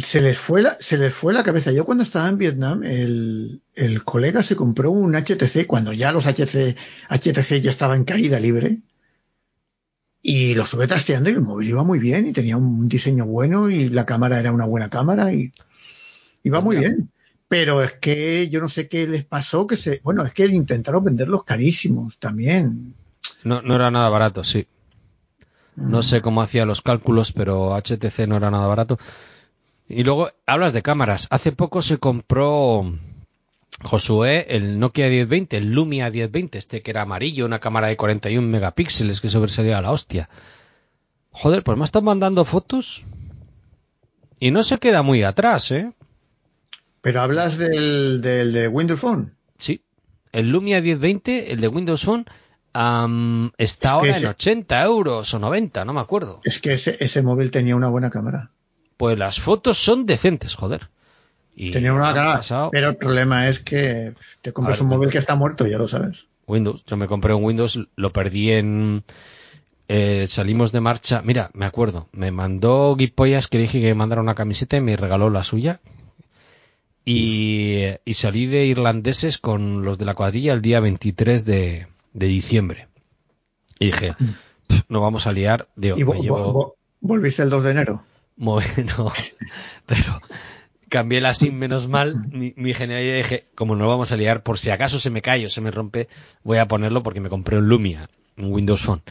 Se 0.02 0.20
les 0.22 0.38
fue 0.38 0.64
la, 0.64 0.78
se 0.80 0.98
les 0.98 1.14
fue 1.14 1.34
la 1.34 1.44
cabeza. 1.44 1.72
Yo 1.72 1.86
cuando 1.86 2.04
estaba 2.04 2.28
en 2.28 2.38
Vietnam, 2.40 2.84
el, 2.84 3.62
el 3.76 4.04
colega 4.04 4.42
se 4.42 4.56
compró 4.56 4.90
un 4.92 5.14
HTC 5.16 5.68
cuando 5.68 5.94
ya 5.94 6.12
los 6.12 6.26
HTC, 6.26 6.76
HTC 7.10 7.62
ya 7.62 7.70
estaban 7.70 8.00
en 8.00 8.06
caída 8.06 8.40
libre. 8.40 8.80
Y 10.24 10.56
lo 10.56 10.64
estuve 10.64 10.88
trasteando 10.88 11.30
y 11.30 11.34
el 11.34 11.42
móvil 11.42 11.70
iba 11.70 11.84
muy 11.84 12.00
bien 12.00 12.26
y 12.26 12.34
tenía 12.34 12.58
un 12.58 12.90
diseño 12.90 13.28
bueno 13.28 13.70
y 13.70 13.90
la 13.90 14.08
cámara 14.08 14.40
era 14.40 14.52
una 14.52 14.66
buena 14.66 14.90
cámara 14.90 15.32
y 15.32 15.52
iba 16.42 16.62
muy 16.62 16.78
bien. 16.78 17.12
Pero 17.48 17.84
es 17.84 17.94
que 17.94 18.50
yo 18.50 18.60
no 18.60 18.68
sé 18.68 18.90
qué 18.90 19.06
les 19.06 19.24
pasó, 19.24 19.68
que 19.68 19.78
se, 19.78 20.02
bueno, 20.04 20.26
es 20.26 20.34
que 20.34 20.46
intentaron 20.48 21.04
venderlos 21.04 21.44
carísimos 21.44 22.18
también. 22.18 22.96
No, 23.44 23.62
no 23.62 23.76
era 23.76 23.92
nada 23.92 24.10
barato, 24.10 24.44
sí. 24.44 24.66
No 25.76 26.02
sé 26.02 26.22
cómo 26.22 26.42
hacía 26.42 26.66
los 26.66 26.82
cálculos, 26.82 27.32
pero 27.34 27.76
HTC 27.76 28.28
no 28.28 28.38
era 28.38 28.50
nada 28.50 28.66
barato. 28.66 28.98
Y 29.88 30.04
luego 30.04 30.30
hablas 30.46 30.74
de 30.74 30.82
cámaras. 30.82 31.28
Hace 31.30 31.52
poco 31.52 31.82
se 31.82 31.98
compró 31.98 32.92
Josué 33.84 34.48
el 34.50 34.80
Nokia 34.80 35.10
1020, 35.10 35.58
el 35.58 35.72
Lumia 35.72 36.10
1020, 36.10 36.58
este 36.58 36.82
que 36.82 36.92
era 36.92 37.04
amarillo, 37.04 37.46
una 37.46 37.60
cámara 37.60 37.88
de 37.88 37.98
41 37.98 38.48
megapíxeles 38.48 39.22
que 39.22 39.30
sobresalía 39.30 39.78
a 39.78 39.82
la 39.82 39.92
hostia. 39.92 40.30
Joder, 41.32 41.64
pues 41.64 41.78
me 41.78 41.86
están 41.86 42.06
mandando 42.06 42.46
fotos 42.46 43.04
y 44.40 44.52
no 44.52 44.64
se 44.64 44.78
queda 44.80 45.02
muy 45.02 45.24
atrás, 45.24 45.72
¿eh? 45.72 45.92
Pero 47.02 47.22
hablas 47.22 47.58
del, 47.58 48.22
del 48.22 48.54
de 48.54 48.68
Windows 48.68 49.00
Phone. 49.00 49.36
Sí, 49.58 49.84
el 50.32 50.50
Lumia 50.50 50.82
1020, 50.82 51.52
el 51.52 51.62
de 51.62 51.68
Windows 51.68 52.04
Phone, 52.04 52.26
está 53.58 53.92
ahora 53.92 54.18
en 54.18 54.26
80 54.26 54.84
euros 54.84 55.34
o 55.34 55.40
90, 55.40 55.86
no 55.86 55.94
me 55.94 56.02
acuerdo. 56.02 56.42
Es 56.44 56.60
que 56.60 56.74
ese, 56.74 56.98
ese 57.00 57.22
móvil 57.22 57.52
tenía 57.52 57.76
una 57.76 57.90
buena 57.90 58.10
cámara. 58.10 58.52
Pues 58.98 59.18
las 59.18 59.40
fotos 59.40 59.78
son 59.78 60.06
decentes, 60.06 60.56
joder. 60.56 60.90
Y 61.56 61.72
tenía 61.72 61.94
una 61.94 62.14
cámara, 62.14 62.70
pero 62.72 62.90
el 62.90 62.96
problema 62.98 63.48
es 63.48 63.60
que 63.60 64.14
te 64.42 64.52
compras 64.52 64.82
un 64.82 64.90
móvil 64.90 65.10
que 65.10 65.18
está 65.18 65.36
muerto, 65.36 65.66
ya 65.66 65.78
lo 65.78 65.88
sabes. 65.88 66.26
Windows, 66.48 66.84
yo 66.86 66.98
me 66.98 67.08
compré 67.08 67.34
un 67.34 67.44
Windows, 67.44 67.80
lo 67.96 68.12
perdí 68.12 68.52
en... 68.52 69.04
Eh, 69.88 70.26
salimos 70.28 70.72
de 70.72 70.82
marcha, 70.82 71.22
mira, 71.24 71.52
me 71.54 71.66
acuerdo, 71.66 72.08
me 72.12 72.32
mandó 72.32 72.96
Guipollas 72.96 73.48
que 73.48 73.60
dije 73.60 73.80
que 73.80 73.88
me 73.88 73.94
mandara 73.94 74.22
una 74.22 74.34
camiseta 74.34 74.78
y 74.78 74.82
me 74.82 74.98
regaló 74.98 75.30
la 75.30 75.44
suya. 75.44 75.80
Y, 77.06 77.84
y 78.04 78.14
salí 78.16 78.48
de 78.48 78.66
irlandeses 78.66 79.38
con 79.38 79.86
los 79.86 80.00
de 80.00 80.06
la 80.06 80.16
cuadrilla 80.16 80.54
el 80.54 80.64
día 80.64 80.80
23 80.80 81.46
de, 81.46 81.88
de 82.14 82.28
diciembre. 82.28 82.88
Y 83.80 83.88
dije, 83.88 84.16
no 84.90 85.02
vamos 85.02 85.28
a 85.28 85.32
liar. 85.32 85.68
Digo, 85.76 85.98
¿Y 85.98 86.04
volviste 87.02 87.44
el 87.44 87.50
2 87.52 87.64
de 87.64 87.72
enero? 87.72 88.04
Bueno, 88.36 89.12
pero 89.86 90.22
cambié 90.90 91.22
la 91.22 91.34
SIM 91.34 91.56
menos 91.56 91.88
mal. 91.88 92.28
Mi, 92.32 92.54
mi 92.58 92.70
ingeniería 92.70 93.16
dije, 93.16 93.46
como 93.56 93.76
no 93.76 93.88
vamos 93.88 94.12
a 94.12 94.18
liar, 94.18 94.44
por 94.44 94.60
si 94.60 94.72
acaso 94.72 95.00
se 95.00 95.10
me 95.10 95.22
cae 95.22 95.46
o 95.46 95.50
se 95.50 95.62
me 95.62 95.72
rompe, 95.72 96.08
voy 96.44 96.58
a 96.58 96.68
ponerlo 96.68 97.04
porque 97.04 97.22
me 97.22 97.30
compré 97.30 97.58
un 97.58 97.68
Lumia, 97.68 98.10
un 98.38 98.52
Windows 98.52 98.82
Phone. 98.82 99.02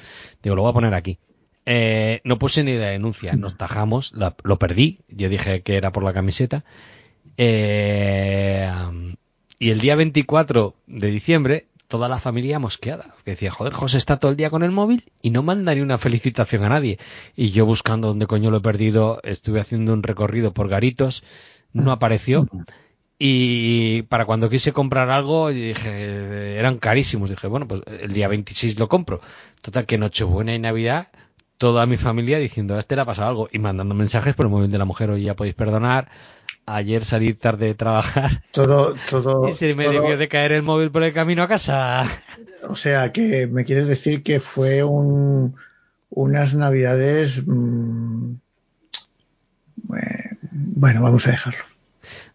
Digo, 0.43 0.57
lo 0.57 0.63
voy 0.63 0.71
a 0.71 0.75
poner 0.75 0.95
aquí. 0.95 1.19
Eh, 1.67 2.21
no 2.25 2.39
puse 2.39 2.63
ni 2.63 2.77
la 2.77 2.89
denuncia, 2.89 3.33
nos 3.35 3.57
tajamos, 3.57 4.13
lo 4.13 4.59
perdí, 4.59 4.99
yo 5.09 5.31
dije 5.31 5.63
que 5.63 5.77
era 5.77 5.93
por 5.93 6.05
la 6.05 6.13
camiseta. 6.13 6.65
Eh, 7.37 8.71
y 9.59 9.71
el 9.71 9.81
día 9.81 9.97
24 9.97 10.75
de 10.87 11.11
diciembre 11.11 11.67
toda 11.95 12.09
la 12.09 12.19
familia 12.19 12.59
mosqueada. 12.59 13.15
Que 13.25 13.31
decía, 13.31 13.53
joder, 13.53 13.73
José 13.73 13.99
está 13.99 14.17
todo 14.17 14.33
el 14.33 14.37
día 14.37 14.51
con 14.51 14.65
el 14.65 14.73
móvil 14.73 15.05
y 15.23 15.31
no 15.31 15.45
manda 15.45 15.73
ni 15.77 15.81
una 15.81 15.97
felicitación 15.97 16.65
a 16.65 16.69
nadie. 16.69 16.99
Y 17.37 17.53
yo 17.53 17.67
buscando 17.67 18.09
dónde 18.09 18.27
coño 18.27 18.51
lo 18.51 18.57
he 18.57 18.61
perdido, 18.63 19.21
estuve 19.23 19.61
haciendo 19.61 19.93
un 19.93 20.03
recorrido 20.03 20.53
por 20.53 20.67
garitos, 20.69 21.23
no 21.73 21.93
apareció. 21.93 22.49
Y 23.17 24.03
para 24.09 24.27
cuando 24.27 24.51
quise 24.51 24.73
comprar 24.73 25.09
algo, 25.09 25.51
dije, 25.51 26.59
eran 26.59 26.79
carísimos. 26.79 27.31
Dije, 27.31 27.47
bueno, 27.47 27.69
pues 27.69 27.83
el 28.01 28.13
día 28.13 28.27
26 28.27 28.77
lo 28.77 28.89
compro. 28.89 29.21
Total, 29.63 29.87
que 29.87 29.97
Nochebuena 29.97 30.53
y 30.53 30.59
Navidad, 30.59 31.13
toda 31.59 31.87
mi 31.87 31.97
familia 31.97 32.41
diciendo, 32.41 32.75
a 32.75 32.81
este 32.81 32.97
le 32.97 33.03
ha 33.03 33.05
pasado 33.05 33.29
algo. 33.29 33.49
Y 33.53 33.61
mandando 33.61 33.95
mensajes 33.95 34.35
por 34.35 34.47
el 34.47 34.51
móvil 34.51 34.73
de 34.73 34.79
la 34.79 34.85
mujer, 34.85 35.11
oye, 35.11 35.23
ya 35.23 35.37
podéis 35.37 35.55
perdonar 35.55 36.11
ayer 36.66 37.05
salí 37.05 37.35
tarde 37.35 37.66
de 37.66 37.74
trabajar. 37.74 38.42
Todo, 38.53 38.94
todo. 39.09 39.48
Y 39.48 39.53
se 39.53 39.74
me 39.74 39.88
debió 39.88 40.16
de 40.16 40.29
caer 40.29 40.53
el 40.53 40.62
móvil 40.62 40.90
por 40.90 41.03
el 41.03 41.12
camino 41.12 41.42
a 41.42 41.48
casa. 41.48 42.05
O 42.68 42.74
sea, 42.74 43.12
que 43.12 43.46
me 43.46 43.64
quieres 43.64 43.87
decir 43.87 44.22
que 44.22 44.40
fue 44.40 44.83
un, 44.85 45.57
unas 46.11 46.55
navidades. 46.55 47.42
Mm, 47.46 48.35
bueno, 50.50 51.03
vamos 51.03 51.27
a 51.27 51.33
dejarlo. 51.33 51.64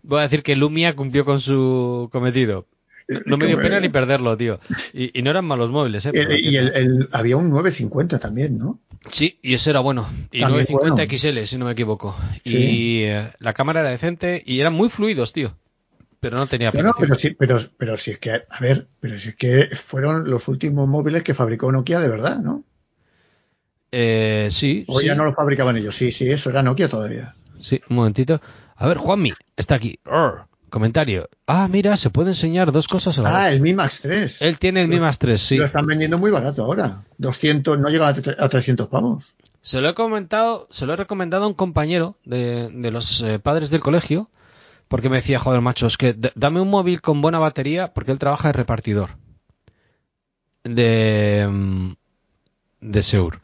Voy 0.04 0.20
a 0.20 0.24
decir 0.24 0.44
que 0.44 0.56
Lumia 0.56 0.96
cumplió 0.96 1.26
con 1.26 1.40
su 1.40 2.10
cometido. 2.12 2.66
No 3.26 3.38
me 3.38 3.48
dio 3.48 3.58
pena 3.58 3.80
ni 3.80 3.90
perderlo, 3.90 4.38
tío. 4.38 4.60
Y, 4.94 5.22
no 5.22 5.32
eran 5.32 5.46
malos 5.46 5.72
móviles, 5.72 6.06
¿eh? 6.06 6.12
y 6.38 6.58
el, 6.58 7.10
había 7.12 7.38
un 7.38 7.50
950 7.50 8.20
también, 8.20 8.58
¿no? 8.58 8.80
Sí, 9.10 9.40
y 9.42 9.56
ese 9.56 9.72
era 9.72 9.80
bueno. 9.80 10.08
Y 10.32 10.42
950 10.42 11.18
XL, 11.18 11.40
si 11.46 11.58
no 11.58 11.66
me 11.66 11.72
equivoco. 11.72 12.16
Y 12.44 13.04
eh, 13.04 13.32
la 13.40 13.54
cámara 13.54 13.80
era 13.80 13.90
decente 13.90 14.44
y 14.46 14.60
eran 14.60 14.74
muy 14.74 14.90
fluidos, 14.90 15.34
tío. 15.34 15.56
Pero 16.20 16.38
no 16.38 16.48
tenía 16.48 16.72
No, 16.72 16.92
pero 17.00 17.16
sí, 17.16 17.32
pero, 17.32 17.58
pero 17.78 17.98
si 17.98 18.12
es 18.12 18.20
que, 18.20 18.32
a 18.32 18.60
ver, 18.60 18.88
pero 19.00 19.18
si 19.18 19.30
es 19.30 19.36
que 19.36 19.70
fueron 19.74 20.30
los 20.30 20.48
últimos 20.48 20.88
móviles 20.88 21.24
que 21.24 21.34
fabricó 21.34 21.72
Nokia 21.72 22.02
de 22.02 22.10
verdad, 22.10 22.40
¿no? 22.40 22.64
Eh, 23.92 24.50
sí. 24.52 24.86
O 24.88 25.02
ya 25.02 25.16
no 25.16 25.24
los 25.24 25.34
fabricaban 25.34 25.78
ellos. 25.78 25.96
Sí, 25.96 26.12
sí, 26.12 26.30
eso 26.30 26.50
era 26.50 26.62
Nokia 26.62 26.90
todavía. 26.90 27.36
Sí, 27.62 27.82
un 27.90 27.96
momentito. 27.96 28.42
A 28.76 28.88
ver, 28.88 28.98
Juanmi, 28.98 29.34
está 29.56 29.76
aquí. 29.76 30.00
Comentario. 30.70 31.30
Ah, 31.48 31.68
mira, 31.68 31.98
se 31.98 32.10
puede 32.10 32.30
enseñar 32.30 32.72
dos 32.72 32.88
cosas 32.88 33.20
a 33.20 33.24
la 33.24 33.44
Ah, 33.44 33.52
el 33.52 33.62
Mi 33.62 33.74
Max 33.74 34.02
3. 34.02 34.42
Él 34.42 34.60
tiene 34.60 34.82
el 34.82 34.88
Mi 34.88 35.00
Max 35.00 35.18
3, 35.20 35.42
sí. 35.42 35.58
Lo 35.58 35.66
están 35.66 35.86
vendiendo 35.86 36.18
muy 36.18 36.32
barato 36.32 36.64
ahora. 36.64 37.04
200, 37.18 37.80
no 37.80 37.90
llega 37.90 38.08
a 38.08 38.50
300 38.50 38.88
pavos. 38.88 39.34
Se 39.62 39.82
lo 39.82 39.90
he 39.90 39.94
comentado, 39.94 40.68
se 40.70 40.86
lo 40.86 40.94
he 40.94 40.96
recomendado 40.96 41.44
a 41.44 41.48
un 41.48 41.54
compañero 41.54 42.16
de, 42.24 42.70
los 42.92 43.22
eh, 43.22 43.40
padres 43.40 43.70
del 43.70 43.82
colegio, 43.82 44.30
porque 44.88 45.10
me 45.10 45.18
decía, 45.18 45.40
joder, 45.40 45.62
macho, 45.62 45.88
es 45.88 45.98
que 45.98 46.16
dame 46.36 46.62
un 46.62 46.70
móvil 46.70 47.02
con 47.02 47.22
buena 47.22 47.40
batería, 47.40 47.94
porque 47.94 48.12
él 48.12 48.20
trabaja 48.20 48.50
de 48.50 48.54
repartidor. 48.54 49.18
De, 50.64 51.48
mm, 51.50 51.92
de 52.82 53.04
Seur. 53.04 53.42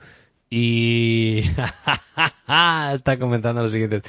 Y 0.49 1.43
está 2.93 3.19
comentando 3.19 3.61
lo 3.61 3.69
siguiente. 3.69 4.01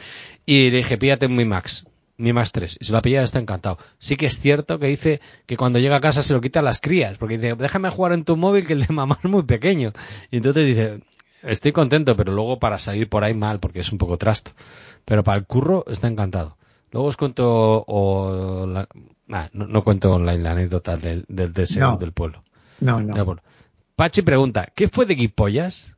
Y 0.45 0.71
le 0.71 0.79
dije, 0.79 0.99
pídate 0.99 1.27
un 1.27 1.35
Mi 1.35 1.45
Max 1.45 1.87
mi 2.19 2.33
más 2.33 2.53
3. 2.53 2.79
Y 2.81 2.85
se 2.85 2.93
lo 2.93 2.99
ha 2.99 3.03
pillado 3.03 3.25
está 3.25 3.39
encantado. 3.39 3.79
Sí 3.99 4.17
que 4.17 4.27
es 4.27 4.39
cierto 4.39 4.79
que 4.79 4.87
dice 4.87 5.21
que 5.47 5.57
cuando 5.57 5.79
llega 5.79 5.97
a 5.97 6.01
casa 6.01 6.23
se 6.23 6.35
lo 6.35 6.41
quita 6.41 6.61
a 6.61 6.63
las 6.63 6.81
crías, 6.81 7.19
porque 7.19 7.39
dice, 7.39 7.55
déjame 7.57 7.91
jugar 7.91 8.13
en 8.13 8.25
tu 8.25 8.37
móvil 8.37 8.67
que 8.67 8.73
el 8.73 8.87
de 8.87 8.93
mamá 8.93 9.19
es 9.23 9.31
muy 9.31 9.43
pequeño. 9.43 9.93
Y 10.31 10.39
entonces 10.39 10.67
dice, 10.67 11.01
estoy 11.43 11.73
contento, 11.73 12.17
pero 12.17 12.33
luego 12.33 12.59
para 12.59 12.79
salir 12.79 13.09
por 13.09 13.25
ahí 13.25 13.35
mal, 13.35 13.61
porque 13.61 13.81
es 13.81 13.93
un 13.93 13.99
poco 13.99 14.17
trasto. 14.17 14.53
Pero 15.05 15.23
para 15.23 15.39
el 15.39 15.47
curro 15.47 15.85
está 15.87 16.09
encantado. 16.09 16.57
Luego 16.91 17.09
os 17.09 17.17
cuento, 17.17 17.85
o 17.87 18.67
no, 18.67 19.85
cuento 19.85 20.13
online 20.13 20.43
la 20.43 20.53
anécdota 20.53 20.97
del, 20.97 21.25
del 21.29 21.53
deseo 21.53 21.97
del 21.97 22.13
pueblo. 22.13 22.43
No, 22.81 23.01
no. 23.01 23.37
Pachi 23.97 24.23
pregunta, 24.23 24.69
¿qué 24.75 24.89
fue 24.89 25.07
de 25.07 25.15
Guipollas? 25.15 25.97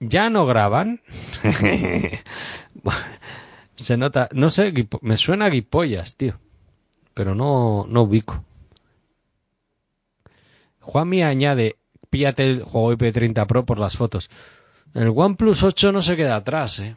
¿Ya 0.00 0.28
no 0.30 0.46
graban? 0.46 1.00
Se 3.76 3.96
nota, 3.96 4.28
no 4.32 4.50
sé, 4.50 4.72
me 5.00 5.16
suena 5.16 5.46
a 5.46 5.50
guipollas, 5.50 6.16
tío. 6.16 6.38
Pero 7.12 7.34
no, 7.34 7.86
no 7.88 8.02
ubico. 8.02 8.44
Juanmi 10.80 11.22
añade, 11.22 11.76
píllate 12.10 12.44
el 12.44 12.62
juego 12.62 12.92
IP30 12.92 13.46
Pro 13.46 13.64
por 13.64 13.78
las 13.78 13.96
fotos. 13.96 14.30
El 14.94 15.08
OnePlus 15.08 15.62
8 15.62 15.92
no 15.92 16.02
se 16.02 16.16
queda 16.16 16.36
atrás, 16.36 16.78
eh. 16.80 16.96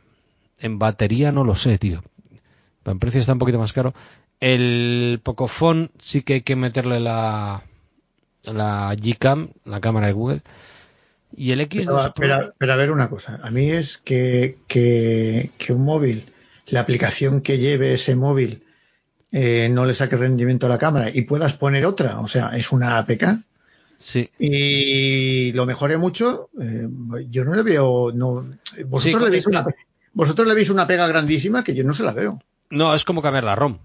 En 0.59 0.77
batería 0.77 1.31
no 1.31 1.43
lo 1.43 1.55
sé, 1.55 1.77
tío. 1.77 2.03
en 2.85 2.99
precio 2.99 3.19
está 3.19 3.33
un 3.33 3.39
poquito 3.39 3.59
más 3.59 3.73
caro. 3.73 3.93
El 4.39 5.19
Pocophone 5.23 5.89
sí 5.97 6.21
que 6.21 6.35
hay 6.35 6.41
que 6.41 6.55
meterle 6.55 6.99
la, 6.99 7.63
la 8.43 8.93
Gcam, 8.95 9.49
la 9.65 9.79
cámara 9.79 10.07
de 10.07 10.13
Google. 10.13 10.41
Y 11.35 11.51
el 11.51 11.61
X2 11.61 12.13
pero, 12.15 12.53
pero, 12.57 12.73
a 12.73 12.75
ver 12.75 12.91
una 12.91 13.09
cosa. 13.09 13.39
A 13.43 13.51
mí 13.51 13.69
es 13.69 13.97
que, 13.97 14.57
que, 14.67 15.51
que 15.57 15.73
un 15.73 15.83
móvil 15.83 16.25
la 16.67 16.81
aplicación 16.81 17.41
que 17.41 17.57
lleve 17.57 17.93
ese 17.93 18.15
móvil 18.15 18.63
eh, 19.31 19.69
no 19.69 19.85
le 19.85 19.93
saque 19.93 20.17
rendimiento 20.17 20.65
a 20.65 20.69
la 20.69 20.77
cámara 20.77 21.09
y 21.13 21.23
puedas 21.23 21.53
poner 21.53 21.85
otra, 21.85 22.19
o 22.19 22.27
sea, 22.27 22.55
es 22.55 22.71
una 22.71 22.97
APK. 22.97 23.39
Sí. 23.97 24.29
Y 24.37 25.51
lo 25.53 25.65
mejoré 25.65 25.97
mucho. 25.97 26.49
Eh, 26.61 26.87
yo 27.29 27.43
no 27.43 27.53
le 27.53 27.63
veo. 27.63 28.11
No, 28.13 28.45
vosotros, 28.85 29.23
le 29.23 29.31
veis 29.31 29.47
una, 29.47 29.65
vosotros 30.13 30.47
le 30.47 30.53
veis 30.53 30.69
una 30.69 30.85
pega 30.85 31.07
grandísima 31.07 31.63
que 31.63 31.73
yo 31.73 31.83
no 31.83 31.93
se 31.93 32.03
la 32.03 32.13
veo. 32.13 32.39
No, 32.69 32.93
es 32.93 33.03
como 33.03 33.21
cambiar 33.21 33.43
la 33.43 33.55
ROM. 33.55 33.79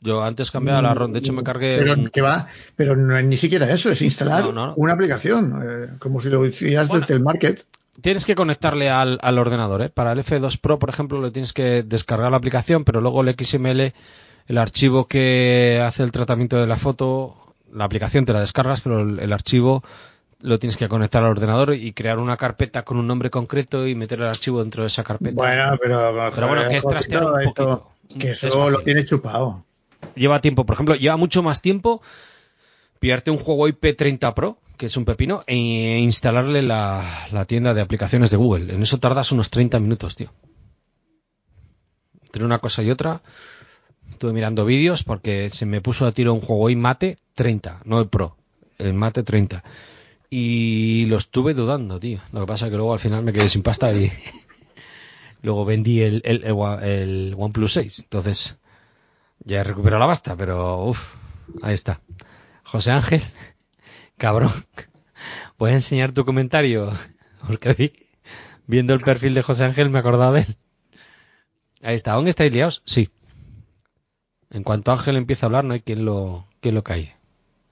Yo 0.00 0.24
antes 0.24 0.50
cambiaba 0.50 0.82
la 0.82 0.94
ROM, 0.94 1.12
de 1.12 1.20
hecho 1.20 1.32
me 1.32 1.44
cargué. 1.44 1.78
Pero, 1.78 2.24
va, 2.24 2.48
pero 2.74 2.96
no 2.96 3.16
es 3.16 3.24
ni 3.24 3.36
siquiera 3.36 3.70
eso, 3.70 3.88
es 3.88 4.02
instalar 4.02 4.52
una 4.74 4.92
aplicación, 4.92 5.62
eh, 5.64 5.88
como 6.00 6.20
si 6.20 6.28
lo 6.28 6.44
hicieras 6.44 6.88
desde 6.88 7.14
el 7.14 7.20
market. 7.20 7.64
Tienes 8.00 8.24
que 8.24 8.34
conectarle 8.34 8.88
al, 8.88 9.18
al, 9.20 9.38
ordenador, 9.38 9.82
¿eh? 9.82 9.90
Para 9.90 10.12
el 10.12 10.24
F2 10.24 10.58
Pro, 10.58 10.78
por 10.78 10.88
ejemplo, 10.88 11.20
le 11.20 11.30
tienes 11.30 11.52
que 11.52 11.82
descargar 11.82 12.30
la 12.30 12.38
aplicación, 12.38 12.84
pero 12.84 13.00
luego 13.00 13.20
el 13.20 13.36
XML, 13.38 13.92
el 14.46 14.58
archivo 14.58 15.06
que 15.06 15.82
hace 15.84 16.02
el 16.02 16.10
tratamiento 16.10 16.56
de 16.56 16.66
la 16.66 16.76
foto, 16.76 17.54
la 17.70 17.84
aplicación 17.84 18.24
te 18.24 18.32
la 18.32 18.40
descargas, 18.40 18.80
pero 18.80 19.00
el, 19.00 19.32
archivo 19.32 19.84
lo 20.40 20.58
tienes 20.58 20.78
que 20.78 20.88
conectar 20.88 21.22
al 21.22 21.30
ordenador 21.30 21.74
y 21.74 21.92
crear 21.92 22.18
una 22.18 22.38
carpeta 22.38 22.82
con 22.82 22.96
un 22.96 23.06
nombre 23.06 23.28
concreto 23.28 23.86
y 23.86 23.94
meter 23.94 24.20
el 24.20 24.28
archivo 24.28 24.60
dentro 24.60 24.84
de 24.84 24.88
esa 24.88 25.04
carpeta. 25.04 25.36
Bueno, 25.36 25.76
pero, 25.80 26.12
bueno, 26.48 26.68
que 26.68 26.76
es 26.76 26.84
trastear 26.84 27.24
un 27.24 27.32
poquito. 27.32 27.90
Que 28.18 28.30
eso 28.30 28.70
lo 28.70 28.80
tiene 28.80 29.04
chupado. 29.04 29.64
Lleva 30.14 30.40
tiempo, 30.40 30.64
por 30.64 30.74
ejemplo, 30.74 30.94
lleva 30.94 31.16
mucho 31.16 31.42
más 31.42 31.60
tiempo 31.60 32.02
pillarte 33.02 33.32
un 33.32 33.36
juego 33.36 33.66
IP30 33.66 34.32
Pro, 34.32 34.58
que 34.76 34.86
es 34.86 34.96
un 34.96 35.04
pepino, 35.04 35.44
e 35.46 35.98
instalarle 36.00 36.62
la, 36.62 37.28
la 37.30 37.44
tienda 37.44 37.74
de 37.74 37.80
aplicaciones 37.80 38.30
de 38.30 38.36
Google. 38.36 38.74
En 38.74 38.82
eso 38.82 38.98
tardas 38.98 39.32
unos 39.32 39.50
30 39.50 39.78
minutos, 39.80 40.16
tío. 40.16 40.30
Entre 42.24 42.44
una 42.44 42.58
cosa 42.58 42.82
y 42.82 42.90
otra, 42.90 43.22
estuve 44.10 44.32
mirando 44.32 44.64
vídeos 44.64 45.04
porque 45.04 45.50
se 45.50 45.66
me 45.66 45.80
puso 45.80 46.06
a 46.06 46.12
tiro 46.12 46.32
un 46.32 46.40
juego 46.40 46.70
y 46.70 46.76
mate 46.76 47.18
30, 47.34 47.82
no 47.84 47.98
el 47.98 48.08
Pro, 48.08 48.36
el 48.78 48.94
mate 48.94 49.22
30. 49.22 49.62
Y 50.30 51.06
lo 51.06 51.18
estuve 51.18 51.52
dudando, 51.52 52.00
tío. 52.00 52.20
Lo 52.32 52.40
que 52.40 52.46
pasa 52.46 52.66
es 52.66 52.70
que 52.70 52.76
luego 52.76 52.94
al 52.94 52.98
final 52.98 53.22
me 53.22 53.32
quedé 53.32 53.48
sin 53.48 53.62
pasta 53.62 53.92
y 53.92 54.10
luego 55.42 55.64
vendí 55.64 56.00
el, 56.00 56.22
el, 56.24 57.34
OnePlus 57.36 57.72
6. 57.74 57.98
Entonces, 58.04 58.56
ya 59.40 59.60
he 59.60 59.64
recuperado 59.64 60.00
la 60.00 60.06
pasta, 60.06 60.34
pero 60.36 60.84
uff, 60.84 61.14
ahí 61.60 61.74
está. 61.74 62.00
José 62.62 62.92
Ángel, 62.92 63.22
cabrón, 64.22 64.52
a 65.58 65.70
enseñar 65.70 66.12
tu 66.12 66.24
comentario, 66.24 66.92
porque 67.46 68.08
viendo 68.68 68.94
el 68.94 69.00
perfil 69.00 69.34
de 69.34 69.42
José 69.42 69.64
Ángel 69.64 69.90
me 69.90 69.98
acordaba 69.98 70.30
de 70.30 70.40
él. 70.42 70.56
Ahí 71.82 71.96
está, 71.96 72.12
¿aún 72.12 72.28
estáis 72.28 72.52
liados? 72.52 72.82
Sí. 72.84 73.10
En 74.50 74.62
cuanto 74.62 74.92
Ángel 74.92 75.16
empieza 75.16 75.44
a 75.44 75.48
hablar, 75.48 75.64
no 75.64 75.74
hay 75.74 75.80
quien 75.80 76.04
lo, 76.04 76.46
quien 76.60 76.76
lo 76.76 76.84
calle. 76.84 77.16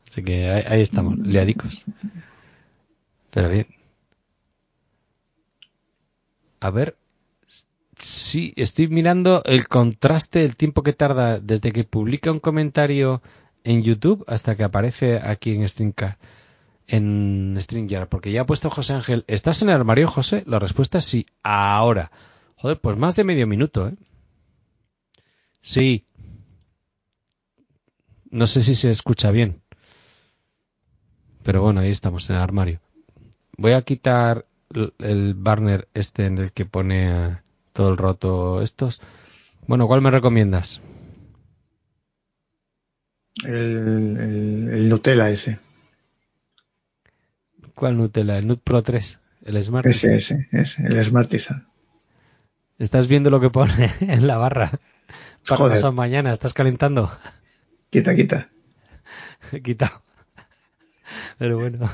Así 0.09 0.25
que 0.25 0.51
ahí, 0.51 0.83
estamos, 0.83 1.17
liadicos. 1.19 1.85
Pero 3.31 3.49
bien. 3.49 3.69
A 6.59 6.71
ver. 6.71 6.97
Sí, 7.97 8.55
estoy 8.57 8.89
mirando 8.89 9.45
el 9.45 9.69
contraste, 9.69 10.43
el 10.43 10.57
tiempo 10.57 10.83
que 10.83 10.95
tarda 10.95 11.39
desde 11.39 11.71
que 11.71 11.85
publica 11.85 12.33
un 12.33 12.41
comentario 12.41 13.23
en 13.63 13.85
YouTube 13.85 14.25
hasta 14.27 14.57
que 14.57 14.65
aparece 14.65 15.19
aquí 15.19 15.55
en 15.55 15.69
StreamYard. 15.69 16.17
En 16.93 17.57
StreamYard, 17.61 18.09
porque 18.09 18.33
ya 18.33 18.43
ha 18.43 18.47
puesto 18.47 18.69
José 18.69 18.95
Ángel. 18.95 19.25
¿Estás 19.29 19.63
en 19.63 19.69
el 19.69 19.77
armario, 19.77 20.09
José? 20.09 20.43
La 20.47 20.59
respuesta 20.59 20.99
es 20.99 21.05
sí. 21.05 21.27
Ahora. 21.43 22.11
Joder, 22.57 22.81
pues 22.81 22.99
más 22.99 23.15
de 23.15 23.25
medio 23.25 23.47
minuto, 23.47 23.87
¿eh? 23.87 23.95
Sí, 25.63 26.05
no 28.31 28.47
sé 28.47 28.63
si 28.63 28.75
se 28.75 28.91
escucha 28.91 29.31
bien. 29.31 29.61
Pero 31.43 31.63
bueno, 31.63 31.81
ahí 31.81 31.91
estamos 31.91 32.29
en 32.31 32.37
el 32.37 32.43
armario. 32.43 32.81
Voy 33.57 33.73
a 33.73 33.83
quitar 33.83 34.47
el 34.99 35.35
banner 35.35 35.89
este 35.95 36.27
en 36.27 36.39
el 36.39 36.53
que 36.53 36.65
pone 36.65 37.39
todo 37.73 37.91
el 37.91 37.97
roto 37.97 38.63
estos. 38.63 39.01
Bueno, 39.67 39.87
¿cuál 39.87 40.01
me 40.01 40.11
recomiendas? 40.11 40.81
El, 43.45 44.89
Nutella 44.89 45.31
ese. 45.31 45.59
¿Cuál 47.81 47.97
Nutella? 47.97 48.37
¿El 48.37 48.47
Nut 48.47 48.61
Pro 48.63 48.83
3? 48.83 49.19
¿El 49.47 49.65
Smart? 49.65 49.87
Ese, 49.87 50.15
ese, 50.15 50.47
ese, 50.53 50.87
el 50.87 51.03
Smartisan. 51.03 51.67
¿Estás 52.79 53.09
viendo 53.09 53.31
lo 53.31 53.41
que 53.41 53.49
pone 53.49 53.91
en 54.01 54.27
la 54.27 54.37
barra? 54.37 54.79
Para 55.49 55.57
Joder. 55.57 55.93
mañana, 55.93 56.31
¿estás 56.31 56.53
calentando? 56.53 57.11
Quita, 57.89 58.15
quita. 58.15 58.51
Quita. 59.65 60.03
Pero 61.39 61.59
bueno. 61.59 61.91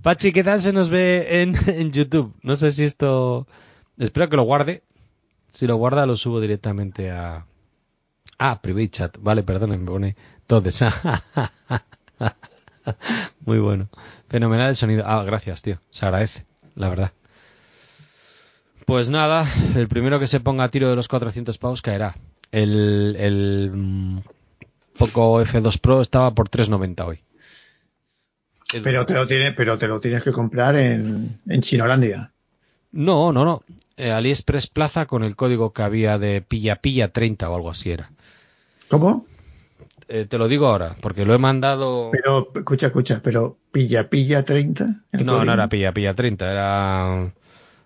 Pachi, 0.00 0.32
¿qué 0.32 0.42
tal 0.42 0.62
se 0.62 0.72
nos 0.72 0.88
ve 0.88 1.42
en, 1.42 1.54
en 1.68 1.92
YouTube? 1.92 2.34
No 2.42 2.56
sé 2.56 2.70
si 2.70 2.84
esto... 2.84 3.46
Espero 3.98 4.30
que 4.30 4.36
lo 4.36 4.44
guarde. 4.44 4.82
Si 5.48 5.66
lo 5.66 5.76
guarda, 5.76 6.06
lo 6.06 6.16
subo 6.16 6.40
directamente 6.40 7.10
a... 7.10 7.44
Ah, 8.38 8.62
private 8.62 8.88
chat. 8.88 9.18
Vale, 9.20 9.42
perdón, 9.42 9.70
me 9.70 9.78
pone 9.78 10.16
entonces. 10.40 10.80
Muy 13.44 13.58
bueno. 13.58 13.88
Fenomenal 14.28 14.70
el 14.70 14.76
sonido. 14.76 15.04
Ah, 15.06 15.22
gracias, 15.24 15.62
tío. 15.62 15.80
Se 15.90 16.06
agradece, 16.06 16.44
la 16.74 16.88
verdad. 16.88 17.12
Pues 18.84 19.10
nada, 19.10 19.48
el 19.74 19.88
primero 19.88 20.20
que 20.20 20.28
se 20.28 20.40
ponga 20.40 20.64
a 20.64 20.70
tiro 20.70 20.88
de 20.88 20.96
los 20.96 21.08
400 21.08 21.58
pavos 21.58 21.82
caerá. 21.82 22.16
El, 22.52 23.16
el 23.18 23.70
mm, 23.74 24.18
Poco 24.98 25.40
F2 25.42 25.80
Pro 25.80 26.00
estaba 26.00 26.32
por 26.32 26.48
3.90 26.48 27.06
hoy. 27.06 27.20
Pero 28.82 29.06
te 29.06 29.14
lo 29.14 29.26
tienes, 29.26 29.54
pero 29.56 29.78
te 29.78 29.88
lo 29.88 30.00
tienes 30.00 30.22
que 30.22 30.32
comprar 30.32 30.76
en, 30.76 31.40
en 31.46 31.60
Chinolandia. 31.62 32.32
No, 32.92 33.32
no, 33.32 33.44
no. 33.44 33.62
Eh, 33.96 34.10
AliExpress 34.10 34.66
Plaza 34.66 35.06
con 35.06 35.24
el 35.24 35.36
código 35.36 35.72
que 35.72 35.82
había 35.82 36.18
de 36.18 36.42
pilla 36.42 36.76
pilla 36.76 37.12
30 37.12 37.48
o 37.48 37.54
algo 37.54 37.70
así 37.70 37.90
era. 37.90 38.10
¿Cómo? 38.88 39.26
Eh, 40.08 40.26
te 40.28 40.38
lo 40.38 40.46
digo 40.48 40.66
ahora, 40.66 40.96
porque 41.00 41.24
lo 41.24 41.34
he 41.34 41.38
mandado. 41.38 42.10
Pero, 42.12 42.50
escucha, 42.54 42.86
escucha, 42.86 43.20
pero 43.22 43.56
pilla 43.72 44.08
pilla 44.08 44.44
30. 44.44 45.04
No, 45.12 45.44
no 45.44 45.52
era 45.52 45.68
pilla 45.68 45.92
pilla 45.92 46.14
30, 46.14 46.50
era, 46.50 47.32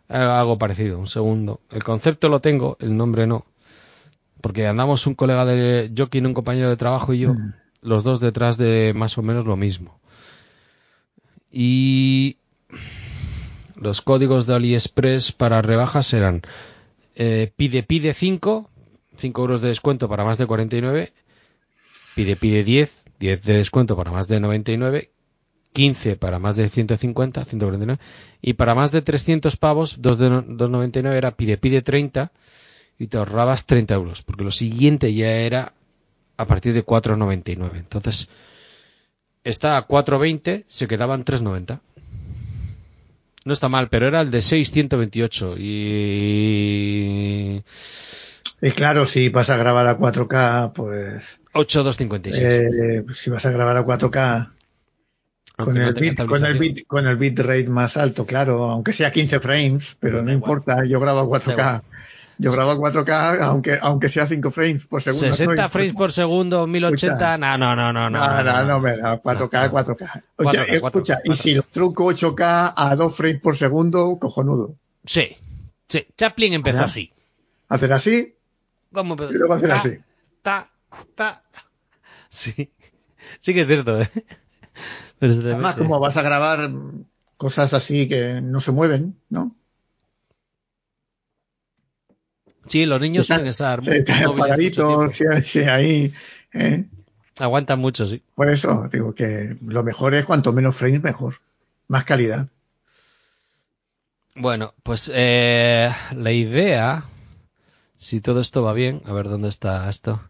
era 0.08 0.40
algo 0.40 0.58
parecido. 0.58 0.98
Un 0.98 1.08
segundo. 1.08 1.60
El 1.70 1.82
concepto 1.82 2.28
lo 2.28 2.40
tengo, 2.40 2.76
el 2.80 2.96
nombre 2.96 3.26
no 3.26 3.46
porque 4.40 4.66
andamos 4.66 5.06
un 5.06 5.14
colega 5.14 5.44
de 5.44 5.92
jockey, 5.96 6.20
un 6.20 6.34
compañero 6.34 6.68
de 6.68 6.76
trabajo 6.76 7.12
y 7.12 7.20
yo, 7.20 7.34
mm. 7.34 7.54
los 7.82 8.04
dos 8.04 8.20
detrás 8.20 8.56
de 8.56 8.92
más 8.94 9.18
o 9.18 9.22
menos 9.22 9.44
lo 9.46 9.56
mismo. 9.56 10.00
Y 11.52 12.36
los 13.76 14.00
códigos 14.00 14.46
de 14.46 14.54
AliExpress 14.54 15.32
para 15.32 15.62
rebajas 15.62 16.12
eran 16.12 16.42
eh, 17.14 17.52
pide 17.56 17.82
pide 17.82 18.14
5, 18.14 18.70
5 19.16 19.40
euros 19.40 19.60
de 19.60 19.68
descuento 19.68 20.08
para 20.08 20.24
más 20.24 20.38
de 20.38 20.46
49, 20.46 21.12
pide 22.20 22.36
pide 22.36 22.64
10, 22.64 23.04
10 23.18 23.44
de 23.44 23.54
descuento 23.54 23.96
para 23.96 24.10
más 24.10 24.28
de 24.28 24.40
99, 24.40 25.08
15 25.72 26.16
para 26.16 26.38
más 26.38 26.54
de 26.54 26.68
150, 26.68 27.46
149, 27.46 27.98
y 28.42 28.52
para 28.52 28.74
más 28.74 28.92
de 28.92 29.00
300 29.00 29.56
pavos, 29.56 30.02
2 30.02 30.18
de 30.18 30.28
2,99 30.28 31.14
era 31.14 31.30
pide 31.30 31.56
pide 31.56 31.80
30, 31.80 32.30
y 32.98 33.06
te 33.06 33.16
ahorrabas 33.16 33.64
30 33.64 33.94
euros, 33.94 34.22
porque 34.22 34.44
lo 34.44 34.50
siguiente 34.50 35.14
ya 35.14 35.30
era 35.30 35.72
a 36.36 36.44
partir 36.44 36.74
de 36.74 36.84
4,99. 36.84 37.76
Entonces, 37.76 38.28
está 39.42 39.78
a 39.78 39.88
4,20, 39.88 40.64
se 40.68 40.86
quedaban 40.86 41.24
3,90. 41.24 41.80
No 43.46 43.52
está 43.54 43.70
mal, 43.70 43.88
pero 43.88 44.08
era 44.08 44.20
el 44.20 44.30
de 44.30 44.42
628 44.42 45.54
y... 45.56 47.62
Y 48.60 48.70
claro, 48.72 49.06
si 49.06 49.30
vas 49.30 49.48
a 49.48 49.56
grabar 49.56 49.86
a 49.86 49.96
4K, 49.96 50.74
pues... 50.74 51.39
8,256. 51.52 52.42
Eh, 52.42 53.04
si 53.14 53.30
vas 53.30 53.44
a 53.46 53.50
grabar 53.50 53.76
a 53.76 53.84
4K, 53.84 54.50
con 55.56 55.76
el, 55.76 55.92
bit, 55.94 56.26
con, 56.26 56.44
el 56.44 56.58
bit, 56.58 56.86
con 56.86 57.06
el 57.06 57.16
bitrate 57.16 57.68
más 57.68 57.96
alto, 57.96 58.24
claro, 58.26 58.64
aunque 58.70 58.92
sea 58.92 59.10
15 59.10 59.40
frames, 59.40 59.96
pero 60.00 60.22
no, 60.22 60.32
importa, 60.32 60.84
yo 60.84 61.00
grabo 61.00 61.20
a 61.20 61.40
4K. 61.40 61.82
Yo 62.38 62.52
grabo 62.52 62.70
a 62.70 62.76
4K, 62.76 63.38
aunque, 63.42 63.78
aunque 63.82 64.08
sea 64.08 64.26
5 64.26 64.50
frames 64.50 64.86
por 64.86 65.02
segundo. 65.02 65.26
60 65.26 65.68
frames 65.68 65.92
por 65.92 66.10
segundo, 66.10 66.66
1080, 66.66 67.36
no, 67.36 67.58
no, 67.58 67.76
no, 67.76 67.92
no. 67.92 68.08
No, 68.08 68.42
no, 68.42 68.64
no, 68.64 68.80
me 68.80 68.96
4K, 68.96 69.70
4K. 69.70 70.22
Oye, 70.36 70.76
escucha, 70.76 71.20
y 71.22 71.34
si 71.34 71.54
lo 71.54 71.64
truco 71.64 72.06
8K 72.06 72.72
a 72.74 72.96
2 72.96 73.14
frames 73.14 73.42
por 73.42 73.56
segundo, 73.56 74.16
cojonudo. 74.18 74.74
Sí, 75.04 75.36
sí. 75.86 76.06
Chaplin 76.16 76.54
empezó 76.54 76.80
así. 76.80 77.12
¿Hacer 77.68 77.92
así? 77.92 78.34
¿Cómo? 78.92 79.14
Y 79.14 79.34
luego 79.34 79.54
hacer 79.54 79.72
así. 79.72 79.98
Ta, 80.40 80.70
ta. 81.14 81.42
Sí. 82.28 82.72
Sí 83.40 83.54
que 83.54 83.60
es 83.60 83.66
cierto, 83.66 84.00
¿eh? 84.00 84.10
Pero 85.18 85.32
Además, 85.32 85.76
como 85.76 86.00
vas 86.00 86.16
a 86.16 86.22
grabar 86.22 86.70
cosas 87.36 87.74
así 87.74 88.08
que 88.08 88.40
no 88.40 88.60
se 88.60 88.72
mueven, 88.72 89.16
¿no? 89.28 89.54
Sí, 92.66 92.86
los 92.86 93.00
niños 93.00 93.26
suelen 93.26 93.48
estar 93.48 93.82
muy, 93.82 94.02
paraditos, 94.36 95.14
sí, 95.44 95.58
ahí. 95.60 96.12
¿eh? 96.54 96.84
Aguantan 97.38 97.80
mucho, 97.80 98.06
sí. 98.06 98.22
Por 98.34 98.48
eso, 98.48 98.86
digo 98.92 99.14
que 99.14 99.56
lo 99.66 99.82
mejor 99.82 100.14
es 100.14 100.24
cuanto 100.24 100.52
menos 100.52 100.76
frames, 100.76 101.02
mejor. 101.02 101.34
Más 101.88 102.04
calidad. 102.04 102.48
Bueno, 104.34 104.74
pues 104.82 105.10
eh, 105.12 105.90
la 106.14 106.32
idea, 106.32 107.04
si 107.98 108.20
todo 108.20 108.40
esto 108.40 108.62
va 108.62 108.72
bien, 108.72 109.02
a 109.04 109.12
ver 109.12 109.28
dónde 109.28 109.48
está 109.48 109.88
esto, 109.88 110.29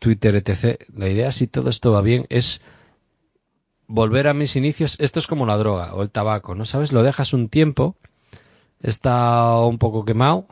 Twitter, 0.00 0.34
etc. 0.34 0.82
La 0.96 1.08
idea, 1.08 1.30
si 1.30 1.46
todo 1.46 1.70
esto 1.70 1.92
va 1.92 2.02
bien, 2.02 2.26
es 2.30 2.60
volver 3.86 4.26
a 4.26 4.34
mis 4.34 4.56
inicios. 4.56 4.96
Esto 4.98 5.20
es 5.20 5.28
como 5.28 5.46
la 5.46 5.56
droga 5.56 5.94
o 5.94 6.02
el 6.02 6.10
tabaco, 6.10 6.56
¿no 6.56 6.64
sabes? 6.64 6.92
Lo 6.92 7.04
dejas 7.04 7.32
un 7.32 7.48
tiempo, 7.48 7.94
está 8.82 9.60
un 9.60 9.78
poco 9.78 10.04
quemado 10.04 10.46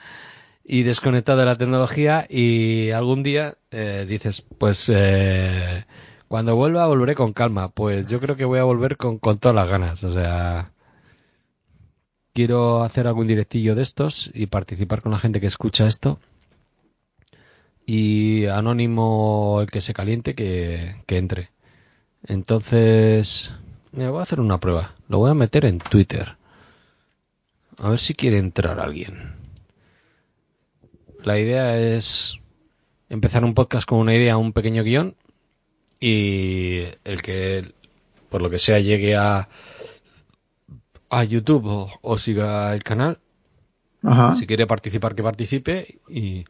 y 0.64 0.82
desconectado 0.82 1.38
de 1.38 1.46
la 1.46 1.58
tecnología 1.58 2.26
y 2.28 2.90
algún 2.90 3.22
día 3.22 3.56
eh, 3.70 4.06
dices, 4.08 4.44
pues 4.58 4.90
eh, 4.92 5.84
cuando 6.28 6.56
vuelva 6.56 6.86
volveré 6.86 7.14
con 7.14 7.32
calma. 7.32 7.68
Pues 7.68 8.06
yo 8.06 8.20
creo 8.20 8.36
que 8.36 8.44
voy 8.44 8.58
a 8.58 8.64
volver 8.64 8.96
con, 8.96 9.18
con 9.18 9.38
todas 9.38 9.54
las 9.54 9.68
ganas. 9.68 10.04
O 10.04 10.12
sea, 10.12 10.72
quiero 12.32 12.82
hacer 12.84 13.06
algún 13.06 13.26
directillo 13.26 13.74
de 13.74 13.82
estos 13.82 14.30
y 14.34 14.46
participar 14.46 15.02
con 15.02 15.12
la 15.12 15.18
gente 15.18 15.40
que 15.40 15.46
escucha 15.46 15.86
esto. 15.86 16.18
Y 17.90 18.44
anónimo 18.44 19.60
el 19.62 19.70
que 19.70 19.80
se 19.80 19.94
caliente 19.94 20.34
que, 20.34 21.02
que 21.06 21.16
entre. 21.16 21.50
Entonces, 22.22 23.50
me 23.92 24.06
voy 24.08 24.20
a 24.20 24.24
hacer 24.24 24.40
una 24.40 24.60
prueba. 24.60 24.94
Lo 25.08 25.16
voy 25.18 25.30
a 25.30 25.34
meter 25.34 25.64
en 25.64 25.78
Twitter. 25.78 26.36
A 27.78 27.88
ver 27.88 27.98
si 27.98 28.12
quiere 28.12 28.36
entrar 28.36 28.78
alguien. 28.78 29.36
La 31.24 31.38
idea 31.38 31.78
es 31.78 32.38
empezar 33.08 33.42
un 33.42 33.54
podcast 33.54 33.88
con 33.88 34.00
una 34.00 34.14
idea, 34.14 34.36
un 34.36 34.52
pequeño 34.52 34.82
guion 34.82 35.16
y 35.98 36.82
el 37.04 37.22
que 37.22 37.72
por 38.28 38.42
lo 38.42 38.50
que 38.50 38.58
sea 38.58 38.80
llegue 38.80 39.16
a 39.16 39.48
a 41.08 41.24
YouTube 41.24 41.90
o, 42.02 42.18
siga 42.18 42.74
el 42.74 42.84
canal. 42.84 43.18
Si 44.34 44.46
quiere 44.46 44.66
participar, 44.66 45.14
que 45.14 45.22
participe. 45.22 46.00
Y 46.08 46.44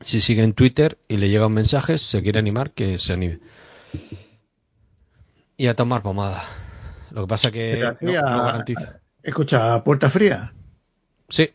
si 0.00 0.20
sigue 0.20 0.42
en 0.42 0.54
Twitter 0.54 0.98
y 1.08 1.16
le 1.16 1.28
llega 1.28 1.46
un 1.46 1.54
mensaje, 1.54 1.98
se 1.98 2.22
quiere 2.22 2.38
animar, 2.38 2.72
que 2.72 2.98
se 2.98 3.12
anime. 3.12 3.40
Y 5.56 5.66
a 5.66 5.74
tomar 5.74 6.02
pomada. 6.02 6.44
Lo 7.10 7.22
que 7.22 7.28
pasa 7.28 7.50
que 7.50 7.96
no, 8.00 8.12
garantiza. 8.12 9.00
Escucha, 9.22 9.82
puerta 9.84 10.10
fría. 10.10 10.52
Sí. 11.28 11.50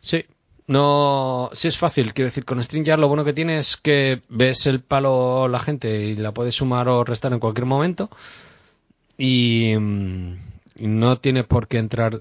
Sí. 0.00 0.24
No, 0.66 1.48
sí 1.54 1.68
es 1.68 1.78
fácil, 1.78 2.12
quiero 2.12 2.28
decir, 2.28 2.44
con 2.44 2.62
StreamYard 2.62 3.00
lo 3.00 3.08
bueno 3.08 3.24
que 3.24 3.32
tiene 3.32 3.58
es 3.58 3.78
que 3.78 4.20
ves 4.28 4.66
el 4.66 4.82
palo 4.82 5.48
la 5.48 5.60
gente 5.60 6.04
y 6.04 6.14
la 6.14 6.32
puedes 6.32 6.56
sumar 6.56 6.88
o 6.88 7.04
restar 7.04 7.32
en 7.32 7.40
cualquier 7.40 7.64
momento 7.64 8.10
y, 9.16 9.74
mm, 9.78 10.34
no 10.80 11.18
tienes 11.18 11.44
por 11.44 11.68
qué 11.68 11.78
entrar. 11.78 12.20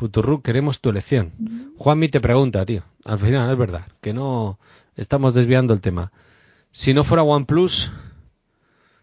Puturru, 0.00 0.40
queremos 0.40 0.80
tu 0.80 0.88
elección. 0.88 1.30
Juanmi 1.76 2.08
te 2.08 2.22
pregunta, 2.22 2.64
tío, 2.64 2.84
al 3.04 3.18
final 3.18 3.52
es 3.52 3.58
verdad, 3.58 3.86
que 4.00 4.14
no 4.14 4.58
estamos 4.96 5.34
desviando 5.34 5.74
el 5.74 5.82
tema. 5.82 6.10
Si 6.72 6.94
no 6.94 7.04
fuera 7.04 7.22
OnePlus, 7.22 7.90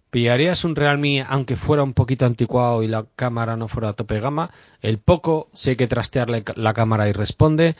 ¿pillarías 0.10 0.66
un 0.66 0.76
Realme 0.76 1.22
aunque 1.22 1.56
fuera 1.56 1.84
un 1.84 1.93
poquito 1.93 2.26
anticuado 2.26 2.82
y 2.82 2.88
la 2.88 3.06
cámara 3.16 3.56
no 3.56 3.68
fuera 3.68 3.89
a 3.89 3.93
tope 3.93 4.20
gama? 4.20 4.50
El 4.82 4.98
poco, 4.98 5.50
sé 5.54 5.78
que 5.78 5.86
trastearle 5.86 6.43
la 6.56 6.74
cámara 6.74 7.08
y 7.08 7.12
responde 7.12 7.76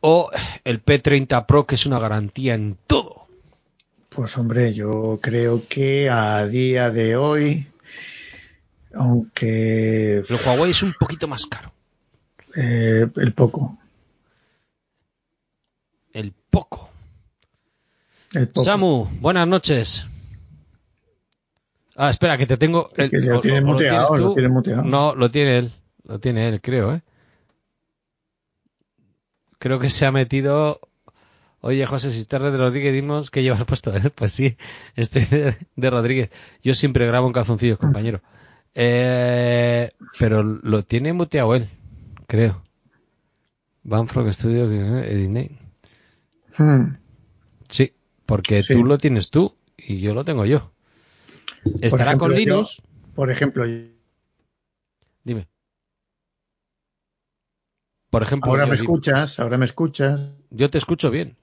o 0.00 0.28
el 0.62 0.84
P30 0.84 1.46
Pro, 1.46 1.66
que 1.66 1.76
es 1.76 1.86
una 1.86 1.98
garantía 1.98 2.52
en 2.52 2.76
todo? 2.86 3.26
Pues 4.10 4.36
hombre, 4.36 4.74
yo 4.74 5.18
creo 5.22 5.62
que 5.66 6.10
a 6.10 6.46
día 6.46 6.90
de 6.90 7.16
hoy, 7.16 7.68
aunque... 8.92 10.18
El 10.18 10.36
Huawei 10.44 10.72
es 10.72 10.82
un 10.82 10.92
poquito 11.00 11.26
más 11.26 11.46
caro. 11.46 11.72
Eh, 12.56 13.06
el 13.16 13.32
poco. 13.32 13.78
El 16.12 16.32
poco. 16.50 16.90
El 18.34 18.48
poco. 18.48 18.64
Samu, 18.64 19.08
buenas 19.20 19.46
noches. 19.46 20.06
Ah, 21.96 22.10
espera, 22.10 22.38
que 22.38 22.46
te 22.46 22.56
tengo. 22.56 22.90
El, 22.96 23.10
lo, 23.26 23.40
tiene 23.40 23.60
muteado, 23.60 24.16
lo, 24.16 24.50
muteado. 24.50 24.84
No, 24.84 25.14
lo 25.14 25.30
tiene 25.30 25.58
él. 25.58 25.72
Lo 26.04 26.18
tiene 26.18 26.48
él, 26.48 26.60
creo, 26.60 26.94
¿eh? 26.94 27.02
creo 29.60 29.78
que 29.78 29.90
se 29.90 30.06
ha 30.06 30.10
metido. 30.10 30.80
Oye, 31.60 31.86
José, 31.86 32.10
si 32.10 32.20
estás 32.20 32.42
de 32.42 32.56
Rodríguez, 32.56 32.92
dimos 32.92 33.30
que 33.30 33.44
llevas 33.44 33.64
puesto. 33.66 33.92
Pues 34.16 34.32
sí, 34.32 34.56
estoy 34.96 35.26
de, 35.76 35.90
Rodríguez. 35.90 36.30
Yo 36.64 36.74
siempre 36.74 37.06
grabo 37.06 37.28
en 37.28 37.32
calzoncillos, 37.32 37.78
compañero. 37.78 38.20
Eh, 38.74 39.90
pero 40.18 40.42
lo 40.42 40.82
tiene 40.84 41.12
muteado 41.12 41.54
él, 41.54 41.68
creo. 42.30 42.62
Banfrog 43.82 44.32
Studio, 44.32 44.70
Edit 45.00 45.50
hmm. 46.56 46.96
Sí, 47.68 47.92
porque 48.24 48.62
tú 48.62 48.84
lo 48.84 48.98
tienes 48.98 49.30
tú 49.30 49.56
y 49.76 50.00
yo 50.00 50.14
lo 50.14 50.24
tengo 50.24 50.46
yo. 50.46 50.70
¿Estará 51.80 52.16
con 52.16 52.32
Linux? 52.32 52.80
por 53.16 53.30
ejemplo, 53.30 53.64
dime. 55.24 55.48
Por 58.10 58.22
ejemplo. 58.22 58.50
Ahora 58.50 58.66
me 58.66 58.76
escuchas, 58.76 59.40
ahora 59.40 59.58
me 59.58 59.64
escuchas. 59.64 60.20
Yo 60.50 60.70
te 60.70 60.78
escucho 60.78 61.10
bien. 61.10 61.36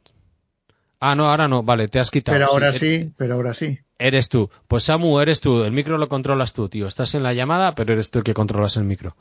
Ah, 1.00 1.16
no, 1.16 1.30
ahora 1.30 1.50
no, 1.50 1.64
vale, 1.64 1.90
te 1.90 2.00
has 2.00 2.10
quitado. 2.10 2.38
Pero 2.38 2.50
ahora 2.50 2.72
sí, 2.72 3.12
pero 3.18 3.36
ahora 3.36 3.54
sí. 3.54 3.80
Eres 4.00 4.30
tú. 4.30 4.50
Pues 4.68 4.84
Samu, 4.84 5.20
eres 5.20 5.42
tú. 5.42 5.64
El 5.64 5.74
micro 5.74 5.98
lo 5.98 6.08
controlas 6.08 6.54
tú, 6.54 6.70
tío. 6.70 6.88
Estás 6.88 7.14
en 7.14 7.24
la 7.24 7.34
llamada, 7.34 7.76
pero 7.76 7.94
eres 7.94 8.10
tú 8.10 8.20
el 8.20 8.24
que 8.24 8.34
controlas 8.34 8.78
el 8.78 8.86
micro. 8.86 9.16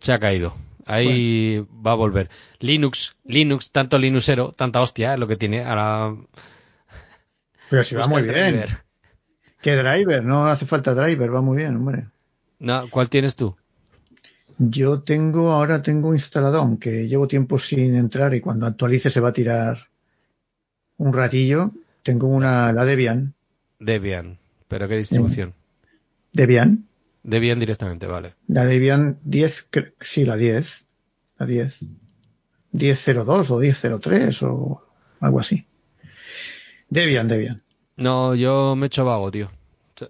Se 0.00 0.12
ha 0.12 0.18
caído. 0.18 0.54
Ahí 0.86 1.64
va 1.86 1.92
a 1.92 1.94
volver. 1.94 2.30
Linux, 2.58 3.16
Linux, 3.24 3.70
tanto 3.70 3.98
Linuxero, 3.98 4.52
tanta 4.52 4.80
hostia 4.80 5.14
es 5.14 5.20
lo 5.20 5.28
que 5.28 5.36
tiene. 5.36 5.62
Ahora. 5.64 6.16
Pero 7.68 7.84
si 7.84 7.94
va 7.94 8.06
muy 8.06 8.22
bien. 8.22 8.66
¿Qué 9.62 9.76
driver? 9.76 10.24
No 10.24 10.46
hace 10.46 10.66
falta 10.66 10.94
driver, 10.94 11.32
va 11.32 11.42
muy 11.42 11.58
bien, 11.58 11.76
hombre. 11.76 12.06
No, 12.58 12.88
¿Cuál 12.90 13.08
tienes 13.08 13.36
tú? 13.36 13.54
Yo 14.58 15.02
tengo, 15.02 15.52
ahora 15.52 15.82
tengo 15.82 16.12
instalado, 16.14 16.58
aunque 16.58 17.08
llevo 17.08 17.28
tiempo 17.28 17.58
sin 17.58 17.94
entrar 17.94 18.34
y 18.34 18.40
cuando 18.40 18.66
actualice 18.66 19.10
se 19.10 19.20
va 19.20 19.30
a 19.30 19.32
tirar 19.32 19.88
un 20.98 21.12
ratillo. 21.12 21.72
Tengo 22.02 22.26
una, 22.26 22.72
la 22.72 22.84
Debian. 22.84 23.34
Debian, 23.78 24.38
pero 24.68 24.88
¿qué 24.88 24.96
distribución? 24.96 25.54
Debian. 26.32 26.89
Debian 27.22 27.60
directamente, 27.60 28.06
vale. 28.06 28.34
La 28.46 28.64
Debian 28.64 29.18
10, 29.24 29.68
sí, 30.00 30.24
la 30.24 30.36
10. 30.36 30.86
La 31.38 31.46
10. 31.46 31.80
10.02 32.72 33.50
o 33.50 33.60
10.03 33.60 34.42
o 34.42 34.82
algo 35.20 35.40
así. 35.40 35.66
Debian, 36.88 37.28
Debian. 37.28 37.62
No, 37.96 38.34
yo 38.34 38.74
me 38.76 38.86
he 38.86 38.88
hecho 38.88 39.04
vago, 39.04 39.30
tío. 39.30 39.50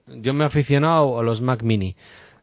Yo 0.07 0.35
me 0.35 0.45
he 0.45 0.47
aficionado 0.47 1.19
a 1.19 1.23
los 1.23 1.41
Mac 1.41 1.63
Mini. 1.63 1.97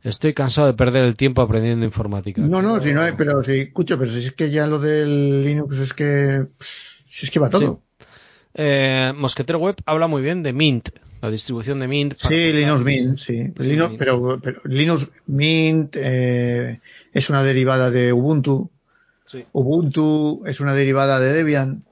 Estoy 0.04 0.34
cansado 0.34 0.68
de 0.68 0.74
perder 0.74 1.06
el 1.06 1.16
tiempo 1.16 1.42
aprendiendo 1.42 1.86
informática. 1.86 2.42
No, 2.42 2.62
no, 2.62 2.80
si 2.80 2.94
no 2.94 3.02
hay, 3.02 3.14
pero 3.18 3.42
si 3.44 3.60
escucho, 3.60 3.98
pero 3.98 4.12
si 4.12 4.26
es 4.26 4.34
que 4.34 4.50
ya 4.50 4.68
lo 4.68 4.80
del 4.80 5.44
Linux 5.44 5.78
es 5.80 5.94
que 5.94 6.48
si 7.08 7.26
es 7.26 7.32
que 7.32 7.40
va 7.40 7.50
todo. 7.50 7.82
Eh, 8.54 9.14
Mosquetero 9.16 9.60
Web 9.60 9.78
habla 9.86 10.08
muy 10.08 10.22
bien 10.22 10.44
de 10.44 10.54
Mint, 10.54 10.90
la 11.22 11.32
distribución 11.32 11.80
de 11.80 11.88
Mint. 11.88 12.16
Sí, 12.18 12.54
Linux 12.54 12.84
Mint, 12.84 13.18
sí. 13.18 13.54
Linux, 13.58 13.96
pero, 13.98 14.40
Linux 14.66 15.12
Mint 15.26 15.96
eh, 15.98 16.80
es 17.14 17.30
una 17.30 17.44
derivada 17.44 17.90
de 17.92 18.14
Ubuntu. 18.14 18.70
Ubuntu 19.52 20.44
es 20.46 20.60
una 20.60 20.74
derivada 20.74 21.20
de 21.20 21.34
Debian 21.34 21.84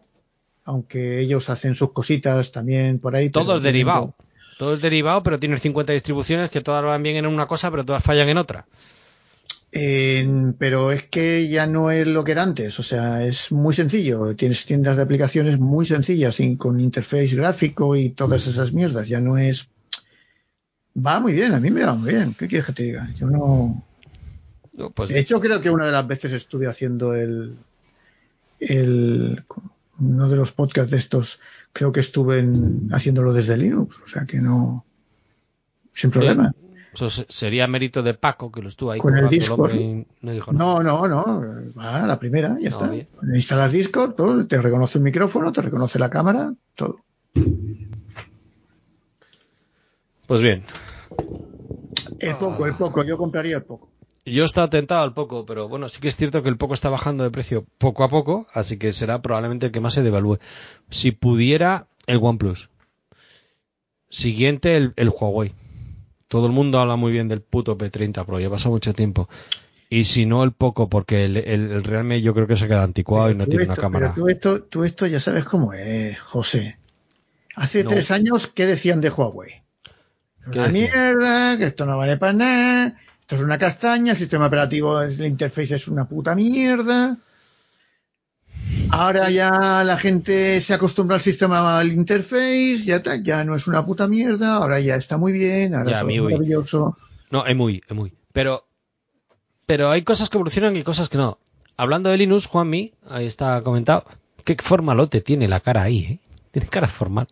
aunque 0.65 1.19
ellos 1.19 1.49
hacen 1.49 1.75
sus 1.75 1.91
cositas 1.91 2.51
también 2.51 2.99
por 2.99 3.15
ahí. 3.15 3.29
Todo 3.29 3.57
es 3.57 3.63
derivado. 3.63 4.15
Todo 4.57 4.73
es 4.73 4.81
derivado, 4.81 5.21
pero 5.21 5.39
tienes 5.39 5.61
50 5.61 5.93
distribuciones 5.93 6.49
que 6.49 6.61
todas 6.61 6.83
van 6.83 7.03
bien 7.03 7.17
en 7.17 7.27
una 7.27 7.45
cosa, 7.45 7.69
pero 7.69 7.85
todas 7.85 8.03
fallan 8.03 8.29
en 8.29 8.37
otra. 8.37 8.65
Pero 10.57 10.93
es 10.93 11.03
que 11.03 11.49
ya 11.49 11.67
no 11.67 11.91
es 11.91 12.07
lo 12.07 12.23
que 12.23 12.31
era 12.31 12.43
antes, 12.43 12.79
o 12.79 12.83
sea, 12.83 13.25
es 13.25 13.51
muy 13.51 13.73
sencillo. 13.73 14.33
Tienes 14.33 14.65
tiendas 14.65 14.95
de 14.95 15.03
aplicaciones 15.03 15.59
muy 15.59 15.85
sencillas, 15.85 16.39
con 16.57 16.79
interface 16.79 17.35
gráfico 17.35 17.93
y 17.95 18.11
todas 18.11 18.47
esas 18.47 18.71
mierdas. 18.71 19.09
Ya 19.09 19.19
no 19.19 19.37
es. 19.37 19.67
Va 20.95 21.19
muy 21.19 21.33
bien, 21.33 21.53
a 21.53 21.59
mí 21.59 21.71
me 21.71 21.83
va 21.83 21.93
muy 21.93 22.11
bien. 22.11 22.33
¿Qué 22.33 22.47
quieres 22.47 22.67
que 22.67 22.71
te 22.71 22.83
diga? 22.83 23.09
Yo 23.17 23.29
no. 23.29 23.83
Pues 24.93 25.09
de 25.09 25.19
hecho, 25.19 25.41
creo 25.41 25.59
que 25.59 25.69
una 25.69 25.87
de 25.87 25.91
las 25.91 26.07
veces 26.07 26.31
estuve 26.31 26.67
haciendo 26.67 27.13
el. 27.13 27.57
el 28.59 29.43
uno 29.99 30.29
de 30.29 30.35
los 30.37 30.53
podcasts 30.53 30.91
de 30.91 30.97
estos, 30.97 31.39
creo 31.73 31.91
que 31.91 31.99
estuve 31.99 32.45
haciéndolo 32.91 33.33
desde 33.33 33.57
Linux, 33.57 33.97
o 34.03 34.07
sea 34.07 34.25
que 34.25 34.37
no, 34.37 34.85
sin 35.93 36.11
problema. 36.11 36.53
Eso 36.95 37.09
sería 37.27 37.67
mérito 37.67 38.01
de 38.01 38.13
Paco, 38.13 38.49
que 38.51 38.61
lo 38.61 38.69
estuvo 38.69 38.91
ahí. 38.91 38.99
Con 38.99 39.17
el 39.17 39.29
Discord. 39.29 39.75
no, 40.51 40.81
no, 40.81 41.07
no, 41.07 41.41
Va, 41.77 42.07
la 42.07 42.17
primera, 42.17 42.57
ya 42.59 42.69
está. 42.69 42.91
Instalas 43.33 43.71
Discord, 43.73 44.13
todo, 44.13 44.47
te 44.47 44.61
reconoce 44.61 44.97
el 44.97 45.03
micrófono, 45.03 45.51
te 45.51 45.61
reconoce 45.61 45.99
la 45.99 46.09
cámara, 46.09 46.53
todo. 46.73 47.01
Pues 50.25 50.41
bien. 50.41 50.63
El 52.19 52.35
poco, 52.37 52.65
el 52.65 52.75
poco, 52.75 53.03
yo 53.03 53.17
compraría 53.17 53.57
el 53.57 53.63
poco. 53.63 53.89
Yo 54.25 54.43
estaba 54.43 54.69
tentado 54.69 55.03
al 55.03 55.13
poco, 55.13 55.45
pero 55.45 55.67
bueno, 55.67 55.89
sí 55.89 55.99
que 55.99 56.07
es 56.07 56.15
cierto 56.15 56.41
que 56.41 56.49
el 56.49 56.57
poco 56.57 56.73
está 56.73 56.89
bajando 56.89 57.23
de 57.23 57.29
precio 57.29 57.65
poco 57.77 58.03
a 58.03 58.09
poco, 58.09 58.47
así 58.53 58.77
que 58.77 58.93
será 58.93 59.21
probablemente 59.21 59.67
el 59.67 59.71
que 59.71 59.81
más 59.81 59.93
se 59.93 60.01
devalúe. 60.01 60.39
Si 60.89 61.11
pudiera, 61.11 61.87
el 62.07 62.19
OnePlus. 62.21 62.69
Siguiente, 64.09 64.77
el, 64.77 64.93
el 64.95 65.09
Huawei 65.09 65.53
todo 66.27 66.47
el 66.47 66.51
mundo 66.51 66.79
habla 66.79 66.95
muy 66.95 67.11
bien 67.11 67.27
del 67.27 67.41
puto 67.41 67.77
P30 67.77 68.25
Pro, 68.25 68.39
ya 68.39 68.49
pasa 68.49 68.69
mucho 68.69 68.93
tiempo. 68.93 69.29
Y 69.89 70.05
si 70.05 70.25
no, 70.25 70.43
el 70.43 70.51
poco, 70.51 70.89
porque 70.89 71.25
el, 71.25 71.37
el, 71.37 71.83
Realme 71.83 72.21
yo 72.21 72.33
creo 72.33 72.47
que 72.47 72.57
se 72.57 72.67
queda 72.67 72.83
anticuado 72.83 73.29
y 73.29 73.35
no 73.35 73.45
tiene 73.45 73.65
una 73.65 73.75
cámara. 73.75 74.13
Pero 74.13 74.25
tú 74.25 74.29
esto, 74.29 74.63
tú 74.63 74.83
esto 74.83 75.05
ya 75.05 75.19
sabes 75.19 75.45
cómo 75.45 75.73
es, 75.73 76.19
José. 76.19 76.77
Hace 77.55 77.83
tres 77.83 78.11
años, 78.11 78.47
¿qué 78.47 78.65
decían 78.65 78.99
de 78.99 79.09
Huawei? 79.09 79.63
Una 80.47 80.67
mierda, 80.67 81.57
que 81.57 81.65
esto 81.65 81.85
no 81.85 81.97
vale 81.97 82.17
para 82.17 82.33
nada, 82.33 82.95
esto 83.21 83.35
es 83.35 83.41
una 83.41 83.57
castaña, 83.57 84.11
el 84.11 84.17
sistema 84.17 84.47
operativo, 84.47 85.01
el 85.01 85.25
interface 85.25 85.75
es 85.75 85.87
una 85.87 86.07
puta 86.07 86.35
mierda. 86.35 87.17
Ahora 88.89 89.29
ya 89.29 89.83
la 89.83 89.97
gente 89.97 90.61
se 90.61 90.73
acostumbra 90.73 91.15
al 91.15 91.21
sistema, 91.21 91.79
al 91.79 91.91
interface, 91.91 92.79
ya, 92.85 93.01
ya 93.21 93.43
no 93.43 93.55
es 93.55 93.67
una 93.67 93.85
puta 93.85 94.07
mierda, 94.07 94.55
ahora 94.55 94.79
ya 94.79 94.95
está 94.95 95.17
muy 95.17 95.31
bien, 95.31 95.75
ahora 95.75 96.01
es 96.01 96.21
maravilloso. 96.21 96.97
No, 97.31 97.45
es 97.45 97.55
muy, 97.55 97.81
es 97.87 97.95
muy. 97.95 98.13
Pero, 98.31 98.65
pero 99.65 99.89
hay 99.89 100.03
cosas 100.03 100.29
que 100.29 100.37
evolucionan 100.37 100.75
y 100.77 100.83
cosas 100.83 101.09
que 101.09 101.17
no. 101.17 101.39
Hablando 101.77 102.09
de 102.09 102.17
Linux, 102.17 102.45
Juanmi, 102.45 102.93
ahí 103.09 103.25
está 103.25 103.61
comentado, 103.63 104.05
qué 104.43 104.55
formalote 104.61 105.21
tiene 105.21 105.47
la 105.47 105.59
cara 105.59 105.83
ahí, 105.83 105.99
¿eh? 105.99 106.19
Tiene 106.51 106.69
cara 106.69 106.87
formal. 106.87 107.27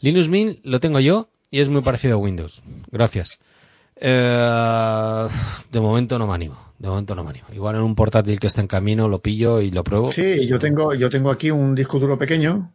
Linux 0.00 0.28
Mint 0.28 0.58
lo 0.62 0.78
tengo 0.78 1.00
yo 1.00 1.30
y 1.50 1.60
es 1.60 1.70
muy 1.70 1.80
parecido 1.80 2.16
a 2.16 2.18
Windows. 2.18 2.62
Gracias. 2.90 3.38
Eh, 3.96 5.28
de 5.72 5.80
momento 5.80 6.18
no 6.18 6.26
me 6.26 6.34
animo 6.34 6.69
de 6.80 6.88
momento 6.88 7.14
no 7.14 7.24
me. 7.24 7.42
Igual 7.52 7.76
en 7.76 7.82
un 7.82 7.94
portátil 7.94 8.40
que 8.40 8.46
está 8.46 8.62
en 8.62 8.66
camino 8.66 9.06
lo 9.06 9.20
pillo 9.20 9.60
y 9.60 9.70
lo 9.70 9.84
pruebo. 9.84 10.12
Sí, 10.12 10.46
yo 10.46 10.58
tengo, 10.58 10.94
yo 10.94 11.10
tengo 11.10 11.30
aquí 11.30 11.50
un 11.50 11.74
disco 11.74 11.98
duro 11.98 12.18
pequeño, 12.18 12.72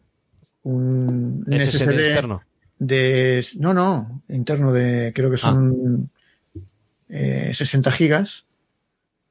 un 0.62 1.43
SSD, 1.49 1.89
externo. 1.89 2.43
De, 2.78 3.43
no, 3.58 3.74
no, 3.74 4.22
interno 4.30 4.72
de, 4.72 5.12
creo 5.16 5.32
que 5.32 5.38
son 5.38 6.12
60 7.10 7.89
ah. 7.89 7.93
eh, 7.93 7.95
gigas 7.97 8.45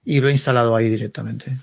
y 0.05 0.21
lo 0.21 0.29
he 0.29 0.33
instalado 0.33 0.75
ahí 0.75 0.91
directamente. 0.91 1.57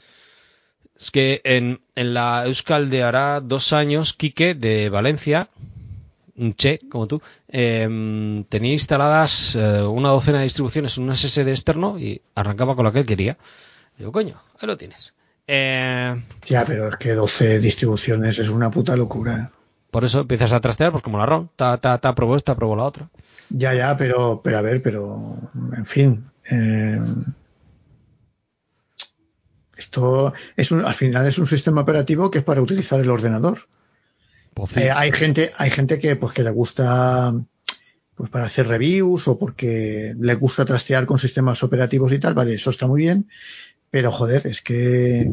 Es 0.98 1.12
que 1.12 1.42
en, 1.44 1.82
en 1.96 2.14
la 2.14 2.46
Euskal 2.46 2.90
de 2.90 3.04
hará 3.04 3.42
dos 3.42 3.74
años, 3.74 4.14
Quique 4.14 4.56
de 4.56 4.88
Valencia, 4.88 5.50
un 6.38 6.54
che 6.56 6.80
como 6.90 7.08
tú, 7.08 7.22
em, 7.48 8.44
tenía 8.46 8.74
instaladas 8.74 9.56
eh, 9.56 9.84
una 9.84 10.10
docena 10.10 10.40
de 10.40 10.46
distribuciones 10.46 10.98
en 10.98 11.04
un 11.06 11.16
SSD 11.16 11.50
externo 11.50 12.00
y 12.00 12.22
arrancaba 12.36 12.76
con 12.76 12.86
lo 12.86 12.92
que 12.92 13.00
él 13.00 13.06
quería. 13.06 13.38
Digo, 13.98 14.12
coño, 14.12 14.42
ahí 14.60 14.68
lo 14.68 14.78
tienes. 14.78 15.14
Eh, 15.48 16.24
ya, 16.46 16.66
pero 16.66 16.88
es 16.88 16.96
que 16.98 17.14
12 17.14 17.60
distribuciones 17.60 18.40
es 18.40 18.50
una 18.50 18.72
puta 18.72 18.96
locura. 18.96 19.52
Por 19.92 20.06
eso 20.06 20.22
empiezas 20.22 20.54
a 20.54 20.62
trastear, 20.62 20.92
pues 20.92 21.04
como 21.04 21.18
la 21.18 21.26
ROM, 21.26 21.50
ta, 21.56 21.78
ta, 21.78 21.98
ta, 21.98 22.16
probó 22.16 22.38
esta, 22.38 22.56
probó 22.56 22.78
la 22.78 22.86
otra. 22.86 23.10
Ya, 23.50 23.74
ya, 23.74 23.98
pero, 23.98 24.42
pero 24.42 24.58
a 24.58 24.62
ver, 24.62 24.82
pero, 24.82 25.38
en 25.76 25.86
fin. 25.86 26.26
Em, 26.46 27.26
esto 29.76 30.34
es 30.56 30.72
un, 30.72 30.86
al 30.86 30.94
final 30.94 31.28
es 31.28 31.38
un 31.38 31.48
sistema 31.48 31.82
operativo 31.82 32.32
que 32.32 32.40
es 32.40 32.44
para 32.46 32.62
utilizar 32.62 33.02
el 33.02 33.10
ordenador. 33.10 33.68
Pues 34.54 34.76
eh, 34.78 34.92
hay 34.92 35.12
gente, 35.12 35.52
hay 35.58 35.70
gente 35.70 36.00
que 36.00 36.16
pues 36.16 36.34
que 36.34 36.44
le 36.44 36.52
gusta 36.52 37.34
pues 38.16 38.30
para 38.30 38.46
hacer 38.46 38.68
reviews 38.68 39.28
o 39.28 39.40
porque 39.40 40.14
le 40.20 40.36
gusta 40.36 40.66
trastear 40.66 41.06
con 41.06 41.18
sistemas 41.18 41.64
operativos 41.64 42.12
y 42.12 42.20
tal, 42.20 42.34
vale, 42.34 42.54
eso 42.54 42.70
está 42.70 42.86
muy 42.86 43.02
bien, 43.02 43.28
pero 43.90 44.12
joder, 44.12 44.46
es 44.48 44.62
que 44.62 45.32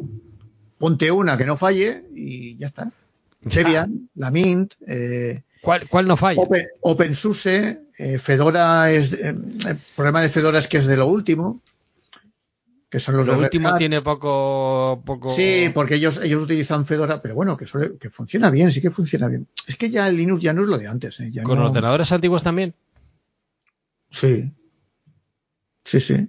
ponte 0.79 1.11
una 1.11 1.37
que 1.37 1.45
no 1.45 1.57
falle 1.57 2.05
y 2.15 2.57
ya 2.57 2.69
está. 2.69 2.91
Debian, 3.41 4.09
la 4.15 4.31
Mint, 4.31 4.75
eh, 4.87 5.43
¿Cuál, 5.61 5.89
¿Cuál 5.89 6.07
no 6.07 6.17
falla? 6.17 6.41
Open, 6.41 6.67
OpenSUSE, 6.81 7.81
eh, 7.99 8.19
Fedora 8.19 8.91
es, 8.91 9.13
el 9.13 9.79
problema 9.97 10.23
de 10.23 10.29
Fedora 10.29 10.59
es 10.59 10.69
que 10.69 10.79
es 10.79 10.87
de 10.87 10.97
lo 10.97 11.07
último 11.09 11.61
que 12.91 13.01
son 13.01 13.17
los 13.17 13.27
Lo 13.27 13.39
último 13.39 13.75
tiene 13.75 14.01
poco, 14.01 15.03
poco. 15.05 15.31
Sí, 15.31 15.71
porque 15.75 15.97
ellos, 15.97 16.21
ellos 16.23 16.43
utilizan 16.43 16.87
Fedora, 16.87 17.21
pero 17.21 17.35
bueno, 17.35 17.57
que, 17.57 17.67
que 18.01 18.11
funciona 18.11 18.51
bien, 18.51 18.73
sí 18.73 18.81
que 18.81 18.91
funciona 18.91 19.29
bien. 19.29 19.47
Es 19.67 19.77
que 19.77 19.91
ya 19.91 20.09
el 20.09 20.17
Linux 20.17 20.43
ya 20.43 20.55
no 20.55 20.63
es 20.63 20.69
lo 20.69 20.79
de 20.79 20.87
antes. 20.87 21.21
¿eh? 21.21 21.31
¿Con 21.43 21.59
ordenadores 21.59 22.11
antiguos 22.13 22.43
también? 22.43 22.75
Sí. 24.11 24.51
Sí, 25.85 26.01
sí. 26.01 26.29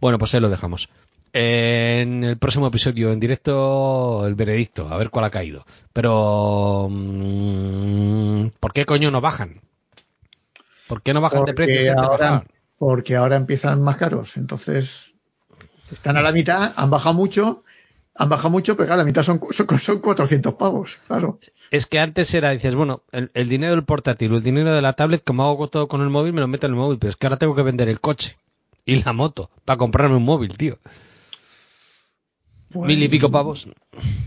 Bueno, 0.00 0.18
pues 0.18 0.34
ahí 0.34 0.40
lo 0.40 0.48
dejamos. 0.48 0.88
En 1.32 2.24
el 2.24 2.38
próximo 2.38 2.68
episodio 2.68 3.12
en 3.12 3.20
directo, 3.20 4.26
el 4.26 4.34
veredicto, 4.34 4.88
a 4.88 4.96
ver 4.96 5.10
cuál 5.10 5.26
ha 5.26 5.30
caído. 5.30 5.64
Pero, 5.92 6.88
mm, 6.90 8.48
¿por 8.58 8.72
qué 8.72 8.84
coño 8.84 9.10
no 9.10 9.20
bajan? 9.20 9.60
¿Por 10.88 11.02
qué 11.02 11.12
no 11.12 11.20
bajan 11.20 11.44
de 11.44 11.54
precio? 11.54 11.98
Ahora, 11.98 12.44
porque 12.80 13.14
ahora 13.14 13.36
empiezan 13.36 13.82
más 13.82 13.98
caros. 13.98 14.38
Entonces, 14.38 15.12
están 15.92 16.16
a 16.16 16.22
la 16.22 16.32
mitad, 16.32 16.72
han 16.76 16.88
bajado 16.88 17.14
mucho, 17.14 17.62
han 18.14 18.30
bajado 18.30 18.48
mucho, 18.48 18.74
pero 18.74 18.86
claro, 18.86 19.02
la 19.02 19.04
mitad 19.04 19.22
son, 19.22 19.38
son, 19.52 19.98
400 19.98 20.54
pavos, 20.54 20.96
claro. 21.06 21.38
Es 21.70 21.84
que 21.84 21.98
antes 21.98 22.32
era, 22.32 22.52
dices, 22.52 22.74
bueno, 22.74 23.02
el, 23.12 23.48
dinero 23.50 23.74
del 23.74 23.84
portátil, 23.84 24.32
el 24.32 24.42
dinero 24.42 24.74
de 24.74 24.80
la 24.80 24.94
tablet, 24.94 25.22
como 25.22 25.44
hago 25.44 25.68
todo 25.68 25.88
con 25.88 26.00
el 26.00 26.08
móvil, 26.08 26.32
me 26.32 26.40
lo 26.40 26.48
meto 26.48 26.66
en 26.66 26.72
el 26.72 26.78
móvil, 26.78 26.98
pero 26.98 27.10
es 27.10 27.16
que 27.16 27.26
ahora 27.26 27.36
tengo 27.36 27.54
que 27.54 27.62
vender 27.62 27.90
el 27.90 28.00
coche 28.00 28.38
y 28.86 29.02
la 29.02 29.12
moto 29.12 29.50
para 29.66 29.76
comprarme 29.76 30.16
un 30.16 30.24
móvil, 30.24 30.56
tío. 30.56 30.78
Mil 32.70 33.02
y 33.02 33.08
pico 33.10 33.30
pavos. 33.30 33.68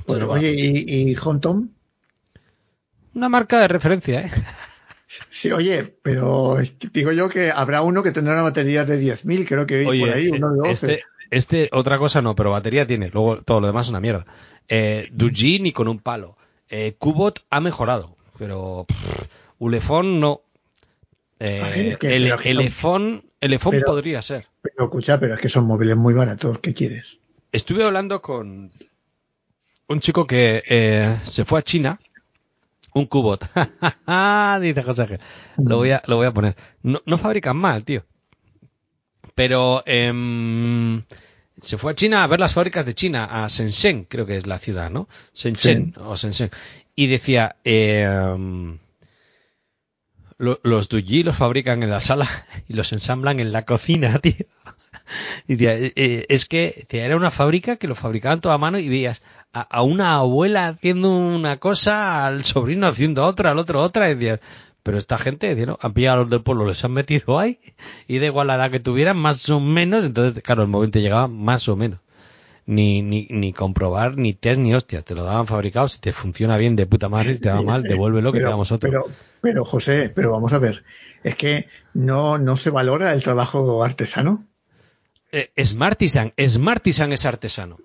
Pues, 0.06 0.24
oye, 0.26 0.51
¿y, 0.51 1.10
y 1.10 1.16
Hontom? 1.16 1.70
Una 3.16 3.30
marca 3.30 3.60
de 3.62 3.68
referencia, 3.68 4.22
¿eh? 4.22 4.32
Sí, 5.30 5.51
oye, 5.51 5.95
pero 6.01 6.57
digo 6.91 7.11
yo 7.11 7.30
que 7.30 7.51
habrá 7.51 7.82
uno 7.82 8.03
que 8.03 8.11
tendrá 8.11 8.34
una 8.34 8.43
batería 8.43 8.86
de 8.86 9.01
10.000, 9.01 9.47
creo 9.47 9.66
que 9.66 9.84
por 9.84 10.09
ahí, 10.09 10.30
uno 10.30 10.51
de 10.51 10.70
12. 10.70 10.72
Este, 10.72 11.03
este, 11.30 11.70
otra 11.72 11.97
cosa 11.97 12.22
no, 12.22 12.36
pero 12.36 12.51
batería 12.51 12.88
tiene, 12.88 13.09
luego 13.09 13.41
todo 13.41 13.61
lo 13.61 13.68
demás 13.68 13.88
es 13.88 13.91
una 13.91 13.99
mierda. 13.99 14.26
Eh, 14.68 15.09
Duji 15.11 15.59
ni 15.59 15.72
con 15.72 15.88
un 15.88 15.99
palo. 15.99 16.38
Eh, 16.70 16.95
Cubot 16.97 17.43
ha 17.49 17.59
mejorado, 17.59 18.16
pero 18.38 18.86
Ulefone 19.59 20.20
no. 20.20 20.41
Eh, 21.39 21.97
el, 22.01 22.28
el 22.28 23.59
podría 23.59 24.22
ser. 24.22 24.47
Pero 24.61 24.86
escucha, 24.86 25.20
pero 25.20 25.34
es 25.34 25.41
que 25.41 25.49
son 25.49 25.66
móviles 25.66 25.97
muy 25.97 26.14
baratos, 26.14 26.59
¿qué 26.59 26.74
quieres? 26.74 27.18
Estuve 27.51 27.84
hablando 27.84 28.22
con 28.22 28.72
un 29.88 29.99
chico 29.99 30.26
que 30.26 30.64
eh, 30.68 31.18
se 31.26 31.45
fue 31.45 31.59
a 31.59 31.64
China 31.64 31.99
un 32.94 33.06
cubot. 33.06 33.44
Dice 34.62 34.84
José 34.84 35.20
Lo 35.58 35.78
voy 35.78 35.91
a, 35.91 36.04
lo 36.08 36.18
voy 36.18 36.28
a 36.28 36.34
poner. 36.34 36.56
No, 36.82 37.02
no 37.06 37.18
fabrican 37.18 37.58
mal, 37.58 37.84
tío. 37.84 38.04
Pero 39.36 39.84
eh, 39.86 40.12
se 41.60 41.78
fue 41.78 41.94
a 41.94 41.96
China 41.96 42.24
a 42.24 42.28
ver 42.28 42.39
las 42.39 42.54
fábricas 42.54 42.86
de 42.86 42.94
China, 42.94 43.44
a 43.44 43.48
Shenzhen, 43.48 44.06
creo 44.06 44.26
que 44.26 44.36
es 44.36 44.48
la 44.48 44.60
ciudad, 44.60 44.89
¿no? 44.89 45.08
Shenzhen 45.34 45.96
o 45.98 46.16
Shenzhen. 46.16 46.52
Y 46.96 47.08
decía, 47.08 47.56
eh, 47.64 48.08
los 50.38 50.89
Duji 50.89 51.24
los 51.24 51.38
fabrican 51.38 51.84
en 51.84 51.89
la 51.89 52.02
sala 52.02 52.28
y 52.68 52.74
los 52.74 52.91
ensamblan 52.91 53.39
en 53.39 53.52
la 53.52 53.64
cocina, 53.64 54.20
tío. 54.22 54.46
Y 55.48 55.64
eh, 55.66 55.94
eh, 55.96 56.26
es 56.30 56.46
que 56.46 56.86
era 56.89 57.16
una 57.16 57.32
fábrica 57.32 57.78
que 57.78 57.88
lo 57.88 57.96
fabricaban 57.96 58.41
toda 58.41 58.56
a 58.56 58.60
mano 58.60 58.80
y 58.80 58.89
veías 58.89 59.22
a, 59.54 59.84
una 59.84 60.16
abuela 60.16 60.68
haciendo 60.68 61.12
una 61.12 61.58
cosa, 61.58 62.26
al 62.26 62.43
sobrino 62.43 62.88
haciendo 62.88 63.24
otra, 63.24 63.51
al 63.51 63.60
otro 63.60 63.82
otra, 63.82 64.10
y 64.10 64.16
decías, 64.16 64.39
pero 64.82 64.97
esta 64.97 65.18
gente, 65.18 65.56
¿no? 65.66 65.78
han 65.80 65.93
pillado 65.93 66.18
a 66.18 66.22
los 66.22 66.30
del 66.30 66.41
pueblo, 66.41 66.66
les 66.66 66.84
han 66.84 66.91
metido 66.91 67.39
ahí, 67.39 67.60
y 68.08 68.20
da 68.20 68.26
igual 68.26 68.47
la 68.47 68.56
edad 68.56 68.72
que 68.72 68.80
tuvieran, 68.80 69.18
más 69.18 69.47
o 69.49 69.60
menos, 69.60 70.06
entonces, 70.06 70.41
claro, 70.41 70.64
el 70.64 70.70
momento 70.70 70.99
llegaba 70.99 71.28
más 71.28 71.70
o 71.70 71.76
menos. 71.76 71.99
Ni, 72.66 73.01
ni, 73.01 73.28
ni 73.30 73.51
comprobar, 73.51 74.18
ni 74.18 74.34
test, 74.34 74.58
ni 74.60 74.74
hostia, 74.74 75.01
te 75.01 75.14
lo 75.14 75.26
daban 75.26 75.47
fabricado, 75.47 75.89
si 75.89 75.99
te 75.99 76.14
funciona 76.14 76.56
bien 76.56 76.78
de 76.78 76.86
puta 76.86 77.10
madre, 77.10 77.36
si 77.36 77.41
te 77.41 77.49
va 77.49 77.62
mal, 77.62 77.84
devuélvelo 77.84 78.32
que 78.32 78.39
te 78.39 78.45
damos 78.45 78.72
otro. 78.72 78.89
Pero, 78.89 79.06
pero 79.41 79.66
José, 79.66 80.10
pero 80.10 80.32
vamos 80.32 80.54
a 80.54 80.60
ver, 80.60 80.84
es 81.24 81.36
que 81.36 81.68
no, 81.93 82.38
no 82.38 82.56
se 82.56 82.70
valora 82.70 83.12
el 83.12 83.22
trabajo 83.22 83.84
artesano. 83.84 84.45
Eh, 85.34 85.51
Smartisan, 85.62 86.34
Smartisan 86.39 87.12
es 87.12 87.26
artesano. 87.26 87.78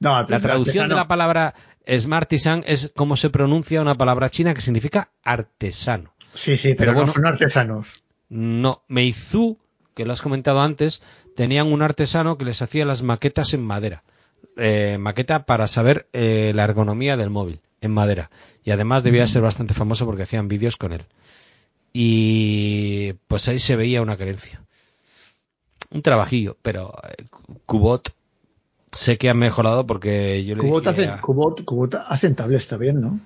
La 0.00 0.40
traducción 0.40 0.88
de 0.88 0.94
la 0.94 1.06
palabra 1.06 1.54
Smartisan 1.88 2.64
es 2.66 2.92
como 2.96 3.16
se 3.16 3.30
pronuncia 3.30 3.80
una 3.80 3.94
palabra 3.94 4.30
china 4.30 4.54
que 4.54 4.60
significa 4.60 5.10
artesano. 5.22 6.14
Sí, 6.34 6.56
sí, 6.56 6.74
pero, 6.74 6.92
no 6.92 7.06
son 7.06 7.26
artesanos. 7.26 8.02
No, 8.28 8.82
Meizu, 8.88 9.58
que 9.94 10.04
lo 10.04 10.12
has 10.12 10.22
comentado 10.22 10.62
antes, 10.62 11.02
tenían 11.34 11.72
un 11.72 11.82
artesano 11.82 12.38
que 12.38 12.44
les 12.44 12.62
hacía 12.62 12.84
las 12.84 13.02
maquetas 13.02 13.52
en 13.54 13.62
madera. 13.62 14.04
Eh, 14.56 14.98
maqueta 14.98 15.44
para 15.44 15.68
saber 15.68 16.08
eh, 16.12 16.52
la 16.54 16.64
ergonomía 16.64 17.16
del 17.16 17.30
móvil 17.30 17.60
en 17.80 17.92
madera. 17.92 18.30
Y 18.64 18.70
además 18.70 19.02
debía 19.02 19.26
ser 19.26 19.42
bastante 19.42 19.74
famoso 19.74 20.06
porque 20.06 20.22
hacían 20.22 20.48
vídeos 20.48 20.76
con 20.76 20.92
él. 20.92 21.06
Y 21.92 23.14
pues 23.26 23.48
ahí 23.48 23.58
se 23.58 23.76
veía 23.76 24.02
una 24.02 24.16
creencia. 24.16 24.62
Un 25.90 26.02
trabajillo, 26.02 26.56
pero 26.62 26.92
Cubot 27.66 28.14
sé 28.92 29.18
que 29.18 29.28
ha 29.28 29.34
mejorado 29.34 29.86
porque 29.86 30.44
yo 30.44 30.54
le 30.54 30.62
Cubot 30.62 30.84
dije 30.84 31.20
Cubot, 31.20 31.94
hacen 31.94 32.34
tablets 32.34 32.64
está 32.64 32.76
bien, 32.76 33.00
¿no? 33.00 33.20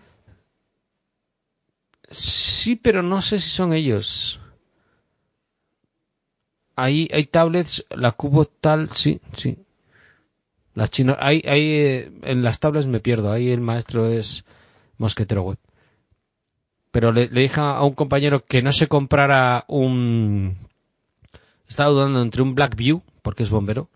Sí, 2.11 2.77
pero 2.77 3.03
no 3.03 3.23
sé 3.23 3.39
si 3.39 3.51
son 3.51 3.73
ellos. 3.73 4.41
Ahí 6.77 7.09
hay 7.13 7.27
tablets, 7.27 7.85
la 7.91 8.13
Cubot 8.13 8.51
tal, 8.61 8.91
sí, 8.95 9.21
sí. 9.37 9.59
La 10.75 10.89
china, 10.89 11.17
hay, 11.21 11.43
hay, 11.47 11.71
eh, 11.71 12.13
en 12.23 12.43
las 12.43 12.59
tablets 12.59 12.87
me 12.87 13.01
pierdo, 13.01 13.31
ahí 13.31 13.51
el 13.51 13.61
maestro 13.61 14.07
es 14.07 14.45
Mosquetero 14.99 15.43
Web. 15.43 15.59
Pero 16.91 17.13
le, 17.13 17.29
le 17.29 17.43
dije 17.43 17.61
a 17.61 17.83
un 17.83 17.95
compañero 17.95 18.45
que 18.45 18.63
no 18.63 18.73
se 18.73 18.89
comprara 18.89 19.65
un... 19.69 20.57
Estaba 21.69 21.91
dudando 21.91 22.23
entre 22.23 22.43
un 22.43 22.55
Blackview, 22.55 23.03
porque 23.23 23.45
es 23.45 23.51
bombero, 23.51 23.89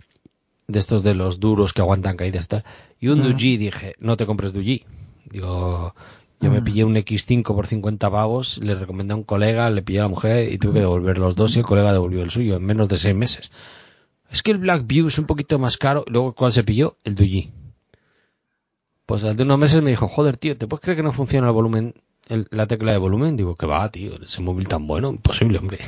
de 0.68 0.78
estos 0.78 1.02
de 1.02 1.14
los 1.14 1.40
duros 1.40 1.72
que 1.72 1.80
aguantan 1.80 2.18
caídas 2.18 2.46
tal, 2.46 2.62
y 3.00 3.08
un 3.08 3.20
uh 3.20 3.32
dije, 3.32 3.94
no 4.00 4.18
te 4.18 4.26
compres 4.26 4.52
Duji. 4.52 4.84
Digo, 5.30 5.94
yo 6.40 6.50
me 6.50 6.60
pillé 6.60 6.84
un 6.84 6.94
X5 6.94 7.42
por 7.42 7.66
50 7.66 8.10
pavos, 8.10 8.58
le 8.58 8.74
recomendé 8.74 9.14
a 9.14 9.16
un 9.16 9.24
colega, 9.24 9.70
le 9.70 9.82
pillé 9.82 10.00
a 10.00 10.02
la 10.02 10.08
mujer 10.08 10.52
y 10.52 10.58
tuve 10.58 10.74
que 10.74 10.80
devolver 10.80 11.16
los 11.16 11.34
dos 11.36 11.56
y 11.56 11.60
el 11.60 11.64
colega 11.64 11.92
devolvió 11.92 12.22
el 12.22 12.30
suyo 12.30 12.56
en 12.56 12.64
menos 12.64 12.88
de 12.88 12.98
seis 12.98 13.14
meses. 13.14 13.50
Es 14.30 14.42
que 14.42 14.50
el 14.50 14.58
Blackview 14.58 15.08
es 15.08 15.18
un 15.18 15.24
poquito 15.24 15.58
más 15.58 15.78
caro. 15.78 16.04
Luego, 16.06 16.34
¿cuál 16.34 16.52
se 16.52 16.64
pilló? 16.64 16.98
El 17.02 17.14
Duji. 17.14 17.50
Pues 19.06 19.24
al 19.24 19.36
de 19.36 19.44
unos 19.44 19.58
meses 19.58 19.82
me 19.82 19.88
dijo, 19.88 20.06
joder, 20.06 20.36
tío, 20.36 20.58
¿te 20.58 20.66
puedes 20.66 20.82
creer 20.82 20.98
que 20.98 21.02
no 21.02 21.12
funciona 21.12 21.46
el 21.46 21.54
volumen, 21.54 21.94
la 22.28 22.66
tecla 22.66 22.92
de 22.92 22.98
volumen? 22.98 23.36
Digo, 23.36 23.56
que 23.56 23.66
va, 23.66 23.90
tío, 23.90 24.12
ese 24.22 24.42
móvil 24.42 24.68
tan 24.68 24.86
bueno, 24.86 25.10
imposible, 25.10 25.58
hombre. 25.58 25.78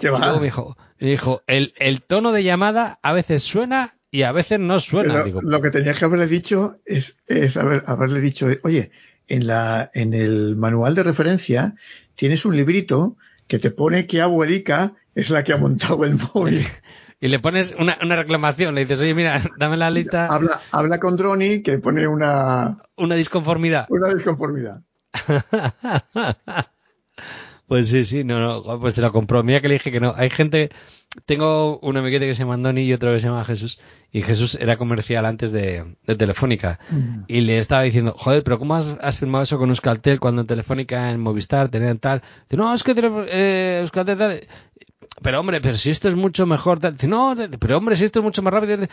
¿Qué 0.00 0.10
va? 0.10 0.18
Luego 0.18 0.38
me 0.38 0.44
dijo, 0.44 0.76
me 1.00 1.08
dijo 1.08 1.42
el, 1.46 1.74
el, 1.78 2.02
tono 2.02 2.32
de 2.32 2.44
llamada 2.44 2.98
a 3.02 3.12
veces 3.12 3.42
suena 3.42 3.96
y 4.10 4.22
a 4.22 4.32
veces 4.32 4.60
no 4.60 4.80
suena. 4.80 5.22
Digo, 5.22 5.42
lo 5.42 5.60
que 5.60 5.70
tenías 5.70 5.98
que 5.98 6.04
haberle 6.04 6.26
dicho 6.26 6.78
es, 6.84 7.16
es 7.26 7.56
haber, 7.56 7.82
haberle 7.86 8.20
dicho, 8.20 8.48
oye, 8.62 8.90
en, 9.28 9.46
la, 9.46 9.90
en 9.94 10.14
el 10.14 10.56
manual 10.56 10.94
de 10.94 11.02
referencia 11.02 11.74
tienes 12.14 12.44
un 12.44 12.56
librito 12.56 13.16
que 13.46 13.58
te 13.58 13.70
pone 13.70 14.06
que 14.06 14.20
abuelica 14.20 14.94
es 15.14 15.30
la 15.30 15.44
que 15.44 15.52
ha 15.52 15.56
montado 15.56 16.04
el 16.04 16.16
móvil. 16.16 16.66
y 17.20 17.28
le 17.28 17.38
pones 17.38 17.74
una, 17.78 17.98
una, 18.02 18.16
reclamación, 18.16 18.74
le 18.74 18.82
dices, 18.82 19.00
oye, 19.00 19.14
mira, 19.14 19.42
dame 19.58 19.76
la 19.76 19.90
lista. 19.90 20.26
Habla, 20.26 20.60
habla 20.70 21.00
con 21.00 21.16
Droni 21.16 21.62
que 21.62 21.78
pone 21.78 22.06
una... 22.06 22.78
Una 22.96 23.14
disconformidad. 23.14 23.86
Una 23.88 24.12
disconformidad. 24.12 24.82
pues 27.66 27.88
sí, 27.88 28.04
sí, 28.04 28.24
no, 28.24 28.40
no, 28.40 28.80
pues 28.80 28.94
se 28.94 29.02
lo 29.02 29.12
compró. 29.12 29.42
Mira 29.42 29.60
que 29.60 29.68
le 29.68 29.74
dije 29.74 29.92
que 29.92 30.00
no. 30.00 30.12
Hay 30.16 30.30
gente, 30.30 30.70
tengo 31.24 31.78
un 31.80 31.96
amiguete 31.96 32.26
que 32.26 32.34
se 32.34 32.42
llama 32.42 32.54
Andoni 32.54 32.82
y 32.82 32.92
otro 32.92 33.12
que 33.12 33.20
se 33.20 33.26
llama 33.26 33.44
Jesús. 33.44 33.80
Y 34.12 34.22
Jesús 34.22 34.56
era 34.60 34.76
comercial 34.76 35.26
antes 35.26 35.52
de, 35.52 35.96
de 36.06 36.16
Telefónica. 36.16 36.78
Mm. 36.90 37.24
Y 37.26 37.40
le 37.40 37.58
estaba 37.58 37.82
diciendo, 37.82 38.14
joder, 38.16 38.42
pero 38.44 38.58
¿cómo 38.58 38.74
has, 38.74 38.96
has 39.00 39.18
firmado 39.18 39.44
eso 39.44 39.58
con 39.58 39.70
Euskaltel 39.70 40.20
cuando 40.20 40.42
en 40.42 40.46
Telefónica, 40.46 41.10
en 41.10 41.20
Movistar, 41.20 41.68
tenían 41.70 41.98
tal? 41.98 42.22
Dice, 42.44 42.56
no, 42.56 42.72
es 42.72 42.82
que 42.82 42.94
eh, 43.30 43.78
Euskaltel 43.82 44.18
tal 44.18 44.40
pero 45.22 45.40
hombre, 45.40 45.60
pero 45.60 45.76
si 45.76 45.90
esto 45.90 46.08
es 46.08 46.14
mucho 46.14 46.46
mejor, 46.46 46.80
dice, 46.80 47.08
no, 47.08 47.34
pero 47.58 47.78
hombre, 47.78 47.96
si 47.96 48.04
esto 48.04 48.20
es 48.20 48.24
mucho 48.24 48.42
más 48.42 48.52
rápido. 48.52 48.86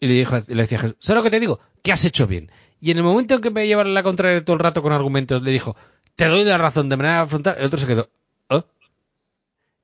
Y 0.00 0.06
le, 0.06 0.14
dijo, 0.14 0.36
le 0.46 0.62
decía 0.62 0.78
Jesús, 0.78 0.96
¿sabes 0.98 1.18
lo 1.18 1.24
que 1.24 1.30
te 1.30 1.40
digo? 1.40 1.60
Que 1.82 1.92
has 1.92 2.04
hecho 2.04 2.26
bien. 2.26 2.50
Y 2.80 2.90
en 2.90 2.98
el 2.98 3.04
momento 3.04 3.34
en 3.34 3.40
que 3.40 3.50
me 3.50 3.66
llevaron 3.66 3.94
la 3.94 4.02
contraria 4.02 4.44
todo 4.44 4.54
el 4.54 4.60
rato 4.60 4.82
con 4.82 4.92
argumentos, 4.92 5.42
le 5.42 5.50
dijo, 5.50 5.76
te 6.16 6.26
doy 6.26 6.44
la 6.44 6.58
razón 6.58 6.88
de 6.88 6.96
manera 6.96 7.26
frontal, 7.26 7.56
el 7.58 7.64
otro 7.64 7.78
se 7.78 7.86
quedó, 7.86 8.10
¿eh? 8.50 8.62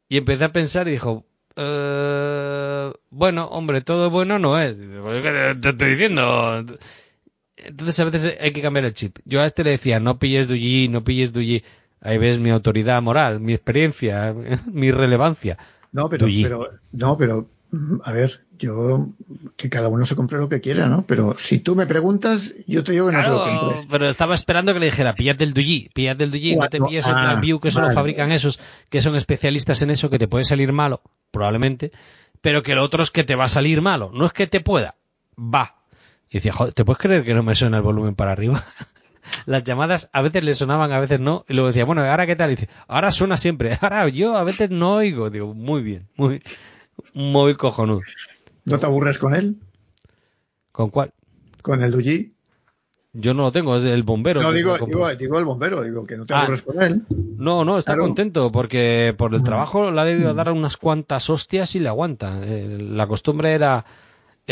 Y 0.08 0.18
empecé 0.18 0.44
a 0.44 0.52
pensar 0.52 0.88
y 0.88 0.92
dijo, 0.92 1.24
eh, 1.56 2.92
bueno, 3.10 3.46
hombre, 3.46 3.80
todo 3.80 4.10
bueno 4.10 4.38
no 4.38 4.58
es. 4.58 4.80
¿Qué 4.80 5.56
te, 5.60 5.68
estoy 5.68 5.90
diciendo? 5.90 6.64
Entonces 7.56 8.00
a 8.00 8.04
veces 8.04 8.36
hay 8.40 8.52
que 8.52 8.62
cambiar 8.62 8.86
el 8.86 8.94
chip. 8.94 9.18
Yo 9.24 9.40
a 9.40 9.46
este 9.46 9.64
le 9.64 9.72
decía, 9.72 10.00
no 10.00 10.18
pilles 10.18 10.48
Duyi, 10.48 10.88
no 10.88 11.04
pilles 11.04 11.32
Duyi. 11.32 11.62
Ahí 12.00 12.18
ves 12.18 12.40
mi 12.40 12.50
autoridad 12.50 13.02
moral, 13.02 13.40
mi 13.40 13.52
experiencia, 13.52 14.34
mi 14.66 14.90
relevancia. 14.90 15.58
No, 15.92 16.08
pero, 16.08 16.26
pero, 16.26 16.70
no, 16.92 17.18
pero, 17.18 17.48
a 18.04 18.12
ver, 18.12 18.42
yo, 18.58 19.08
que 19.56 19.68
cada 19.68 19.88
uno 19.88 20.06
se 20.06 20.14
compre 20.14 20.38
lo 20.38 20.48
que 20.48 20.60
quiera, 20.60 20.88
¿no? 20.88 21.04
Pero 21.06 21.34
si 21.36 21.58
tú 21.58 21.74
me 21.74 21.86
preguntas, 21.86 22.54
yo 22.66 22.84
te 22.84 22.92
digo 22.92 23.08
que 23.08 23.16
no 23.16 23.22
te 23.22 23.28
lo 23.28 23.44
compres. 23.44 23.86
Pero 23.90 24.08
estaba 24.08 24.34
esperando 24.34 24.72
que 24.72 24.80
le 24.80 24.86
dijera, 24.86 25.14
pillate 25.14 25.44
el 25.44 25.54
Duyi, 25.54 25.90
pillate 25.92 26.24
el 26.24 26.30
Duyi, 26.30 26.56
no 26.56 26.68
te 26.68 26.80
pilles 26.80 27.06
el 27.06 27.14
ah, 27.16 27.40
View, 27.40 27.58
que 27.58 27.70
solo 27.70 27.90
fabrican 27.90 28.30
esos, 28.30 28.60
que 28.88 29.00
son 29.00 29.16
especialistas 29.16 29.82
en 29.82 29.90
eso, 29.90 30.10
que 30.10 30.18
te 30.18 30.28
puede 30.28 30.44
salir 30.44 30.72
malo, 30.72 31.02
probablemente, 31.30 31.90
pero 32.40 32.62
que 32.62 32.74
lo 32.74 32.84
otro 32.84 33.02
es 33.02 33.10
que 33.10 33.24
te 33.24 33.34
va 33.34 33.44
a 33.44 33.48
salir 33.48 33.82
malo. 33.82 34.10
No 34.14 34.26
es 34.26 34.32
que 34.32 34.46
te 34.46 34.60
pueda, 34.60 34.94
va. 35.36 35.76
Y 36.28 36.34
decía, 36.34 36.52
joder, 36.52 36.74
¿te 36.74 36.84
puedes 36.84 37.00
creer 37.00 37.24
que 37.24 37.34
no 37.34 37.42
me 37.42 37.54
suena 37.54 37.78
el 37.78 37.82
volumen 37.82 38.14
para 38.14 38.32
arriba? 38.32 38.64
las 39.46 39.64
llamadas 39.64 40.10
a 40.12 40.22
veces 40.22 40.44
le 40.44 40.54
sonaban, 40.54 40.92
a 40.92 41.00
veces 41.00 41.20
no. 41.20 41.44
Y 41.48 41.54
luego 41.54 41.68
decía, 41.68 41.84
bueno, 41.84 42.02
¿ahora 42.02 42.26
qué 42.26 42.36
tal? 42.36 42.50
Y 42.52 42.56
dice, 42.56 42.68
ahora 42.88 43.10
suena 43.10 43.36
siempre. 43.36 43.76
Ahora 43.80 44.08
yo 44.08 44.36
a 44.36 44.44
veces 44.44 44.70
no 44.70 44.94
oigo. 44.94 45.30
Digo, 45.30 45.54
muy 45.54 45.82
bien, 45.82 46.08
muy, 46.16 46.42
muy 47.14 47.56
cojonudo. 47.56 48.02
¿No 48.64 48.78
te 48.78 48.86
aburres 48.86 49.18
con 49.18 49.34
él? 49.34 49.56
¿Con 50.72 50.90
cuál? 50.90 51.12
¿Con 51.62 51.82
el 51.82 51.90
Duji? 51.90 52.34
Yo 53.12 53.34
no 53.34 53.42
lo 53.42 53.52
tengo, 53.52 53.76
es 53.76 53.84
el 53.84 54.04
bombero. 54.04 54.40
No, 54.40 54.52
digo, 54.52 54.76
digo, 55.18 55.38
el 55.38 55.44
bombero, 55.44 55.82
digo 55.82 56.06
que 56.06 56.16
no 56.16 56.26
te 56.26 56.34
ah. 56.34 56.42
aburres 56.42 56.62
con 56.62 56.80
él. 56.80 57.02
No, 57.08 57.64
no, 57.64 57.76
está 57.76 57.96
contento 57.96 58.52
porque 58.52 59.14
por 59.18 59.34
el 59.34 59.40
mm. 59.40 59.44
trabajo 59.44 59.90
le 59.90 60.00
ha 60.00 60.04
debido 60.04 60.32
dar 60.32 60.52
unas 60.52 60.76
cuantas 60.76 61.28
hostias 61.28 61.74
y 61.74 61.80
le 61.80 61.88
aguanta. 61.88 62.40
Eh, 62.44 62.78
la 62.78 63.08
costumbre 63.08 63.52
era 63.52 63.84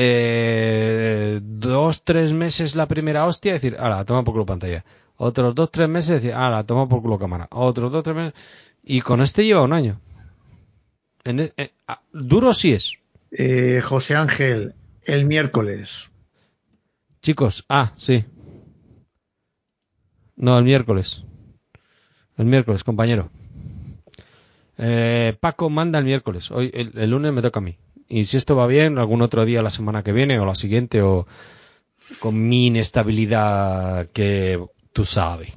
eh, 0.01 1.40
dos, 1.42 2.05
tres 2.05 2.32
meses 2.32 2.76
la 2.76 2.86
primera 2.86 3.26
hostia, 3.26 3.55
decir, 3.55 3.76
ahora, 3.80 4.05
toma 4.05 4.22
por 4.22 4.32
culo 4.32 4.46
pantalla. 4.46 4.84
Otros 5.16 5.57
dos, 5.57 5.72
tres 5.72 5.88
meses, 5.88 6.22
decir, 6.22 6.34
ahora, 6.34 6.62
toma 6.62 6.88
por 6.88 7.03
culo 7.03 7.18
cámara. 7.18 7.49
Otros 7.51 7.90
dos, 7.90 8.05
tres 8.05 8.14
meses. 8.14 8.34
Y 8.84 9.01
con 9.01 9.20
este 9.20 9.44
lleva 9.44 9.62
un 9.62 9.72
año. 9.72 10.01
En 11.24 11.40
e, 11.40 11.53
eh, 11.57 11.72
duro 12.12 12.55
sí 12.55 12.74
es. 12.74 12.92
Eh, 13.32 13.80
José 13.82 14.14
Ángel, 14.14 14.76
el 15.03 15.24
miércoles. 15.24 16.12
Chicos, 17.20 17.64
ah, 17.68 17.92
sí. 17.96 18.24
No, 20.36 20.57
el 20.59 20.64
miércoles. 20.64 21.24
El 22.36 22.46
miércoles, 22.46 22.84
compañero. 22.84 23.30
Eh, 24.78 25.36
Paco 25.40 25.70
manda 25.70 25.99
el 25.99 26.05
miércoles. 26.05 26.53
Hoy, 26.53 26.70
el 26.72 27.11
lunes 27.11 27.32
me 27.32 27.42
toca 27.42 27.59
a 27.59 27.62
mí 27.62 27.76
y 28.09 28.24
si 28.24 28.36
esto 28.36 28.56
va 28.56 28.66
bien, 28.66 28.98
algún 28.98 29.22
otro 29.22 29.44
día 29.44 29.62
la 29.62 29.70
semana 29.70 30.02
que 30.02 30.12
viene 30.12 30.38
o 30.38 30.46
la 30.46 30.54
siguiente 30.54 31.02
o 31.02 31.26
con 32.20 32.48
mi 32.48 32.68
inestabilidad 32.68 34.09
que 34.12 34.62
tú 34.92 35.04
sabes. 35.04 35.52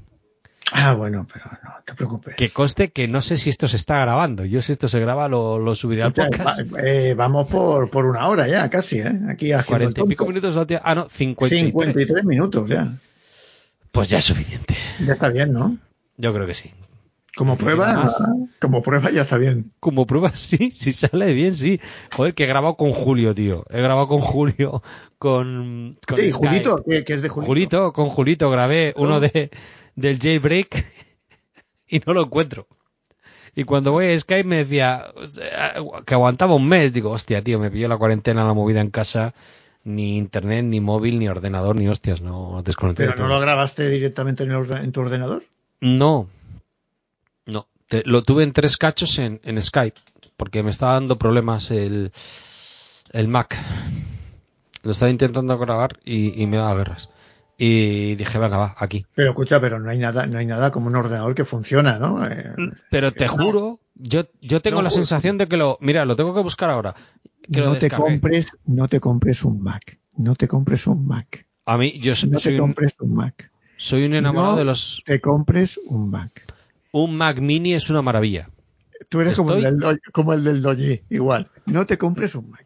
Ah, 0.74 0.94
bueno, 0.94 1.28
pero 1.32 1.46
no 1.64 1.72
te 1.86 1.94
preocupes. 1.94 2.36
Que 2.36 2.50
coste 2.50 2.92
que 2.92 3.08
no 3.08 3.22
sé 3.22 3.38
si 3.38 3.50
esto 3.50 3.68
se 3.68 3.76
está 3.76 4.00
grabando. 4.00 4.46
Yo 4.46 4.62
si 4.62 4.72
esto 4.72 4.88
se 4.88 5.00
graba 5.00 5.28
lo, 5.28 5.60
lo 5.60 5.76
subiré 5.76 6.04
al 6.04 6.14
podcast. 6.14 6.62
Eh, 6.82 7.14
vamos 7.14 7.48
por, 7.48 7.90
por 7.90 8.06
una 8.06 8.28
hora 8.28 8.48
ya, 8.48 8.70
casi, 8.70 9.00
¿eh? 9.00 9.12
Aquí 9.30 9.52
a 9.52 9.64
40 9.64 10.02
y 10.02 10.04
pico 10.06 10.26
minutos. 10.26 10.56
Ah, 10.82 10.96
no, 10.96 11.10
53. 11.10 11.66
53 11.68 12.26
minutos 12.26 12.70
ya. 12.70 12.94
Pues 13.92 14.10
ya 14.10 14.20
es 14.20 14.26
suficiente. 14.26 14.76
Ya 15.06 15.14
está 15.14 15.30
bien, 15.30 15.52
¿no? 15.52 15.78
Yo 16.16 16.34
creo 16.34 16.48
que 16.48 16.54
sí. 16.54 16.72
Como 17.36 17.58
prueba, 17.58 18.10
como 18.60 18.82
prueba 18.82 19.10
ya 19.10 19.22
está 19.22 19.38
bien. 19.38 19.72
Como 19.80 20.06
prueba 20.06 20.32
sí, 20.36 20.72
si 20.72 20.94
sale 20.94 21.34
bien, 21.34 21.56
sí. 21.56 21.80
Joder, 22.14 22.34
que 22.34 22.44
he 22.44 22.48
grabado 22.48 22.76
con 22.76 22.92
Julio, 22.92 23.34
tío. 23.34 23.66
He 23.70 23.82
grabado 23.82 24.08
con 24.08 24.20
Julio, 24.20 24.84
con... 25.18 25.98
sí, 26.16 26.32
Julito, 26.32 26.84
que, 26.84 27.04
es 27.08 27.22
de 27.22 27.30
Julito. 27.30 27.48
Julito, 27.48 27.94
con 27.94 28.10
Julito 28.10 28.50
grabé 28.50 28.94
uno 28.98 29.20
de 29.20 29.52
del 29.96 30.20
jailbreak 30.20 30.86
y 31.88 32.00
no 32.06 32.14
lo 32.14 32.24
encuentro. 32.24 32.68
Y 33.56 33.66
cuando 33.66 33.92
voy 33.92 34.06
a 34.06 34.20
Skype 34.20 34.48
me 34.48 34.58
decía 34.58 35.14
que 36.06 36.14
aguantaba 36.14 36.56
un 36.56 36.68
mes. 36.68 36.94
Digo, 36.94 37.12
hostia, 37.12 37.42
tío, 37.44 37.60
me 37.60 37.70
pilló 37.70 37.88
la 37.88 37.98
cuarentena, 37.98 38.46
la 38.46 38.54
movida 38.54 38.80
en 38.82 38.92
casa. 38.92 39.34
Ni 39.84 40.18
internet, 40.18 40.64
ni 40.66 40.80
móvil, 40.80 41.18
ni 41.18 41.28
ordenador, 41.28 41.76
ni 41.76 41.88
hostias, 41.88 42.22
no 42.22 42.62
desconecté. 42.64 43.08
¿Pero 43.08 43.24
no 43.24 43.28
lo 43.28 43.40
grabaste 43.40 43.90
directamente 43.90 44.44
en 44.44 44.92
tu 44.92 45.02
ordenador? 45.02 45.44
No, 45.82 46.30
lo 48.06 48.24
tuve 48.24 48.44
en 48.44 48.54
tres 48.54 48.78
cachos 48.78 49.20
en, 49.20 49.62
Skype, 49.62 50.00
porque 50.38 50.64
me 50.64 50.72
estaba 50.72 50.94
dando 50.94 51.18
problemas 51.18 51.72
el, 51.72 52.12
el 53.12 53.28
Mac. 53.28 53.58
Lo 54.84 54.92
estaba 54.92 55.12
intentando 55.12 55.58
grabar 55.58 56.00
y, 56.04 56.46
me 56.48 56.58
daba 56.58 56.76
guerras. 56.76 57.10
y 57.58 58.16
dije, 58.16 58.40
venga, 58.40 58.58
va, 58.58 58.76
aquí. 58.78 59.06
Pero 59.14 59.30
escucha, 59.30 59.62
pero 59.62 59.80
no 59.80 59.90
hay 59.90 60.00
nada, 60.00 60.26
no 60.26 60.40
hay 60.40 60.46
nada 60.46 60.72
como 60.72 60.88
un 60.88 60.96
ordenador 60.96 61.36
que 61.36 61.46
funciona, 61.46 62.00
¿no? 62.00 62.26
Eh, 62.26 62.54
pero 62.90 63.12
te 63.12 63.28
juro, 63.28 63.80
yo, 63.96 64.24
yo 64.42 64.62
tengo 64.62 64.82
la 64.82 64.90
sensación 64.90 65.38
de 65.38 65.48
que 65.48 65.58
lo, 65.58 65.78
mira, 65.82 66.06
lo 66.06 66.16
tengo 66.16 66.34
que 66.34 66.42
buscar 66.42 66.70
ahora. 66.70 66.96
no 67.48 67.76
te 67.76 67.92
compres, 67.92 68.48
no 68.66 68.88
te 68.88 69.00
compres 69.00 69.44
un 69.44 69.62
Mac, 69.62 70.00
no 70.18 70.36
te 70.36 70.48
compres 70.48 70.88
un 70.88 71.06
Mac. 71.06 71.46
A 71.66 71.78
mí, 71.78 72.00
yo 72.00 72.12
no 72.28 72.40
soy 72.40 72.54
te 72.54 72.60
compres 72.60 72.96
un, 73.00 73.14
Mac. 73.14 73.52
Soy 73.78 74.06
un 74.06 74.16
enamorado 74.16 74.56
de 74.58 74.66
los. 74.66 75.04
Te 75.06 75.22
compres 75.22 75.80
un 75.86 76.10
Mac. 76.10 76.44
Un 76.92 77.16
Mac 77.16 77.40
Mini 77.40 77.74
es 77.74 77.90
una 77.90 78.02
maravilla. 78.02 78.50
Tú 79.10 79.20
eres 79.20 79.36
como, 79.36 79.54
el 79.54 79.80
del, 79.80 80.02
como 80.12 80.34
el 80.34 80.44
del 80.44 81.04
igual. 81.10 81.50
No 81.66 81.86
te 81.86 81.98
compres 81.98 82.36
un 82.36 82.50
Mac. 82.50 82.66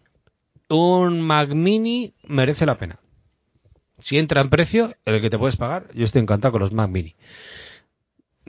Un 0.69 1.21
Mac 1.21 1.49
Mini 1.49 2.13
merece 2.27 2.65
la 2.65 2.77
pena 2.77 2.99
si 3.99 4.17
entra 4.17 4.41
en 4.41 4.49
precio, 4.49 4.95
el 5.05 5.21
que 5.21 5.29
te 5.29 5.37
puedes 5.37 5.57
pagar, 5.57 5.87
yo 5.93 6.05
estoy 6.05 6.21
encantado 6.21 6.53
con 6.53 6.61
los 6.61 6.71
Mac 6.71 6.89
Mini. 6.89 7.15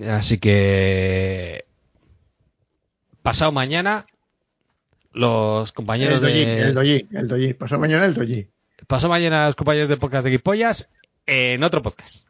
Así 0.07 0.39
que 0.39 1.65
pasado 3.23 3.53
mañana 3.53 4.07
los 5.13 5.73
compañeros 5.73 6.21
de 6.21 6.61
el 6.61 6.75
Doji, 6.75 7.09
el 7.13 7.29
Doji, 7.29 7.55
pasado 7.55 7.81
mañana 7.81 8.05
el 8.05 8.15
Doji. 8.15 8.49
Pasado 8.87 9.11
mañana 9.11 9.47
los 9.47 9.57
compañeros 9.57 9.89
de 9.89 9.97
podcast 9.97 10.25
de 10.25 10.31
Guipollas 10.33 10.91
en 11.25 11.63
otro 11.63 11.81
podcast. 11.81 12.27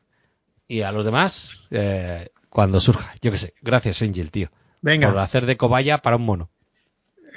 Y 0.69 0.83
a 0.83 0.93
los 0.93 1.05
demás 1.05 1.51
eh, 1.71 2.29
cuando 2.57 2.81
surja, 2.81 3.15
yo 3.21 3.31
qué 3.31 3.37
sé. 3.37 3.53
Gracias 3.61 4.01
Angel, 4.01 4.31
tío. 4.31 4.49
Venga. 4.81 5.11
Por 5.11 5.19
hacer 5.19 5.45
de 5.45 5.59
cobaya 5.59 5.99
para 5.99 6.17
un 6.17 6.25
mono. 6.25 6.49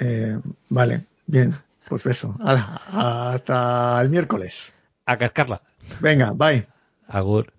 Eh, 0.00 0.40
vale, 0.70 1.04
bien. 1.26 1.58
Pues 1.90 2.06
eso. 2.06 2.34
hasta 2.40 4.00
el 4.00 4.08
miércoles. 4.08 4.72
A 5.04 5.18
cascarla. 5.18 5.60
Venga, 6.00 6.32
bye. 6.32 6.66
Agur. 7.06 7.52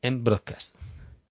En 0.00 0.24
broadcast. 0.24 0.76